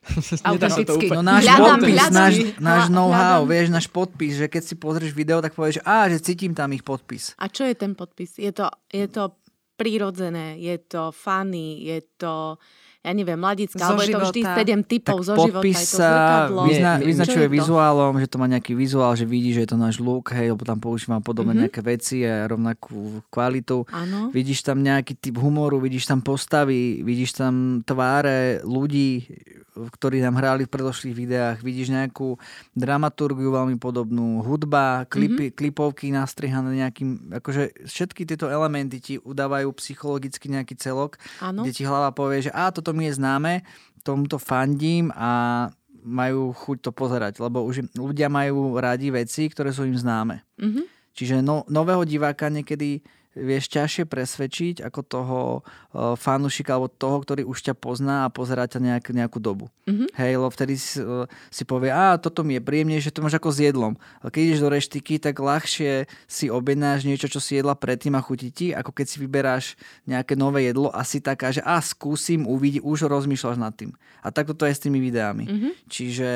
Autentický. 0.50 1.06
No 1.14 1.22
náš 1.22 1.46
podpis, 1.46 1.98
náš, 2.10 2.34
náš 2.58 2.82
know-how, 2.90 3.46
vieš, 3.46 3.70
náš 3.70 3.86
podpis, 3.86 4.34
že 4.34 4.50
keď 4.50 4.62
si 4.66 4.74
pozrieš 4.74 5.14
video, 5.14 5.38
tak 5.38 5.54
povieš, 5.54 5.78
á, 5.86 6.10
že 6.10 6.18
cítim 6.18 6.58
tam 6.58 6.74
ich 6.74 6.82
podpis. 6.82 7.38
A 7.38 7.46
čo 7.46 7.62
je 7.62 7.78
ten 7.78 7.94
podpis? 7.94 8.34
Je 8.34 8.50
to, 8.50 8.66
je 8.90 9.06
to 9.06 9.38
prírodzené, 9.78 10.58
je 10.58 10.74
to 10.82 11.14
funny, 11.14 11.86
je 11.86 11.98
to, 12.18 12.58
ja 13.02 13.12
neviem, 13.12 13.34
mladická, 13.34 13.78
Zo 13.80 13.86
alebo 13.88 14.00
je 14.00 14.08
to 14.08 14.18
vždy 14.22 14.40
života. 14.40 14.56
sedem 14.56 14.80
typov 14.80 15.18
Tak 15.18 15.24
zo 15.24 15.34
života, 15.36 15.66
je 15.66 15.74
to 15.74 15.96
zrkadlo. 15.98 16.60
vyzna, 16.64 16.92
vyznačuje 17.00 17.44
to? 17.44 17.52
vizuálom, 17.52 18.12
že 18.14 18.26
to 18.26 18.36
má 18.36 18.46
nejaký 18.46 18.72
vizuál, 18.72 19.12
že 19.12 19.24
vidí, 19.24 19.50
že 19.50 19.60
je 19.60 19.70
to 19.70 19.76
náš 19.76 19.98
look, 19.98 20.30
hej, 20.30 20.48
lebo 20.48 20.62
tam 20.62 20.78
používam 20.78 21.18
podobné 21.18 21.50
Mhm. 21.52 21.60
nejaké 21.60 21.80
veci 21.80 22.22
a 22.22 22.46
rovnakú 22.46 23.02
kvalitu. 23.26 23.82
Áno. 23.88 24.30
Vidíš 24.30 24.62
tam 24.62 24.80
nejaký 24.80 25.14
typ 25.16 25.34
humoru, 25.36 25.78
vidíš 25.78 26.06
tam 26.06 26.20
postavy, 26.20 26.72
vidíš 27.00 27.34
tam 27.34 27.54
tváre 27.82 28.62
ľudí, 28.62 29.26
ktorí 29.72 30.20
nám 30.20 30.36
hrali 30.36 30.68
v 30.68 30.72
predošlých 30.72 31.16
videách, 31.16 31.56
vidíš 31.64 31.92
nejakú 31.92 32.36
dramaturgiu 32.76 33.48
veľmi 33.48 33.80
podobnú, 33.80 34.44
hudba, 34.44 35.08
klipy, 35.08 35.48
mm-hmm. 35.48 35.58
klipovky 35.58 36.12
nastrihané 36.12 36.84
nejakým, 36.84 37.40
akože 37.40 37.88
všetky 37.88 38.28
tieto 38.28 38.52
elementy 38.52 39.00
ti 39.00 39.14
udávajú 39.16 39.72
psychologicky 39.80 40.52
nejaký 40.52 40.76
celok, 40.76 41.16
Áno. 41.40 41.64
kde 41.64 41.72
ti 41.72 41.82
hlava 41.88 42.12
povie, 42.12 42.44
že 42.44 42.52
a 42.52 42.68
toto 42.68 42.92
mi 42.92 43.08
je 43.08 43.16
známe, 43.16 43.64
tomuto 44.04 44.36
fandím 44.36 45.08
a 45.16 45.68
majú 46.02 46.50
chuť 46.52 46.78
to 46.82 46.90
pozerať, 46.90 47.38
lebo 47.38 47.62
už 47.62 47.94
ľudia 47.94 48.26
majú 48.26 48.76
radi 48.76 49.14
veci, 49.14 49.46
ktoré 49.46 49.70
sú 49.70 49.86
im 49.86 49.96
známe. 49.96 50.42
Mhm. 50.58 50.82
Čiže 51.12 51.44
no, 51.44 51.68
nového 51.68 52.08
diváka 52.08 52.48
niekedy 52.48 53.04
vieš 53.32 53.72
ťažšie 53.72 54.04
presvedčiť 54.04 54.84
ako 54.84 55.00
toho 55.00 55.38
uh, 55.60 56.14
fanúšika 56.20 56.76
alebo 56.76 56.92
toho, 56.92 57.24
ktorý 57.24 57.42
už 57.48 57.64
ťa 57.64 57.74
pozná 57.76 58.28
a 58.28 58.32
pozerá 58.32 58.68
ťa 58.68 58.80
nejak, 58.80 59.12
nejakú 59.12 59.40
dobu. 59.40 59.72
Mhm. 59.88 60.12
Hej, 60.12 60.32
lebo 60.36 60.50
vtedy 60.52 60.74
si, 60.76 61.00
uh, 61.00 61.24
si 61.48 61.64
povie, 61.64 61.88
a 61.88 62.20
toto 62.20 62.44
mi 62.44 62.60
je 62.60 62.62
príjemnejšie, 62.62 63.12
to 63.12 63.24
máš 63.24 63.40
ako 63.40 63.50
s 63.50 63.58
jedlom. 63.64 63.92
Keď 64.20 64.42
ideš 64.42 64.60
do 64.60 64.68
reštiky, 64.68 65.14
tak 65.16 65.40
ľahšie 65.40 66.06
si 66.28 66.46
objednáš 66.52 67.08
niečo, 67.08 67.26
čo 67.28 67.40
si 67.40 67.56
jedla 67.56 67.72
predtým 67.72 68.12
a 68.16 68.24
chutí 68.24 68.52
ti, 68.52 68.76
ako 68.76 68.92
keď 68.92 69.06
si 69.08 69.16
vyberáš 69.18 69.64
nejaké 70.04 70.36
nové 70.36 70.68
jedlo 70.68 70.92
a 70.92 71.00
si 71.02 71.24
taká, 71.24 71.50
že 71.50 71.64
a 71.64 71.80
skúsim, 71.80 72.44
uvidí, 72.44 72.84
už 72.84 73.08
rozmýšľaš 73.08 73.56
nad 73.56 73.72
tým. 73.72 73.96
A 74.20 74.30
takto 74.30 74.52
to 74.52 74.68
je 74.68 74.76
s 74.76 74.82
tými 74.84 75.00
videami. 75.00 75.48
Mhm. 75.48 75.68
Čiže 75.88 76.30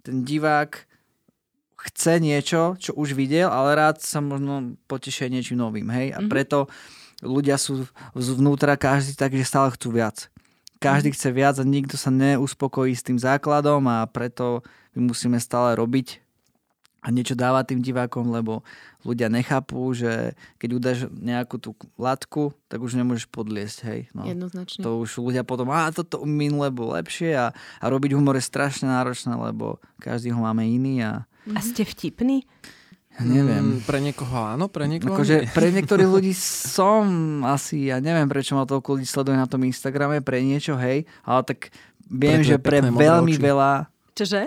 ten 0.00 0.24
divák 0.24 0.89
chce 1.80 2.20
niečo, 2.20 2.76
čo 2.76 2.92
už 2.92 3.16
videl, 3.16 3.48
ale 3.48 3.72
rád 3.72 4.04
sa 4.04 4.20
možno 4.20 4.76
potešie 4.84 5.32
niečím 5.32 5.58
novým. 5.58 5.88
Hej? 5.88 6.12
A 6.12 6.20
Mhm. 6.20 6.28
preto 6.28 6.68
ľudia 7.24 7.56
sú 7.56 7.88
zvnútra 8.12 8.76
každý 8.76 9.16
tak, 9.16 9.32
že 9.32 9.44
stále 9.44 9.72
chcú 9.72 9.96
viac. 9.96 10.28
Každý 10.80 11.12
chce 11.12 11.28
viac 11.32 11.56
a 11.60 11.64
nikto 11.64 12.00
sa 12.00 12.08
neuspokojí 12.08 12.96
s 12.96 13.04
tým 13.04 13.20
základom 13.20 13.84
a 13.84 14.08
preto 14.08 14.64
my 14.96 15.12
musíme 15.12 15.36
stále 15.36 15.76
robiť 15.76 16.24
a 17.00 17.08
niečo 17.08 17.32
dávať 17.32 17.72
tým 17.72 17.80
divákom, 17.80 18.28
lebo 18.28 18.60
ľudia 19.04 19.32
nechápu, 19.32 19.80
že 19.96 20.36
keď 20.60 20.68
udáš 20.76 20.98
nejakú 21.08 21.56
tú 21.56 21.72
latku, 21.96 22.52
tak 22.68 22.84
už 22.84 22.92
nemôžeš 22.96 23.24
podliesť. 23.32 23.78
Hej? 23.88 24.00
No. 24.12 24.28
Jednoznačne. 24.28 24.84
To 24.84 25.00
už 25.00 25.16
ľudia 25.20 25.40
potom, 25.40 25.72
a 25.72 25.88
toto 25.92 26.24
minule 26.28 26.68
bolo 26.68 26.92
lepšie 26.92 27.32
a, 27.32 27.56
a 27.56 27.84
robiť 27.88 28.12
humor 28.12 28.36
je 28.36 28.44
strašne 28.44 28.88
náročné, 28.88 29.32
lebo 29.32 29.80
každý 29.96 30.28
ho 30.32 30.40
máme 30.44 30.64
iný 30.68 31.00
a 31.00 31.24
A 31.48 31.60
ste 31.60 31.82
vtipní? 31.82 32.44
ja 33.10 33.22
neviem. 33.22 33.76
Mm, 33.76 33.82
pre 33.82 33.98
niekoho 33.98 34.32
áno, 34.32 34.66
pre 34.66 34.86
niekoho 34.86 35.12
Akože 35.12 35.36
nie. 35.42 35.50
pre 35.50 35.68
niektorých 35.70 36.08
ľudí 36.14 36.32
som 36.32 37.04
asi, 37.42 37.90
ja 37.90 37.98
neviem 37.98 38.24
prečo 38.24 38.54
ma 38.54 38.64
toľko 38.64 38.96
ľudí 38.96 39.04
sleduje 39.04 39.34
na 39.34 39.44
tom 39.44 39.60
Instagrame, 39.62 40.20
pre 40.20 40.40
niečo, 40.40 40.74
hej, 40.74 41.04
ale 41.22 41.40
tak 41.42 41.74
viem, 42.06 42.40
Pre 42.40 42.46
že 42.46 42.56
pre 42.56 42.78
veľmi 42.80 43.34
oči. 43.34 43.42
veľa, 43.42 43.70
Čože? 44.14 44.42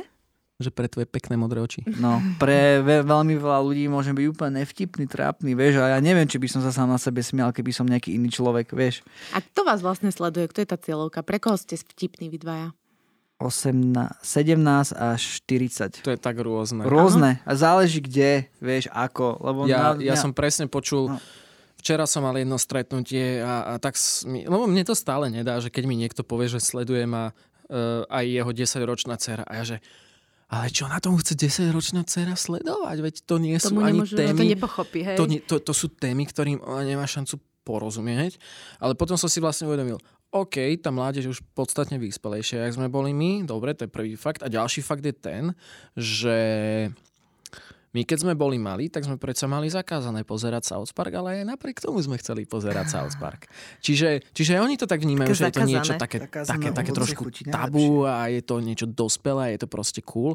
Že 0.55 0.69
pre 0.69 0.87
tvoje 0.87 1.05
pekné 1.05 1.33
modré 1.33 1.59
oči. 1.59 1.83
no, 1.97 2.21
pre 2.37 2.79
ve, 2.79 3.01
veľmi 3.01 3.35
veľa 3.35 3.59
ľudí 3.59 3.83
môžem 3.85 4.13
byť 4.13 4.25
úplne 4.27 4.53
nevtipný, 4.59 5.05
trápny, 5.05 5.51
vieš, 5.53 5.77
a 5.77 5.93
ja 5.93 5.99
neviem, 5.99 6.23
či 6.23 6.37
by 6.37 6.47
som 6.47 6.61
sa 6.61 6.69
sám 6.69 6.87
na 6.87 6.97
sebe 6.97 7.19
smial, 7.19 7.49
keby 7.49 7.69
som 7.69 7.83
nejaký 7.83 8.15
iný 8.15 8.29
človek, 8.29 8.71
vieš. 8.71 9.03
A 9.31 9.41
kto 9.41 9.63
vás 9.63 9.81
vlastne 9.81 10.07
sleduje? 10.07 10.47
Kto 10.47 10.61
je 10.61 10.69
tá 10.69 10.77
cieľovka? 10.77 11.19
Pre 11.19 11.37
koho 11.37 11.57
ste 11.57 11.75
vtipní 11.75 12.27
vy 12.27 12.37
dvaja? 12.37 12.67
18, 13.43 13.93
17 14.17 14.55
až 14.93 15.21
40. 15.41 15.99
To 15.99 16.09
je 16.09 16.17
tak 16.17 16.35
rôzne. 16.37 16.81
Rôzne. 16.81 17.43
A 17.43 17.51
záleží 17.53 17.99
kde, 17.99 18.47
vieš, 18.57 18.87
ako. 18.89 19.37
Lebo 19.37 19.59
Ja, 19.65 19.93
na, 19.93 20.01
ja 20.01 20.15
na- 20.15 20.19
som 20.19 20.31
presne 20.31 20.65
počul, 20.65 21.07
No. 21.09 21.19
včera 21.75 22.03
som 22.03 22.21
mal 22.21 22.33
jedno 22.33 22.55
stretnutie 22.55 23.39
a, 23.39 23.69
a 23.69 23.77
tak, 23.77 23.93
mi, 24.23 24.43
lebo 24.43 24.63
mne 24.63 24.81
to 24.81 24.93
stále 24.93 25.27
nedá, 25.27 25.57
že 25.57 25.67
keď 25.67 25.83
mi 25.83 25.95
niekto 25.95 26.21
povie, 26.21 26.47
že 26.47 26.57
sleduje 26.57 27.03
ma 27.03 27.29
uh, 27.29 28.07
aj 28.07 28.23
jeho 28.25 28.51
10-ročná 28.51 29.15
dcera 29.15 29.43
a 29.43 29.59
ja 29.59 29.65
že 29.65 29.77
ale 30.45 30.69
čo 30.69 30.85
na 30.85 31.01
tom 31.01 31.17
chce 31.17 31.33
10-ročná 31.35 32.03
dcera 32.03 32.37
sledovať? 32.37 32.97
Veď 32.99 33.15
to 33.25 33.35
nie 33.37 33.57
sú 33.57 33.73
Tomu 33.73 33.83
ani 33.83 33.97
nemôžu- 33.97 34.13
No 34.13 34.21
to 34.21 34.21
témy, 34.21 34.43
nepochopí, 34.53 34.99
hej? 35.01 35.17
to, 35.17 35.25
to, 35.41 35.55
to 35.59 35.73
sú 35.73 35.89
témy, 35.89 36.23
ktorým 36.23 36.61
ona 36.61 36.85
nemá 36.85 37.03
šancu 37.03 37.35
porozumieť. 37.63 38.37
Ale 38.77 38.93
potom 38.93 39.15
som 39.15 39.25
si 39.25 39.39
vlastne 39.39 39.65
uvedomil, 39.65 39.97
OK, 40.33 40.81
tá 40.81 40.89
mládež 40.89 41.29
už 41.29 41.39
podstatne 41.53 42.01
vyspelejšia, 42.01 42.65
jak 42.65 42.73
sme 42.73 42.89
boli 42.89 43.13
my, 43.13 43.45
dobre, 43.45 43.77
to 43.77 43.85
je 43.85 43.91
prvý 43.93 44.17
fakt. 44.17 44.41
A 44.41 44.49
ďalší 44.49 44.81
fakt 44.81 45.05
je 45.05 45.13
ten, 45.13 45.53
že 45.93 46.37
my 47.93 48.01
keď 48.01 48.25
sme 48.25 48.33
boli 48.33 48.57
mali, 48.57 48.89
tak 48.89 49.05
sme 49.05 49.21
predsa 49.21 49.45
mali 49.45 49.69
zakázané 49.69 50.25
pozerať 50.25 50.65
South 50.65 50.89
Park, 50.97 51.13
ale 51.13 51.45
aj 51.45 51.53
napriek 51.53 51.77
tomu 51.77 52.01
sme 52.01 52.17
chceli 52.17 52.49
pozerať 52.49 52.89
South 52.97 53.21
Park. 53.21 53.45
Čiže, 53.85 54.33
čiže 54.33 54.57
oni 54.57 54.73
to 54.73 54.89
tak 54.89 55.05
vnímajú, 55.05 55.29
Také 55.29 55.37
že 55.37 55.45
je 55.45 55.53
to 55.53 55.69
niečo 55.69 55.93
také, 56.01 56.17
také, 56.25 56.69
také 56.73 56.91
trošku 56.91 57.29
tabu 57.53 58.09
a 58.09 58.25
je 58.33 58.41
to 58.41 58.57
niečo 58.57 58.89
dospelé, 58.89 59.53
je 59.53 59.61
to 59.61 59.69
proste 59.69 60.01
cool 60.01 60.33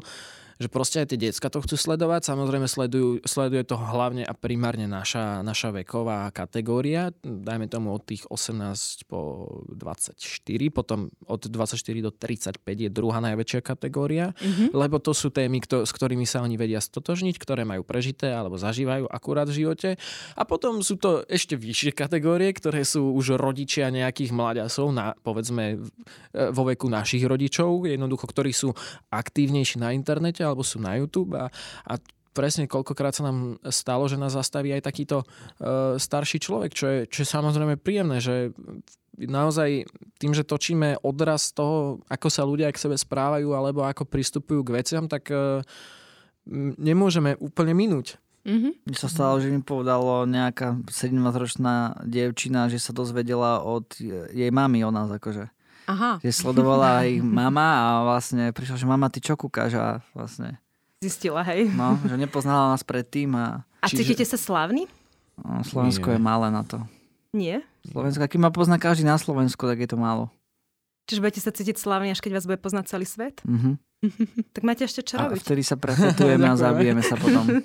že 0.59 0.67
proste 0.67 0.99
aj 0.99 1.15
tie 1.15 1.31
decka 1.31 1.47
to 1.47 1.63
chcú 1.63 1.79
sledovať. 1.79 2.27
Samozrejme 2.27 2.67
sledujú, 2.67 3.23
sleduje 3.23 3.63
to 3.63 3.79
hlavne 3.79 4.27
a 4.27 4.35
primárne 4.35 4.91
naša, 4.91 5.39
naša 5.39 5.71
veková 5.71 6.27
kategória. 6.35 7.15
Dajme 7.23 7.71
tomu 7.71 7.95
od 7.95 8.03
tých 8.03 8.27
18 8.27 9.07
po 9.07 9.47
24, 9.71 10.19
potom 10.67 11.07
od 11.23 11.41
24 11.47 11.79
do 12.03 12.11
35 12.11 12.59
je 12.75 12.91
druhá 12.91 13.23
najväčšia 13.23 13.63
kategória, 13.63 14.35
Mhm. 14.35 14.75
lebo 14.75 14.99
to 14.99 15.15
sú 15.15 15.31
témy, 15.31 15.63
kto, 15.63 15.87
s 15.87 15.95
ktorými 15.95 16.27
sa 16.27 16.43
oni 16.43 16.59
vedia 16.59 16.83
stotožniť, 16.83 17.39
ktoré 17.39 17.63
majú 17.63 17.87
prežité 17.87 18.35
alebo 18.35 18.59
zažívajú 18.59 19.07
akurát 19.07 19.47
v 19.47 19.63
živote. 19.63 19.95
A 20.35 20.43
potom 20.43 20.83
sú 20.83 20.99
to 20.99 21.23
ešte 21.31 21.55
vyššie 21.55 21.95
kategórie, 21.95 22.51
ktoré 22.51 22.83
sú 22.83 23.15
už 23.15 23.39
rodičia 23.39 23.87
nejakých 23.87 24.35
mladiasov, 24.35 24.91
na, 24.91 25.15
povedzme 25.23 25.63
e, 25.71 26.51
vo 26.51 26.67
veku 26.67 26.91
našich 26.91 27.23
rodičov, 27.23 27.87
jednoducho, 27.87 28.27
ktorí 28.27 28.51
sú 28.51 28.75
aktívnejší 29.07 29.79
na 29.79 29.95
internete 29.95 30.48
alebo 30.49 30.65
sú 30.65 30.81
na 30.81 30.97
YouTube 30.97 31.37
a, 31.37 31.47
a 31.85 31.93
presne 32.33 32.69
koľkokrát 32.69 33.13
sa 33.13 33.27
nám 33.29 33.59
stalo, 33.67 34.07
že 34.07 34.15
nás 34.15 34.37
zastaví 34.37 34.71
aj 34.71 34.85
takýto 34.85 35.25
uh, 35.25 35.99
starší 35.99 36.39
človek, 36.39 36.71
čo 36.71 36.85
je, 36.87 36.99
čo 37.09 37.25
je 37.25 37.27
samozrejme 37.27 37.75
príjemné, 37.77 38.23
že 38.23 38.55
naozaj 39.19 39.83
tým, 40.15 40.31
že 40.31 40.47
točíme 40.47 41.03
odraz 41.03 41.51
toho, 41.51 41.99
ako 42.07 42.27
sa 42.31 42.47
ľudia 42.47 42.71
k 42.71 42.79
sebe 42.79 42.95
správajú 42.95 43.51
alebo 43.51 43.83
ako 43.83 44.07
pristupujú 44.07 44.63
k 44.63 44.73
veciam, 44.79 45.11
tak 45.11 45.27
uh, 45.33 45.59
nemôžeme 46.79 47.35
úplne 47.43 47.75
minúť. 47.75 48.15
Mhm. 48.47 48.87
Mne 48.87 48.97
sa 48.97 49.11
stalo, 49.11 49.43
že 49.43 49.51
mi 49.51 49.59
povedalo 49.59 50.23
nejaká 50.23 50.79
17-ročná 50.87 52.07
dievčina, 52.07 52.71
že 52.71 52.79
sa 52.79 52.95
dozvedela 52.95 53.61
od 53.61 53.85
jej 54.31 54.49
mamy 54.49 54.81
o 54.87 54.91
nás, 54.95 55.11
akože. 55.11 55.51
Aha. 55.89 56.11
Že 56.19 56.29
sledovala 56.31 57.01
aj 57.01 57.09
mama 57.19 57.65
a 57.65 57.83
vlastne 58.05 58.49
prišla, 58.49 58.77
že 58.77 58.85
mama, 58.85 59.09
ty 59.09 59.17
čo 59.17 59.33
kúkaš? 59.33 59.73
A 59.73 59.85
vlastne, 60.13 60.61
Zistila, 60.99 61.41
hej. 61.43 61.65
no, 61.67 61.97
že 61.99 62.13
nepoznala 62.13 62.69
nás 62.69 62.83
predtým 62.83 63.33
a 63.33 63.65
A 63.79 63.87
Čiže- 63.87 64.05
cítite 64.05 64.23
sa 64.23 64.37
slávni? 64.37 64.85
no, 65.35 65.63
Slovensko 65.63 66.11
Nie. 66.11 66.15
je 66.15 66.21
malé 66.21 66.47
na 66.49 66.61
to. 66.61 66.77
Nie? 67.31 67.65
Slovensko, 67.85 68.21
keď 68.21 68.39
ma 68.39 68.49
pozná 68.49 68.75
každý 68.75 69.01
na 69.03 69.15
Slovensku, 69.15 69.63
tak 69.63 69.77
je 69.77 69.87
to 69.87 69.95
málo. 69.95 70.29
Čiže 71.05 71.19
budete 71.19 71.41
sa 71.41 71.49
cítiť 71.49 71.75
slávne, 71.75 72.09
až 72.09 72.19
keď 72.19 72.37
vás 72.37 72.45
bude 72.45 72.57
poznať 72.57 72.85
celý 72.87 73.05
svet? 73.05 73.41
Mhm. 73.43 73.81
Tak 74.53 74.61
máte 74.61 74.83
ešte 74.83 75.01
čo 75.01 75.17
A 75.17 75.25
robiť. 75.25 75.41
vtedy 75.41 75.61
sa 75.61 75.75
prefetujeme 75.75 76.45
a 76.45 76.55
zabijeme 76.65 77.01
sa 77.01 77.15
potom. 77.15 77.43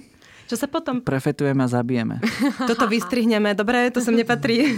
Čo 0.45 0.61
sa 0.61 0.69
potom... 0.69 1.01
Prefetujeme 1.01 1.65
a 1.65 1.73
zabijeme. 1.73 2.21
Toto 2.69 2.85
vystrihneme, 2.85 3.57
dobre? 3.57 3.89
To 3.89 3.97
sem 3.99 4.13
nepatrí. 4.13 4.77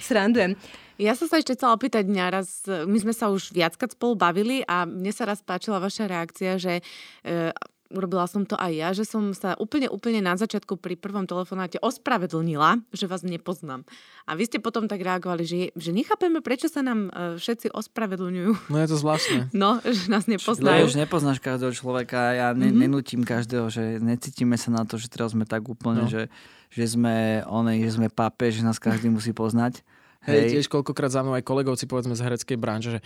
Srandujem. 0.00 0.54
Ja 0.98 1.14
som 1.14 1.30
sa 1.30 1.38
ešte 1.38 1.54
chcela 1.54 1.72
opýtať 1.72 2.04
dňa 2.04 2.24
raz, 2.28 2.48
my 2.66 2.98
sme 2.98 3.14
sa 3.14 3.30
už 3.30 3.50
viackrát 3.50 3.94
spolu 3.94 4.14
bavili 4.14 4.62
a 4.62 4.82
mne 4.82 5.10
sa 5.10 5.24
raz 5.24 5.38
páčila 5.40 5.78
vaša 5.78 6.04
reakcia, 6.04 6.58
že 6.58 6.82
e, 7.22 7.54
urobila 7.88 8.26
som 8.26 8.42
to 8.42 8.52
aj 8.52 8.72
ja, 8.74 8.88
že 8.90 9.06
som 9.06 9.30
sa 9.30 9.54
úplne, 9.56 9.86
úplne 9.86 10.18
na 10.18 10.34
začiatku 10.34 10.74
pri 10.74 10.92
prvom 10.94 11.22
telefonáte 11.22 11.78
ospravedlnila, 11.78 12.82
že 12.90 13.06
vás 13.06 13.22
nepoznám. 13.22 13.86
A 14.26 14.34
vy 14.34 14.44
ste 14.44 14.58
potom 14.58 14.84
tak 14.84 14.98
reagovali, 14.98 15.40
že, 15.40 15.58
že 15.72 15.90
nechápeme, 15.90 16.42
prečo 16.42 16.66
sa 16.66 16.82
nám 16.82 17.08
e, 17.08 17.38
všetci 17.38 17.70
ospravedlňujú. 17.70 18.66
No 18.66 18.76
je 18.76 18.88
to 18.90 18.96
zvláštne. 18.98 19.40
No, 19.54 19.78
že 19.80 20.10
nás 20.10 20.26
Lebo 20.26 20.34
nepoznajú. 20.34 20.82
už 20.84 20.98
nepoznáš 20.98 21.38
každého 21.38 21.72
človeka, 21.72 22.34
ja 22.34 22.48
ne, 22.52 22.68
Mhm. 22.68 22.76
nenútim 22.76 23.22
každého, 23.22 23.70
že 23.70 23.96
necítime 23.98 24.58
sa 24.58 24.68
na 24.68 24.82
to, 24.82 24.98
že 24.98 25.06
teraz 25.06 25.30
sme 25.30 25.46
tak 25.46 25.62
úplne, 25.62 26.04
No. 26.04 26.10
že, 26.10 26.26
že 26.68 26.84
sme 26.84 27.46
onej, 27.46 27.86
že 27.86 27.90
sme 27.94 28.10
pape, 28.10 28.50
že 28.50 28.60
nás 28.60 28.76
každý 28.76 29.08
musí 29.08 29.30
poznať. 29.30 29.80
Hej, 30.26 30.50
tiež 30.50 30.66
koľkokrát 30.66 31.08
za 31.08 31.22
mnou 31.22 31.32
aj 31.32 31.46
kolegovci, 31.46 31.86
povedzme 31.86 32.12
z 32.12 32.20
hereckej 32.20 32.58
branže, 32.58 32.98
že 32.98 33.00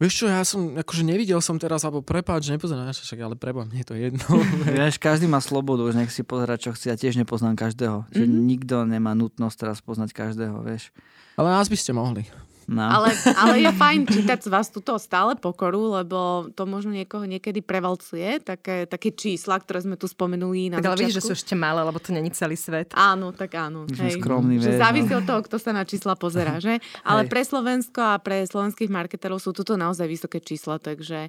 vieš 0.00 0.24
čo, 0.24 0.26
ja 0.26 0.40
som, 0.42 0.74
akože 0.74 1.04
nevidel 1.04 1.38
som 1.38 1.54
teraz, 1.54 1.84
alebo 1.84 2.00
prepáč, 2.00 2.48
nepoznám, 2.48 2.90
však, 2.90 3.20
ale 3.20 3.36
preba, 3.36 3.62
mne 3.62 3.78
je 3.78 3.86
to 3.86 3.94
jedno. 3.94 4.24
Vieš, 4.74 4.96
každý 4.96 5.26
má 5.26 5.38
slobodu, 5.38 5.84
už 5.84 5.94
nech 5.94 6.10
si 6.10 6.24
pozerať, 6.24 6.58
čo 6.64 6.70
chce. 6.72 6.86
Ja 6.88 6.96
tiež 6.96 7.14
nepoznám 7.14 7.54
každého. 7.54 8.08
Že 8.10 8.24
Mhm. 8.24 8.34
nikto 8.48 8.74
nemá 8.84 9.12
nutnosť 9.12 9.56
teraz 9.56 9.78
poznať 9.78 10.16
každého, 10.16 10.64
vieš. 10.64 10.90
ale 11.36 11.50
nás 11.50 11.68
by 11.68 11.76
ste 11.76 11.92
mohli. 11.92 12.24
No. 12.64 12.84
Ale, 12.84 13.12
ale 13.36 13.54
je 13.60 13.70
fajn 13.70 14.00
čítať 14.08 14.38
z 14.44 14.48
vás 14.48 14.72
túto 14.72 14.96
stále 14.96 15.36
pokoru, 15.36 16.00
lebo 16.00 16.48
to 16.56 16.64
možno 16.64 16.96
niekoho 16.96 17.28
niekedy 17.28 17.60
prevalcuje, 17.60 18.40
také, 18.40 18.88
také 18.88 19.12
čísla, 19.12 19.60
ktoré 19.60 19.84
sme 19.84 19.96
tu 20.00 20.08
spomenuli 20.08 20.72
na 20.72 20.80
Tak 20.80 20.96
ale 20.96 20.98
vidíš, 21.04 21.20
že 21.20 21.26
sú 21.28 21.32
ešte 21.36 21.52
malé, 21.52 21.84
lebo 21.84 22.00
to 22.00 22.10
není 22.16 22.32
celý 22.32 22.56
svet. 22.56 22.96
Áno, 22.96 23.36
tak 23.36 23.52
áno. 23.56 23.84
My 23.84 23.92
sme 23.92 24.16
skromní, 24.16 24.56
že 24.60 24.80
závisí 24.80 25.12
no. 25.12 25.20
od 25.20 25.24
toho, 25.28 25.40
kto 25.44 25.56
sa 25.60 25.70
na 25.76 25.84
čísla 25.84 26.16
pozerá, 26.16 26.56
že? 26.64 26.80
Ale 27.04 27.26
Hej. 27.26 27.30
pre 27.30 27.42
Slovensko 27.44 28.00
a 28.00 28.16
pre 28.16 28.44
slovenských 28.48 28.88
marketerov 28.88 29.42
sú 29.42 29.52
toto 29.52 29.76
naozaj 29.76 30.08
vysoké 30.08 30.40
čísla, 30.40 30.80
takže 30.80 31.28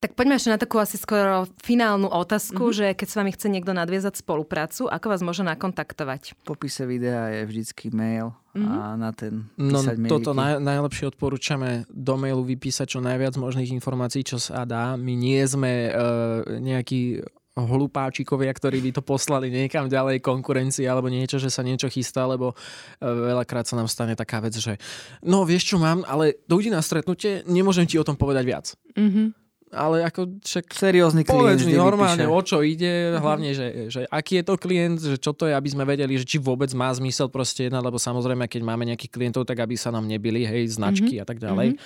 Tak 0.00 0.16
poďme 0.16 0.40
ešte 0.40 0.48
na 0.48 0.56
takú 0.56 0.80
asi 0.80 0.96
skoro 0.96 1.44
finálnu 1.60 2.08
otázku, 2.08 2.72
mm-hmm. 2.72 2.78
že 2.80 2.86
keď 2.96 3.06
s 3.12 3.18
vami 3.20 3.30
chce 3.36 3.52
niekto 3.52 3.76
nadviezať 3.76 4.24
spoluprácu, 4.24 4.88
ako 4.88 5.06
vás 5.12 5.20
môže 5.20 5.44
nakontaktovať? 5.44 6.40
V 6.40 6.44
popise 6.48 6.88
videa 6.88 7.28
je 7.28 7.44
vždycky 7.44 7.92
mail 7.92 8.32
mm-hmm. 8.56 8.64
a 8.64 8.96
na 8.96 9.12
ten 9.12 9.52
No 9.60 9.84
písať 9.84 10.08
toto 10.08 10.32
naj, 10.32 10.56
najlepšie 10.56 11.12
odporúčame 11.12 11.84
do 11.92 12.16
mailu 12.16 12.40
vypísať 12.48 12.96
čo 12.96 13.04
najviac 13.04 13.36
možných 13.36 13.76
informácií, 13.76 14.24
čo 14.24 14.40
sa 14.40 14.64
dá. 14.64 14.96
My 14.96 15.12
nie 15.12 15.44
sme 15.44 15.92
uh, 15.92 16.48
nejakí 16.48 17.20
hlupáčikovia, 17.60 18.56
ktorí 18.56 18.80
by 18.80 18.90
to 18.96 19.02
poslali 19.04 19.52
niekam 19.52 19.84
ďalej 19.84 20.24
konkurencii 20.24 20.88
alebo 20.88 21.12
niečo, 21.12 21.36
že 21.36 21.52
sa 21.52 21.60
niečo 21.60 21.92
chystá, 21.92 22.24
lebo 22.24 22.54
e, 22.54 23.04
veľakrát 23.04 23.68
sa 23.68 23.76
nám 23.76 23.90
stane 23.90 24.14
taká 24.16 24.40
vec, 24.40 24.56
že 24.56 24.80
no 25.26 25.42
vieš 25.44 25.74
čo 25.74 25.76
mám, 25.76 26.06
ale 26.06 26.40
dojdi 26.46 26.70
na 26.70 26.80
stretnutie, 26.80 27.42
nemôžem 27.44 27.84
ti 27.84 27.98
o 27.98 28.06
tom 28.06 28.16
povedať 28.16 28.44
viac. 28.46 28.66
Mhm. 28.96 29.39
Ale 29.70 30.02
ako 30.02 30.42
však 30.42 30.66
Seriózny 30.74 31.22
klient 31.22 31.38
Povedz 31.38 31.62
mi 31.62 31.78
normálne, 31.78 32.26
vypíše. 32.26 32.34
o 32.34 32.40
čo 32.42 32.58
ide, 32.66 33.14
hlavne, 33.14 33.54
že, 33.54 33.86
že 33.86 34.00
aký 34.10 34.42
je 34.42 34.44
to 34.50 34.54
klient, 34.58 34.98
že 34.98 35.14
čo 35.14 35.30
to 35.30 35.46
je, 35.46 35.54
aby 35.54 35.70
sme 35.70 35.86
vedeli, 35.86 36.18
že 36.18 36.26
či 36.26 36.42
vôbec 36.42 36.66
má 36.74 36.90
zmysel 36.90 37.30
proste 37.30 37.70
jednať, 37.70 37.82
lebo 37.86 37.94
samozrejme, 37.94 38.50
keď 38.50 38.62
máme 38.66 38.82
nejakých 38.90 39.14
klientov, 39.14 39.46
tak 39.46 39.62
aby 39.62 39.78
sa 39.78 39.94
nám 39.94 40.10
nebili, 40.10 40.42
hej, 40.42 40.74
značky 40.74 41.22
a 41.22 41.24
tak 41.24 41.38
ďalej. 41.38 41.78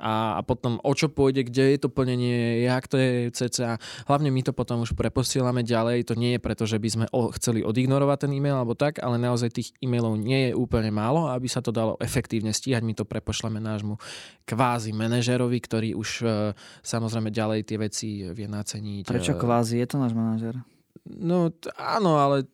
A, 0.00 0.38
a 0.38 0.42
potom 0.42 0.80
o 0.80 0.92
čo 0.96 1.12
pôjde, 1.12 1.44
kde 1.44 1.76
je 1.76 1.78
to 1.78 1.92
plnenie, 1.92 2.64
jak 2.64 2.88
to 2.88 2.96
je 2.96 3.28
cca. 3.28 3.76
Hlavne 4.08 4.32
my 4.32 4.40
to 4.40 4.56
potom 4.56 4.80
už 4.80 4.96
preposielame 4.96 5.60
ďalej, 5.60 6.08
to 6.08 6.16
nie 6.16 6.34
je 6.34 6.40
preto, 6.40 6.64
že 6.64 6.80
by 6.80 6.88
sme 6.88 7.06
o, 7.12 7.28
chceli 7.36 7.60
odignorovať 7.60 8.24
ten 8.24 8.32
e-mail 8.32 8.56
alebo 8.56 8.72
tak, 8.72 8.98
ale 8.98 9.20
naozaj 9.20 9.52
tých 9.52 9.68
e-mailov 9.84 10.16
nie 10.16 10.48
je 10.48 10.52
úplne 10.56 10.88
málo, 10.88 11.28
a 11.28 11.36
aby 11.36 11.44
sa 11.46 11.60
to 11.60 11.70
dalo 11.70 12.00
efektívne 12.00 12.56
stíhať, 12.56 12.80
my 12.80 12.96
to 12.96 13.04
prepošleme 13.04 13.60
nášmu 13.60 14.00
kvázi 14.48 14.96
manažerovi, 14.96 15.60
ktorý 15.60 15.88
už 15.94 16.10
e, 16.24 16.56
samozrejme 16.80 17.28
ďalej 17.28 17.60
tie 17.68 17.76
veci 17.76 18.08
vie 18.26 18.48
naceniť. 18.48 19.04
Prečo 19.06 19.36
E, 19.36 19.38
kvázi? 19.38 19.76
Je 19.76 19.86
to 19.86 20.00
náš 20.00 20.16
manažer. 20.16 20.56
No 21.04 21.50
t- 21.50 21.68
áno, 21.76 22.16
ale 22.16 22.46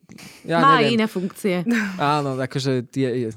ja 0.43 0.59
Má 0.59 0.81
neviem. 0.81 0.97
iné 1.01 1.07
funkcie. 1.07 1.63
Áno, 2.01 2.35
akože 2.35 2.89
je, 2.91 3.09
je, 3.09 3.29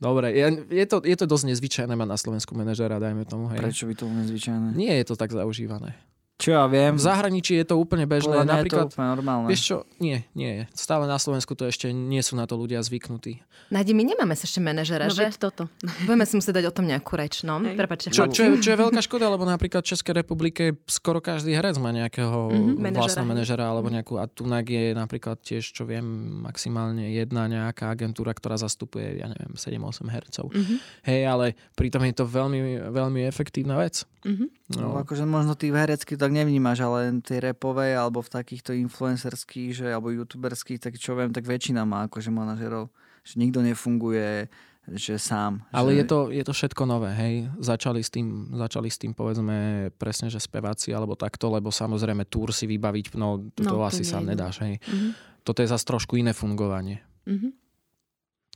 dobre, 0.00 0.32
je, 0.32 0.46
je, 0.70 0.86
to, 0.86 1.02
je 1.04 1.16
to 1.18 1.26
dosť 1.26 1.44
nezvyčajné 1.54 1.94
mať 1.94 2.08
na 2.08 2.18
Slovensku 2.18 2.54
manažera, 2.54 3.02
dajme 3.02 3.28
tomu. 3.28 3.50
Hej. 3.52 3.60
Prečo 3.60 3.84
by 3.84 3.94
to 3.94 4.02
bolo 4.08 4.16
nezvyčajné? 4.24 4.68
Nie 4.74 4.98
je 5.02 5.04
to 5.10 5.14
tak 5.14 5.30
zaužívané. 5.30 5.94
Čo 6.38 6.54
ja 6.54 6.64
viem, 6.64 6.94
V 6.94 7.02
zahraničí 7.02 7.52
je 7.52 7.66
to 7.66 7.74
úplne 7.74 8.06
bežné. 8.06 8.30
podľa 8.30 8.46
mňa 8.46 8.46
je 8.46 8.46
to 8.46 8.62
Napríklad, 8.62 8.86
úplne 8.88 9.08
normálne. 9.10 9.46
vieš 9.48 9.62
čo, 9.64 9.76
nie, 9.98 10.22
nie 10.32 10.50
je. 10.52 10.62
Stále 10.72 11.04
na 11.04 11.18
Slovensku 11.18 11.52
to 11.52 11.66
ešte 11.66 11.90
nie 11.90 12.22
sú 12.22 12.32
na 12.32 12.46
to 12.46 12.54
ľudia 12.54 12.78
zvyknutí. 12.78 13.42
Nadi, 13.68 13.90
my 13.90 14.06
nemáme 14.06 14.32
sa 14.32 14.46
ešte 14.46 14.58
manažera, 14.58 15.04
No 15.04 15.12
že? 15.12 15.34
toto. 15.34 15.66
Budeme 16.06 16.22
si 16.22 16.34
musieť 16.34 16.62
dať 16.62 16.66
o 16.66 16.72
tom 16.72 16.86
nejakú 16.86 17.10
reč, 17.12 17.42
no. 17.42 17.58
Prepačte, 17.58 18.08
Čo, 18.08 18.30
čo, 18.30 18.42
je, 18.44 18.50
čo 18.62 18.70
je 18.70 18.78
veľká 18.78 19.00
škoda, 19.00 19.26
lebo 19.26 19.42
napríklad 19.42 19.82
v 19.82 19.90
Českej 19.90 20.14
republike 20.16 20.62
skoro 20.86 21.18
každý 21.18 21.52
herec 21.52 21.74
má 21.76 21.90
nejakého 21.90 22.30
Mhm, 22.38 22.54
mm-hmm, 22.54 22.76
manažera. 22.78 23.02
vlastného 23.02 23.28
manažera 23.28 23.64
alebo 23.66 23.88
nejakú 23.88 24.14
a 24.14 24.24
tunak 24.24 24.64
je 24.64 24.94
napríklad 24.94 25.36
tiež, 25.38 25.64
čo 25.68 25.82
viem, 25.82 26.06
maximálne 26.40 27.10
jedna 27.10 27.44
nejaká 27.44 27.90
agentúra, 27.90 28.30
ktorá 28.30 28.54
zastupuje, 28.54 29.18
ja 29.18 29.26
neviem, 29.26 29.52
7-8 29.52 30.06
hercov. 30.06 30.46
Mhm. 30.48 30.74
Hej, 31.02 31.20
ale 31.24 31.46
pritom 31.74 32.00
je 32.00 32.14
to 32.14 32.24
veľmi, 32.24 32.60
veľmi 32.88 33.20
efektívna 33.24 33.74
vec. 33.76 34.06
Mhm. 34.22 34.46
No, 34.70 34.92
No. 34.92 35.00
akože 35.00 35.24
možno 35.24 35.56
ty 35.56 35.68
v 35.68 35.80
herecky 35.80 36.12
tak 36.28 36.36
nevnímaš, 36.36 36.84
ale 36.84 37.24
tej 37.24 37.40
repovej 37.40 37.96
alebo 37.96 38.20
v 38.20 38.28
takýchto 38.28 38.76
influencerských, 38.76 39.72
že, 39.72 39.86
alebo 39.88 40.12
youtuberských, 40.12 40.76
tak 40.76 41.00
čo 41.00 41.16
viem, 41.16 41.32
tak 41.32 41.48
väčšina 41.48 41.88
má 41.88 42.04
akože 42.04 42.28
manažerov. 42.28 42.92
Že 43.24 43.34
nikto 43.48 43.64
nefunguje, 43.64 44.52
že 44.92 45.16
sám. 45.16 45.64
Ale 45.72 45.96
že... 45.96 45.96
je 45.96 46.04
to, 46.04 46.18
je 46.28 46.44
to 46.44 46.52
všetko 46.52 46.84
nové, 46.84 47.16
hej. 47.16 47.48
Začali 47.64 48.04
s 48.04 48.12
tým, 48.12 48.52
začali 48.52 48.92
s 48.92 49.00
tým 49.00 49.16
povedzme 49.16 49.88
presne, 49.96 50.28
že 50.28 50.36
speváci 50.36 50.92
alebo 50.92 51.16
takto, 51.16 51.48
lebo 51.48 51.72
samozrejme 51.72 52.28
túr 52.28 52.52
si 52.52 52.68
vybaviť, 52.68 53.16
no 53.16 53.48
to, 53.56 53.64
No, 53.64 53.72
to 53.72 53.76
to 53.80 53.88
asi 53.88 54.04
sa 54.04 54.20
nedáš, 54.20 54.60
hej. 54.68 54.76
Mhm. 54.84 55.08
Toto 55.48 55.64
je 55.64 55.72
zase 55.72 55.88
trošku 55.88 56.20
iné 56.20 56.36
fungovanie. 56.36 57.00
Mhm. 57.24 57.56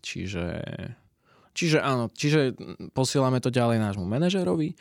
Čiže, 0.04 0.44
čiže 1.56 1.80
áno, 1.80 2.12
čiže 2.12 2.52
posielame 2.92 3.40
to 3.40 3.48
ďalej 3.48 3.80
nášmu 3.80 4.04
manažerovi, 4.04 4.76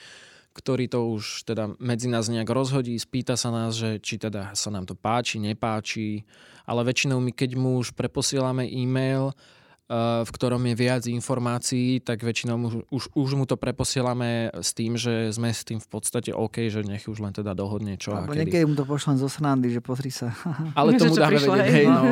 ktorý 0.51 0.91
to 0.91 1.15
už 1.15 1.47
teda 1.47 1.71
medzi 1.79 2.11
nás 2.11 2.27
nejak 2.27 2.47
rozhodí, 2.47 2.95
spýta 2.99 3.39
sa 3.39 3.49
nás, 3.49 3.79
že 3.79 4.03
či 4.03 4.19
teda 4.19 4.51
sa 4.51 4.67
nám 4.67 4.83
to 4.83 4.93
páči, 4.93 5.39
nepáči, 5.39 6.27
ale 6.67 6.83
väčšinou 6.83 7.23
my, 7.23 7.31
keď 7.31 7.55
mu 7.55 7.79
už 7.79 7.95
preposielame 7.95 8.67
e-mail, 8.67 9.31
eh, 9.31 10.23
v 10.23 10.29
ktorom 10.29 10.59
je 10.67 10.75
viac 10.75 11.03
informácií, 11.07 12.03
tak 12.03 12.23
väčšinou 12.23 12.55
mu, 12.59 12.67
už, 12.91 13.15
už 13.15 13.29
mu 13.35 13.47
to 13.47 13.55
preposielame 13.55 14.51
s 14.51 14.75
tým, 14.75 14.99
že 14.99 15.31
sme 15.31 15.51
s 15.51 15.63
tým 15.63 15.79
v 15.79 15.87
podstate 15.87 16.35
OK, 16.35 16.67
že 16.67 16.83
nech 16.83 17.07
už 17.07 17.23
len 17.23 17.31
teda 17.31 17.55
dohodne 17.55 17.95
čo 17.95 18.11
a 18.11 18.23
Alebo 18.23 18.35
kedy. 18.35 18.51
niekedy 18.51 18.63
mu 18.67 18.75
to 18.75 18.83
pošlem 18.83 19.15
zo 19.19 19.31
srandy, 19.31 19.71
že 19.71 19.79
pozri 19.79 20.11
sa. 20.11 20.35
Ale 20.79 20.99
tomu 20.99 21.15
dáme 21.15 21.39
vedieť, 21.39 21.71
hej. 21.71 21.87
no, 21.87 22.03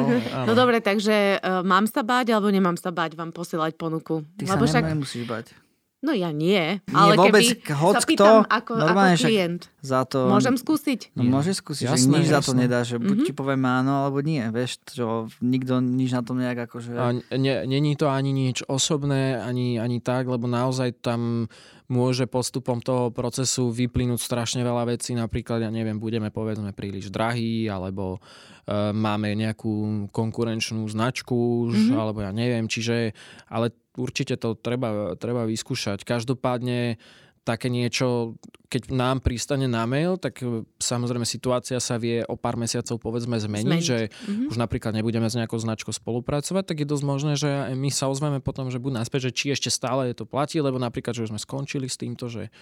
No 0.47 0.53
dobre, 0.55 0.79
takže 0.79 1.39
uh, 1.39 1.59
mám 1.63 1.87
sa 1.91 2.03
báť 2.03 2.31
alebo 2.35 2.47
nemám 2.51 2.79
sa 2.79 2.91
báť 2.91 3.19
vám 3.19 3.35
posielať 3.35 3.75
ponuku? 3.75 4.23
Ty 4.39 4.55
Lebo 4.55 4.63
sa 4.67 4.79
však, 4.79 4.83
nemusíš 4.95 5.23
bať. 5.27 5.51
No 5.99 6.11
ja 6.11 6.29
nie, 6.29 6.79
Nie, 6.79 6.91
ale 6.91 7.13
vôbec, 7.13 7.43
keby 7.59 7.75
hoc 7.75 7.93
sa 7.93 8.01
pýtam 8.01 8.15
kto, 8.41 8.47
ako, 8.47 8.71
ako 8.71 8.71
normálne 8.77 9.15
však 9.15 9.27
klient, 9.27 9.61
Za 9.79 10.01
to... 10.03 10.27
môžem 10.27 10.55
skúsiť? 10.55 10.99
No 11.13 11.21
Nie. 11.21 11.31
môžeš 11.31 11.55
skúsiť, 11.59 11.85
Jasné, 11.85 11.99
že 11.99 12.13
nič 12.15 12.25
za 12.25 12.39
to 12.39 12.51
jasné. 12.51 12.59
nedá, 12.61 12.79
že 12.81 12.95
buď 12.97 13.17
Mhm. 13.17 13.25
ti 13.25 13.33
poviem 13.33 13.63
áno, 13.63 13.93
alebo 14.01 14.19
nie, 14.19 14.43
vieš, 14.49 14.71
čo, 14.85 15.07
nikto 15.39 15.77
nič 15.79 16.09
na 16.09 16.21
tom 16.21 16.37
nejak 16.37 16.59
akože... 16.65 16.91
A 16.93 17.05
ne, 17.33 17.53
není 17.65 17.93
to 17.93 18.07
ani 18.07 18.31
nič 18.31 18.63
osobné, 18.65 19.35
ani, 19.35 19.75
ani 19.75 19.99
tak, 19.99 20.25
lebo 20.25 20.45
naozaj 20.45 20.99
tam 20.99 21.51
môže 21.85 22.25
postupom 22.25 22.79
toho 22.79 23.09
procesu 23.09 23.67
vyplynúť 23.67 24.19
strašne 24.19 24.61
veľa 24.61 24.85
vecí. 24.87 25.11
Napríklad, 25.11 25.57
ja 25.59 25.69
neviem, 25.69 25.97
budeme 25.97 26.29
povedzme 26.29 26.69
príliš 26.69 27.09
drahí, 27.09 27.65
alebo 27.65 28.21
e, 28.63 28.93
máme 28.93 29.33
nejakú 29.33 29.73
konkurenčnú 30.13 30.85
značku, 30.85 31.33
už, 31.65 31.89
Mhm. 31.89 31.97
alebo 31.97 32.21
ja 32.21 32.29
neviem. 32.29 32.69
Čiže, 32.69 33.17
ale 33.47 33.73
určite 33.99 34.39
to 34.39 34.55
treba, 34.55 35.19
treba 35.19 35.43
vyskúšať. 35.43 36.07
Každopádne 36.07 36.95
také 37.39 37.65
niečo, 37.65 38.37
keď 38.69 38.93
nám 38.93 39.25
pristane 39.25 39.65
na 39.65 39.81
mail, 39.89 40.21
tak 40.21 40.37
e, 40.39 40.61
samozrejme 40.77 41.25
situácia 41.25 41.81
sa 41.81 41.97
vie 41.97 42.21
o 42.29 42.37
pár 42.37 42.59
mesiacov 42.61 43.01
povedzme 43.01 43.41
zmeniť, 43.41 43.65
Zmeniť. 43.65 43.87
že 43.89 43.97
Mhm. 44.29 44.43
už 44.53 44.55
napríklad 44.59 44.93
nebudeme 44.93 45.25
s 45.25 45.33
nejakou 45.33 45.57
značkou 45.57 45.89
spolupracovať, 45.89 46.63
tak 46.63 46.77
je 46.83 46.87
dosť 46.87 47.05
možné, 47.07 47.33
že 47.35 47.49
my 47.73 47.89
sa 47.89 48.05
ozveme 48.05 48.37
potom, 48.37 48.69
že 48.69 48.77
buď 48.77 49.01
naspäť, 49.01 49.31
že 49.31 49.35
či 49.35 49.45
ešte 49.49 49.73
stále 49.73 50.13
to 50.13 50.29
platí, 50.29 50.61
lebo 50.61 50.77
napríklad, 50.77 51.15
že 51.17 51.25
už 51.25 51.31
sme 51.33 51.41
skončili 51.41 51.89
s 51.89 51.97
týmto, 51.97 52.29
že, 52.29 52.53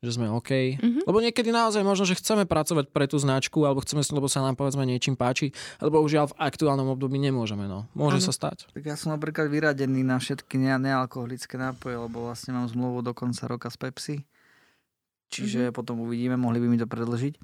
že 0.00 0.10
sme 0.10 0.26
OK. 0.26 0.80
Mhm. 0.80 1.04
Lebo 1.04 1.20
niekedy 1.20 1.48
naozaj 1.48 1.80
možno, 1.80 2.04
že 2.04 2.16
chceme 2.16 2.44
pracovať 2.44 2.88
pre 2.88 3.04
tú 3.04 3.16
značku, 3.16 3.60
alebo 3.62 3.80
chceme, 3.80 4.00
lebo 4.02 4.26
sa 4.26 4.40
nám 4.40 4.56
povedzme 4.56 4.82
niečím 4.82 5.12
páči, 5.12 5.52
alebo 5.76 6.00
už 6.00 6.10
v 6.26 6.36
aktuálnom 6.36 6.88
období 6.88 7.16
nemôžeme. 7.16 7.64
No. 7.64 7.84
Môže 7.92 8.18
Áno. 8.18 8.26
sa 8.26 8.32
stať. 8.32 8.64
Tak 8.70 8.80
ja 8.82 8.96
som 8.96 9.12
napríklad 9.12 9.46
vyradený 9.46 10.00
na 10.00 10.16
všetky 10.16 10.56
ne- 10.56 10.80
nealkoholické 10.82 11.54
nápoje, 11.54 11.94
lebo 11.94 12.24
vlastne 12.24 12.50
mám 12.50 12.64
zmluvu 12.66 13.02
do 13.02 13.12
konca 13.12 13.44
roka 13.44 13.68
z 13.68 13.76
Pepsi. 13.76 14.16
Čiže 15.30 15.70
Mhm. 15.70 15.72
potom 15.72 16.00
uvidíme, 16.00 16.34
mohli 16.34 16.58
by 16.58 16.66
mi 16.66 16.74
to 16.74 16.88
predlžiť. 16.88 17.34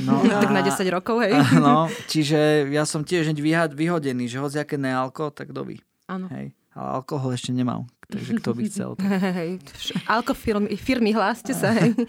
No, 0.00 0.22
Tak 0.40 0.48
na 0.48 0.62
10 0.62 0.88
rokov, 0.88 1.20
hej. 1.20 1.34
No, 1.60 1.84
čiže 2.06 2.64
ja 2.66 2.82
som 2.82 3.02
tiež 3.02 3.28
vyhodený, 3.68 4.24
že 4.24 4.38
hoci 4.38 4.56
aké 4.56 4.78
nealko, 4.78 5.28
tak 5.28 5.50
doby. 5.50 5.76
Áno. 6.06 6.30
Hej. 6.30 6.54
Ale 6.76 6.88
alkohol 6.94 7.32
ešte 7.32 7.50
nemám, 7.50 7.82
takže 8.04 8.36
kto 8.36 8.50
by 8.52 8.62
chcel. 8.64 8.90
tak- 8.94 9.08
Alko 10.12 10.32
firmy, 10.32 10.76
firmy, 10.76 11.10
hláste 11.10 11.50
sa, 11.50 11.72
hej. 11.72 11.96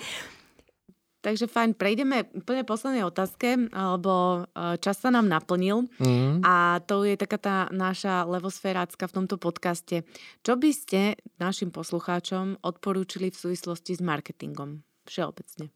Takže 1.18 1.44
fajn, 1.46 1.74
prejdeme 1.74 2.30
úplne 2.32 2.62
poslednej 2.62 3.04
otázke, 3.04 3.58
lebo 3.68 4.14
e, 4.46 4.78
čas 4.78 4.96
sa 4.98 5.10
nám 5.10 5.26
naplnil 5.26 5.84
Mm. 5.98 6.40
a 6.40 6.56
to 6.80 7.04
je 7.04 7.16
taká 7.16 7.36
tá 7.38 7.56
naša 7.70 8.24
levosférácka 8.24 9.04
v 9.04 9.16
tomto 9.16 9.36
podcaste. 9.36 10.08
Čo 10.40 10.56
by 10.56 10.70
ste 10.70 11.00
našim 11.36 11.68
poslucháčom 11.70 12.62
odporúčili 12.62 13.28
v 13.28 13.36
súvislosti 13.36 13.96
s 13.96 14.02
marketingom? 14.02 14.80
Všeobecne. 15.04 15.68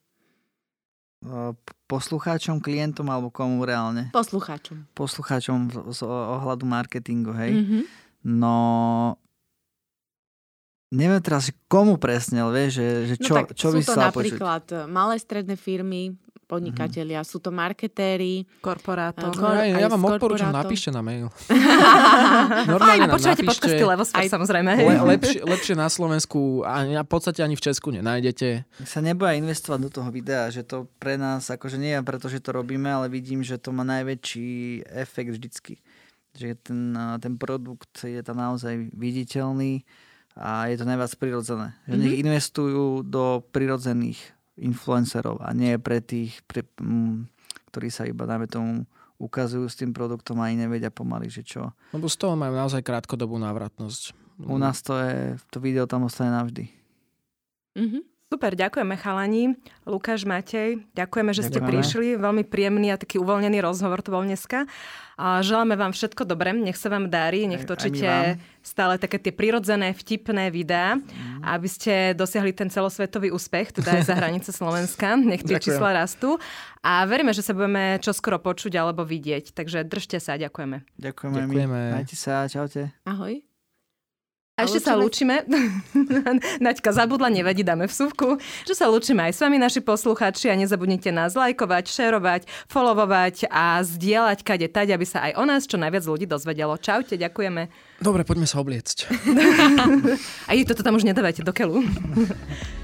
P- 1.21 1.57
Poslucháčom, 1.85 2.57
klientom 2.57 3.05
alebo 3.05 3.27
komu 3.29 3.61
reálne? 3.61 4.07
Poslucháčom. 4.09 4.87
Poslucháčom 4.91 5.57
z, 5.67 5.75
z 5.91 5.99
ohľadu 6.03 6.63
marketingu, 6.63 7.35
hej. 7.35 7.51
Mhm. 7.57 7.79
No, 8.21 9.17
neviem 10.91 11.21
teraz, 11.21 11.49
komu 11.65 11.97
presne, 11.97 12.45
ale 12.45 12.67
vieš, 12.67 12.71
že, 12.77 12.87
že 13.07 13.15
No 13.17 13.25
čo, 13.25 13.33
tak 13.33 13.45
čo 13.55 13.67
sú 13.71 13.75
by 13.77 13.81
to 13.81 13.91
sa 13.91 14.01
počuť. 14.07 14.37
napríklad 14.37 14.63
e, 14.69 14.77
malé 14.85 15.15
stredné 15.17 15.55
firmy, 15.55 16.13
podnikatelia, 16.45 17.23
sú 17.23 17.39
to 17.39 17.47
marketéri. 17.47 18.43
Korporátor. 18.59 19.31
Kor- 19.31 19.55
ja, 19.55 19.71
ja 19.71 19.87
aj 19.87 19.95
vám 19.95 20.03
odporúčam, 20.03 20.51
napíšte 20.51 20.91
na 20.91 20.99
mail. 20.99 21.31
Fajn, 21.47 22.67
Normálne 22.67 23.07
počúvate 23.07 23.39
napíšte. 23.39 23.71
podcasty 23.71 23.83
Levosfér, 23.87 24.27
samozrejme. 24.27 24.71
Le, 24.75 24.95
lepšie, 25.15 25.39
lepšie 25.47 25.75
na 25.79 25.87
Slovensku 25.87 26.67
a 26.67 26.83
v 26.83 27.07
podstate 27.07 27.39
ani 27.39 27.55
v 27.55 27.63
Česku 27.63 27.95
nenájdete. 27.95 28.67
sa 28.83 28.99
neboja 28.99 29.39
investovať 29.39 29.79
do 29.79 29.89
toho 29.89 30.11
videa, 30.11 30.51
že 30.51 30.67
to 30.67 30.91
pre 30.99 31.15
nás, 31.15 31.47
akože 31.47 31.79
nie 31.79 31.95
je 31.95 32.03
preto, 32.03 32.27
že 32.27 32.43
to 32.43 32.51
robíme, 32.51 32.91
ale 32.91 33.07
vidím, 33.07 33.47
že 33.47 33.55
to 33.55 33.71
má 33.71 33.87
najväčší 33.87 34.83
efekt 34.91 35.31
vždycky. 35.31 35.79
Že 36.31 36.47
ten, 36.63 36.79
ten 37.19 37.33
produkt 37.35 38.07
je 38.07 38.21
tam 38.23 38.39
naozaj 38.39 38.91
viditeľný 38.95 39.83
a 40.35 40.71
je 40.71 40.79
to 40.79 40.85
najviac 40.87 41.11
prirodzené. 41.19 41.75
Že 41.91 41.95
nech 41.99 42.19
investujú 42.23 43.03
do 43.03 43.43
prirodzených 43.51 44.19
influencerov 44.55 45.43
a 45.43 45.51
nie 45.51 45.75
pre 45.75 45.99
tých, 45.99 46.39
pre, 46.47 46.63
m, 46.79 47.27
ktorí 47.71 47.91
sa 47.91 48.07
iba, 48.07 48.23
dáme 48.23 48.47
tomu, 48.47 48.87
ukazujú 49.21 49.69
s 49.69 49.77
tým 49.77 49.93
produktom 49.93 50.41
a 50.41 50.49
ani 50.49 50.65
nevedia 50.65 50.89
pomaly, 50.89 51.29
že 51.29 51.45
čo. 51.45 51.75
Lebo 51.93 52.09
z 52.09 52.17
toho 52.17 52.33
majú 52.33 52.57
naozaj 52.57 52.81
krátkodobú 52.81 53.37
návratnosť. 53.37 54.17
U 54.41 54.57
nás 54.57 54.81
to 54.81 54.97
je, 54.97 55.37
to 55.53 55.61
video 55.61 55.85
tam 55.85 56.09
ostane 56.09 56.33
navždy. 56.33 56.65
Mhm. 57.77 58.10
Super, 58.31 58.55
ďakujeme 58.55 58.95
chalani. 58.95 59.59
Lukáš, 59.83 60.23
Matej, 60.23 60.87
ďakujeme, 60.91 61.35
že 61.35 61.43
ste 61.43 61.59
Ďakujeme. 61.59 61.67
prišli. 61.67 62.07
Veľmi 62.15 62.43
príjemný 62.43 62.87
a 62.87 62.95
taký 62.95 63.19
uvoľnený 63.19 63.59
rozhovor 63.59 63.99
to 63.99 64.09
bol 64.09 64.23
dneska. 64.23 64.71
A 65.19 65.43
želáme 65.43 65.75
vám 65.75 65.91
všetko 65.91 66.23
dobré, 66.23 66.49
nech 66.49 66.73
sa 66.73 66.87
vám 66.87 67.05
darí, 67.05 67.43
nech 67.43 67.67
točíte 67.67 68.39
stále 68.61 68.95
také 68.95 69.19
tie 69.19 69.29
prirodzené, 69.29 69.91
vtipné 69.91 70.47
videá, 70.47 70.95
Mhm. 70.95 71.43
aby 71.43 71.67
ste 71.67 71.93
dosiahli 72.13 72.55
ten 72.55 72.71
celosvetový 72.71 73.29
úspech, 73.29 73.75
teda 73.75 73.99
aj 73.99 74.03
za 74.07 74.15
hranice 74.15 74.49
Slovenska. 74.49 75.11
Nech 75.19 75.43
tie 75.43 75.59
čísla 75.59 75.91
rastú. 75.91 76.39
A 76.79 77.03
veríme, 77.03 77.29
že 77.29 77.43
sa 77.43 77.51
budeme 77.51 77.99
čoskoro 77.99 78.39
počuť 78.39 78.71
alebo 78.73 79.03
vidieť. 79.03 79.51
Takže 79.51 79.83
držte 79.83 80.17
sa, 80.17 80.39
ďakujeme. 80.39 80.87
Ďakujeme, 80.95 81.35
Ďakujeme. 81.43 81.79
Majte 81.93 82.15
sa, 82.15 82.47
čaute. 82.47 82.95
Ahoj. 83.03 83.43
A 84.61 84.65
A 84.65 84.69
ešte 84.69 84.85
sa 84.85 84.93
lúčime. 84.93 85.41
Naďka 86.65 86.93
zabudla, 86.93 87.33
nevadí, 87.33 87.65
dáme 87.65 87.89
vsuvku. 87.89 88.37
Že 88.69 88.73
sa 88.77 88.85
lúčime 88.85 89.25
aj 89.25 89.33
s 89.33 89.39
vami, 89.41 89.57
naši 89.57 89.81
posluchači 89.81 90.53
a 90.53 90.55
nezabudnite 90.55 91.09
nás 91.09 91.33
lajkovať, 91.33 91.89
šerovať, 91.89 92.41
followovať 92.69 93.49
a 93.49 93.81
zdieľať 93.81 94.45
kade 94.45 94.69
tať, 94.69 94.93
aby 94.93 95.05
sa 95.09 95.25
aj 95.25 95.41
o 95.41 95.43
nás 95.49 95.65
čo 95.65 95.81
najviac 95.81 96.05
ľudí 96.05 96.29
dozvedelo. 96.29 96.77
Čaute, 96.77 97.17
ďakujeme. 97.17 97.73
Dobre, 97.97 98.21
poďme 98.21 98.45
sa 98.45 98.61
obliecť. 98.61 99.09
A 100.49 100.53
toto 100.61 100.85
tam 100.85 100.97
už 100.97 101.09
nedávajte 101.09 101.41
do 101.41 101.53
keľu. 101.53 101.81